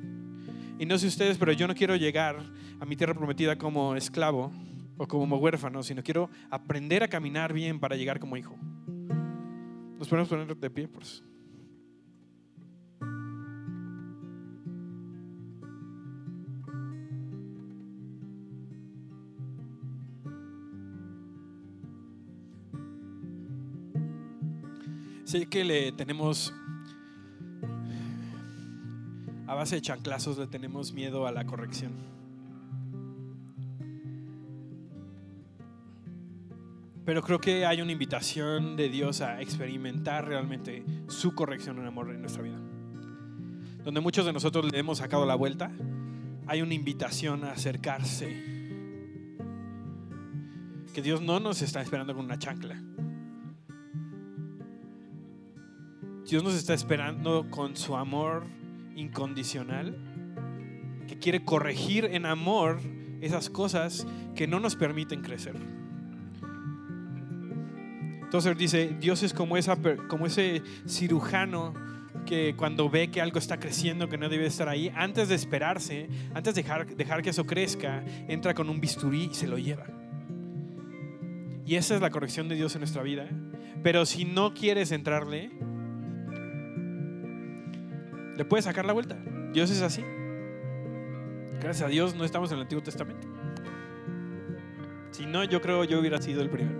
Y 0.80 0.86
no 0.86 0.98
sé 0.98 1.06
ustedes, 1.06 1.38
pero 1.38 1.52
yo 1.52 1.68
no 1.68 1.76
quiero 1.76 1.94
llegar 1.94 2.36
a 2.80 2.84
mi 2.84 2.96
tierra 2.96 3.14
prometida 3.14 3.56
como 3.56 3.94
esclavo 3.94 4.50
o 4.96 5.06
como 5.06 5.36
huérfano, 5.36 5.84
sino 5.84 6.02
quiero 6.02 6.28
aprender 6.50 7.04
a 7.04 7.08
caminar 7.08 7.52
bien 7.52 7.78
para 7.78 7.94
llegar 7.94 8.18
como 8.18 8.36
hijo. 8.36 8.56
Nos 10.00 10.08
podemos 10.08 10.28
poner 10.28 10.56
de 10.56 10.68
pie, 10.68 10.88
por 10.88 11.04
eso. 11.04 11.22
Que 25.44 25.64
le 25.64 25.92
tenemos, 25.92 26.52
a 29.46 29.54
base 29.54 29.76
de 29.76 29.82
chanclazos, 29.82 30.38
le 30.38 30.46
tenemos 30.46 30.94
miedo 30.94 31.26
a 31.26 31.30
la 31.30 31.44
corrección. 31.44 31.92
Pero 37.04 37.22
creo 37.22 37.38
que 37.38 37.66
hay 37.66 37.82
una 37.82 37.92
invitación 37.92 38.76
de 38.76 38.88
Dios 38.88 39.20
a 39.20 39.42
experimentar 39.42 40.26
realmente 40.26 40.84
su 41.06 41.34
corrección 41.34 41.78
en 41.78 41.86
amor 41.86 42.10
en 42.10 42.22
nuestra 42.22 42.42
vida. 42.42 42.58
Donde 43.84 44.00
muchos 44.00 44.24
de 44.24 44.32
nosotros 44.32 44.72
le 44.72 44.78
hemos 44.78 44.98
sacado 44.98 45.26
la 45.26 45.34
vuelta, 45.34 45.70
hay 46.46 46.62
una 46.62 46.74
invitación 46.74 47.44
a 47.44 47.52
acercarse. 47.52 48.42
Que 50.94 51.02
Dios 51.02 51.20
no 51.20 51.40
nos 51.40 51.60
está 51.60 51.82
esperando 51.82 52.14
con 52.14 52.24
una 52.24 52.38
chancla. 52.38 52.82
Dios 56.26 56.42
nos 56.42 56.54
está 56.54 56.74
esperando 56.74 57.46
con 57.50 57.76
su 57.76 57.94
amor 57.94 58.44
incondicional, 58.96 59.96
que 61.06 61.18
quiere 61.18 61.44
corregir 61.44 62.04
en 62.04 62.26
amor 62.26 62.80
esas 63.20 63.48
cosas 63.48 64.06
que 64.34 64.48
no 64.48 64.58
nos 64.58 64.74
permiten 64.74 65.22
crecer. 65.22 65.54
Entonces 68.22 68.58
dice, 68.58 68.96
Dios 68.98 69.22
es 69.22 69.32
como, 69.32 69.56
ese 69.56 70.62
cirujano 70.88 71.74
que 72.26 72.56
cuando 72.56 72.90
ve 72.90 73.08
que 73.08 73.20
algo 73.20 73.38
está 73.38 73.60
creciendo, 73.60 74.08
que 74.08 74.18
no 74.18 74.28
debe 74.28 74.46
estar 74.46 74.68
ahí, 74.68 74.92
antes 74.96 75.28
de 75.28 75.36
esperarse, 75.36 76.08
antes 76.34 76.56
de 76.56 76.64
dejar 76.96 77.22
que 77.22 77.30
eso 77.30 77.46
crezca, 77.46 78.04
entra 78.26 78.52
con 78.52 78.68
un 78.68 78.80
bisturí 78.80 79.28
y 79.30 79.34
se 79.34 79.46
lo 79.46 79.58
lleva. 79.58 79.86
Y 81.64 81.76
esa 81.76 81.94
es 81.94 82.00
la 82.00 82.10
corrección 82.10 82.48
de 82.48 82.56
Dios 82.56 82.74
en 82.74 82.80
nuestra 82.80 83.04
vida. 83.04 83.28
Pero 83.84 84.06
si 84.06 84.24
no 84.24 84.54
quieres 84.54 84.90
entrarle, 84.90 85.50
le 88.36 88.44
puedes 88.44 88.64
sacar 88.64 88.84
la 88.84 88.92
vuelta. 88.92 89.16
Dios 89.52 89.70
es 89.70 89.82
así. 89.82 90.04
Gracias 91.60 91.86
a 91.86 91.88
Dios 91.88 92.14
no 92.14 92.24
estamos 92.24 92.50
en 92.50 92.56
el 92.56 92.62
Antiguo 92.62 92.82
Testamento. 92.82 93.26
Si 95.10 95.24
no, 95.24 95.42
yo 95.44 95.62
creo 95.62 95.84
yo 95.84 95.98
hubiera 95.98 96.20
sido 96.20 96.42
el 96.42 96.50
primero. 96.50 96.76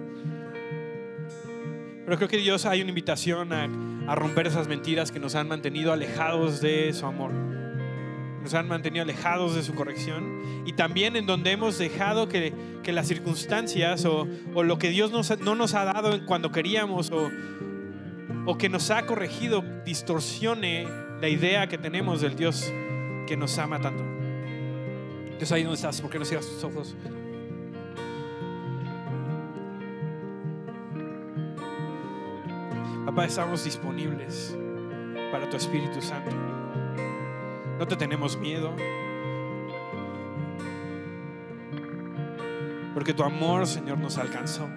Pero 2.05 2.17
creo 2.19 2.29
que 2.29 2.37
Dios 2.37 2.67
hay 2.67 2.83
una 2.83 2.91
invitación 2.91 3.53
a, 3.53 4.15
romper 4.15 4.47
esas 4.47 4.69
mentiras 4.69 5.11
que 5.11 5.19
nos 5.19 5.35
han 5.35 5.49
mantenido 5.49 5.93
alejados 5.93 6.61
de 6.61 6.93
su 6.93 7.07
amor. 7.07 7.33
Nos 7.33 8.55
han 8.55 8.69
mantenido 8.69 9.03
alejados 9.03 9.57
de 9.57 9.65
su 9.65 9.75
corrección. 9.75 10.63
Y 10.65 10.75
también 10.75 11.17
en 11.17 11.27
donde 11.27 11.51
hemos 11.51 11.79
dejado 11.79 12.29
que, 12.29 12.53
las 12.85 13.09
circunstancias 13.09 14.05
o, 14.05 14.29
lo 14.63 14.79
que 14.79 14.91
Dios 14.91 15.11
no 15.11 15.55
nos 15.57 15.75
ha 15.75 15.85
dado 15.85 16.25
cuando 16.27 16.53
queríamos 16.53 17.11
o, 17.11 17.31
o 18.45 18.57
que 18.57 18.69
nos 18.69 18.91
ha 18.93 19.07
corregido 19.07 19.65
distorsione 19.85 20.87
la 21.21 21.29
idea 21.29 21.67
que 21.69 21.79
tenemos 21.79 22.21
del 22.21 22.37
Dios 22.37 22.73
que 23.27 23.37
nos 23.37 23.59
ama 23.59 23.81
tanto. 23.81 24.05
Dios, 25.39 25.53
ahí 25.53 25.63
donde 25.63 25.77
estás, 25.77 26.01
¿por 26.01 26.11
qué 26.11 26.19
no 26.19 26.25
cierras 26.25 26.47
tus 26.49 26.65
ojos? 26.65 26.97
Papá, 33.05 33.25
estamos 33.25 33.65
disponibles 33.65 34.57
para 35.31 35.49
tu 35.49 35.57
Espíritu 35.57 36.01
Santo. 36.03 36.31
No 37.79 37.87
te 37.87 37.97
tenemos 37.97 38.39
miedo. 38.39 38.75
Porque 42.95 43.13
tu 43.13 43.23
amor, 43.23 43.67
Señor, 43.67 43.99
nos 43.99 44.17
alcanzó. 44.19 44.69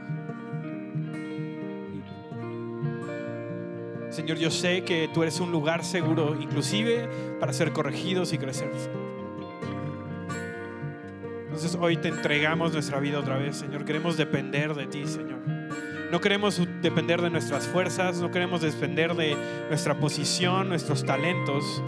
Señor, 4.29 4.43
yo 4.43 4.51
sé 4.51 4.83
que 4.83 5.09
tú 5.11 5.23
eres 5.23 5.39
un 5.39 5.51
lugar 5.51 5.83
seguro, 5.83 6.37
inclusive 6.39 7.09
para 7.39 7.51
ser 7.51 7.71
corregidos 7.71 8.31
y 8.31 8.37
crecer. 8.37 8.69
Entonces 11.45 11.75
hoy 11.81 11.97
te 11.97 12.09
entregamos 12.09 12.71
nuestra 12.71 12.99
vida 12.99 13.17
otra 13.17 13.37
vez, 13.37 13.57
Señor. 13.57 13.85
Queremos 13.85 14.17
depender 14.17 14.75
de 14.75 14.85
ti, 14.85 15.07
Señor. 15.07 15.39
No 16.11 16.21
queremos 16.21 16.61
depender 16.79 17.23
de 17.23 17.31
nuestras 17.31 17.65
fuerzas, 17.65 18.21
no 18.21 18.29
queremos 18.29 18.61
depender 18.61 19.15
de 19.15 19.35
nuestra 19.67 19.95
posición, 19.95 20.69
nuestros 20.69 21.03
talentos. 21.03 21.81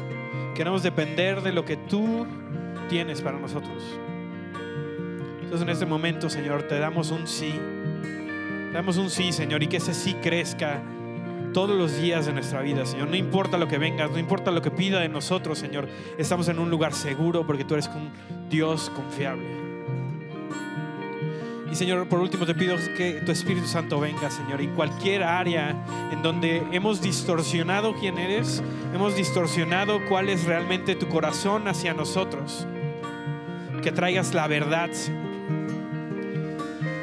Queremos 0.56 0.82
depender 0.82 1.44
de 1.44 1.52
lo 1.52 1.64
que 1.64 1.78
tú 1.78 2.26
tienes 2.90 3.22
para 3.22 3.38
nosotros. 3.38 3.84
Entonces 5.44 5.62
en 5.62 5.70
este 5.70 5.86
momento, 5.86 6.28
Señor, 6.28 6.64
te 6.64 6.80
damos 6.80 7.12
un 7.12 7.28
sí. 7.28 7.54
Damos 8.74 8.98
un 8.98 9.12
sí, 9.12 9.32
Señor, 9.32 9.62
y 9.62 9.68
que 9.68 9.78
ese 9.78 9.94
sí 9.94 10.16
crezca 10.16 10.82
todos 11.54 11.78
los 11.78 11.98
días 11.98 12.26
de 12.26 12.34
nuestra 12.34 12.62
vida, 12.62 12.86
Señor. 12.86 13.10
No 13.10 13.16
importa 13.16 13.58
lo 13.58 13.68
que 13.68 13.78
vengas, 13.78 14.12
no 14.12 14.20
importa 14.20 14.52
lo 14.52 14.62
que 14.62 14.72
pida 14.72 15.00
de 15.00 15.10
nosotros, 15.10 15.60
Señor. 15.60 15.88
Estamos 16.18 16.48
en 16.48 16.60
un 16.60 16.70
lugar 16.70 16.94
seguro 16.94 17.46
porque 17.46 17.64
tú 17.64 17.74
eres 17.76 17.88
un 17.88 18.12
Dios 18.50 18.90
confiable. 18.96 19.62
Y 21.72 21.76
Señor, 21.76 22.08
por 22.10 22.20
último 22.20 22.46
te 22.46 22.54
pido 22.54 22.76
que 22.98 23.22
tu 23.26 23.32
Espíritu 23.32 23.66
Santo 23.66 24.00
venga, 24.00 24.30
Señor, 24.30 24.60
en 24.60 24.76
cualquier 24.76 25.24
área 25.24 25.76
en 26.12 26.22
donde 26.22 26.64
hemos 26.74 27.02
distorsionado 27.02 27.94
quién 27.96 28.18
eres, 28.18 28.62
hemos 28.94 29.16
distorsionado 29.16 30.02
cuál 30.10 30.28
es 30.28 30.44
realmente 30.44 30.96
tu 30.96 31.08
corazón 31.08 31.70
hacia 31.70 31.94
nosotros. 31.94 32.68
Que 33.82 33.92
traigas 33.92 34.34
la 34.34 34.48
verdad, 34.48 34.92
Señor. 34.92 35.31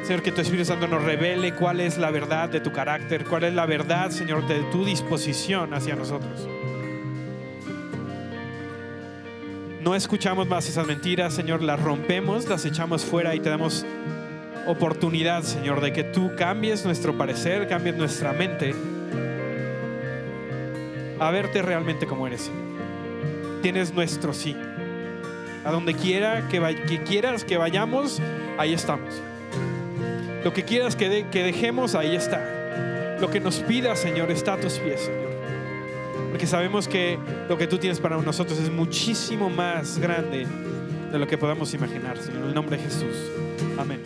Señor, 0.09 0.23
que 0.23 0.31
tu 0.31 0.41
Espíritu 0.41 0.65
Santo 0.65 0.87
nos 0.87 1.03
revele 1.03 1.53
cuál 1.53 1.79
es 1.79 1.99
la 1.99 2.09
verdad 2.09 2.49
de 2.49 2.59
tu 2.59 2.71
carácter, 2.71 3.25
cuál 3.25 3.43
es 3.43 3.53
la 3.53 3.67
verdad, 3.67 4.09
Señor, 4.09 4.47
de 4.47 4.63
tu 4.71 4.83
disposición 4.83 5.71
hacia 5.71 5.95
nosotros. 5.95 6.47
No 9.81 9.93
escuchamos 9.93 10.47
más 10.47 10.67
esas 10.67 10.87
mentiras, 10.87 11.35
Señor, 11.35 11.61
las 11.61 11.79
rompemos, 11.79 12.49
las 12.49 12.65
echamos 12.65 13.05
fuera 13.05 13.35
y 13.35 13.39
te 13.39 13.51
damos 13.51 13.85
oportunidad, 14.65 15.43
Señor, 15.43 15.79
de 15.79 15.93
que 15.93 16.03
tú 16.03 16.31
cambies 16.35 16.83
nuestro 16.85 17.15
parecer, 17.15 17.67
cambies 17.67 17.95
nuestra 17.95 18.33
mente 18.33 18.73
a 21.19 21.29
verte 21.29 21.61
realmente 21.61 22.07
como 22.07 22.25
eres. 22.25 22.49
Tienes 23.61 23.93
nuestro 23.93 24.33
sí. 24.33 24.57
A 25.63 25.69
donde 25.69 25.93
quiera 25.93 26.47
que, 26.47 27.03
quieras 27.05 27.43
que 27.43 27.57
vayamos, 27.57 28.19
ahí 28.57 28.73
estamos. 28.73 29.21
Lo 30.43 30.53
que 30.53 30.63
quieras 30.63 30.95
que, 30.95 31.09
dejemos, 31.09 31.95
ahí 31.95 32.15
está. 32.15 33.17
Lo 33.19 33.29
que 33.29 33.39
nos 33.39 33.59
pidas, 33.59 33.99
Señor, 33.99 34.31
está 34.31 34.53
a 34.53 34.57
tus 34.57 34.79
pies, 34.79 35.01
Señor. 35.01 35.29
Porque 36.29 36.47
sabemos 36.47 36.87
que 36.87 37.17
lo 37.49 37.57
que 37.57 37.67
tú 37.67 37.77
tienes 37.77 37.99
para 37.99 38.17
nosotros 38.17 38.59
es 38.59 38.71
muchísimo 38.71 39.49
más 39.49 39.97
grande 39.97 40.47
de 41.11 41.19
lo 41.19 41.27
que 41.27 41.37
podamos 41.37 41.73
imaginar, 41.73 42.17
Señor. 42.17 42.43
En 42.43 42.47
el 42.49 42.55
nombre 42.55 42.77
de 42.77 42.83
Jesús. 42.83 43.15
Amén. 43.77 44.01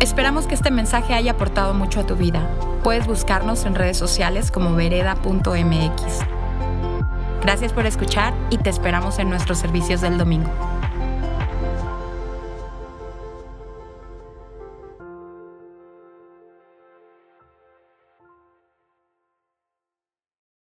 Esperamos 0.00 0.46
que 0.46 0.54
este 0.54 0.70
mensaje 0.70 1.14
haya 1.14 1.32
aportado 1.32 1.72
mucho 1.72 2.00
a 2.00 2.06
tu 2.06 2.16
vida. 2.16 2.46
Puedes 2.82 3.06
buscarnos 3.06 3.64
en 3.64 3.76
redes 3.76 3.96
sociales 3.96 4.50
como 4.50 4.74
vereda.mx. 4.74 6.18
Gracias 7.40 7.72
por 7.72 7.86
escuchar 7.86 8.34
y 8.50 8.58
te 8.58 8.68
esperamos 8.68 9.18
en 9.20 9.30
nuestros 9.30 9.58
servicios 9.58 10.00
del 10.00 10.18
domingo. 10.18 10.50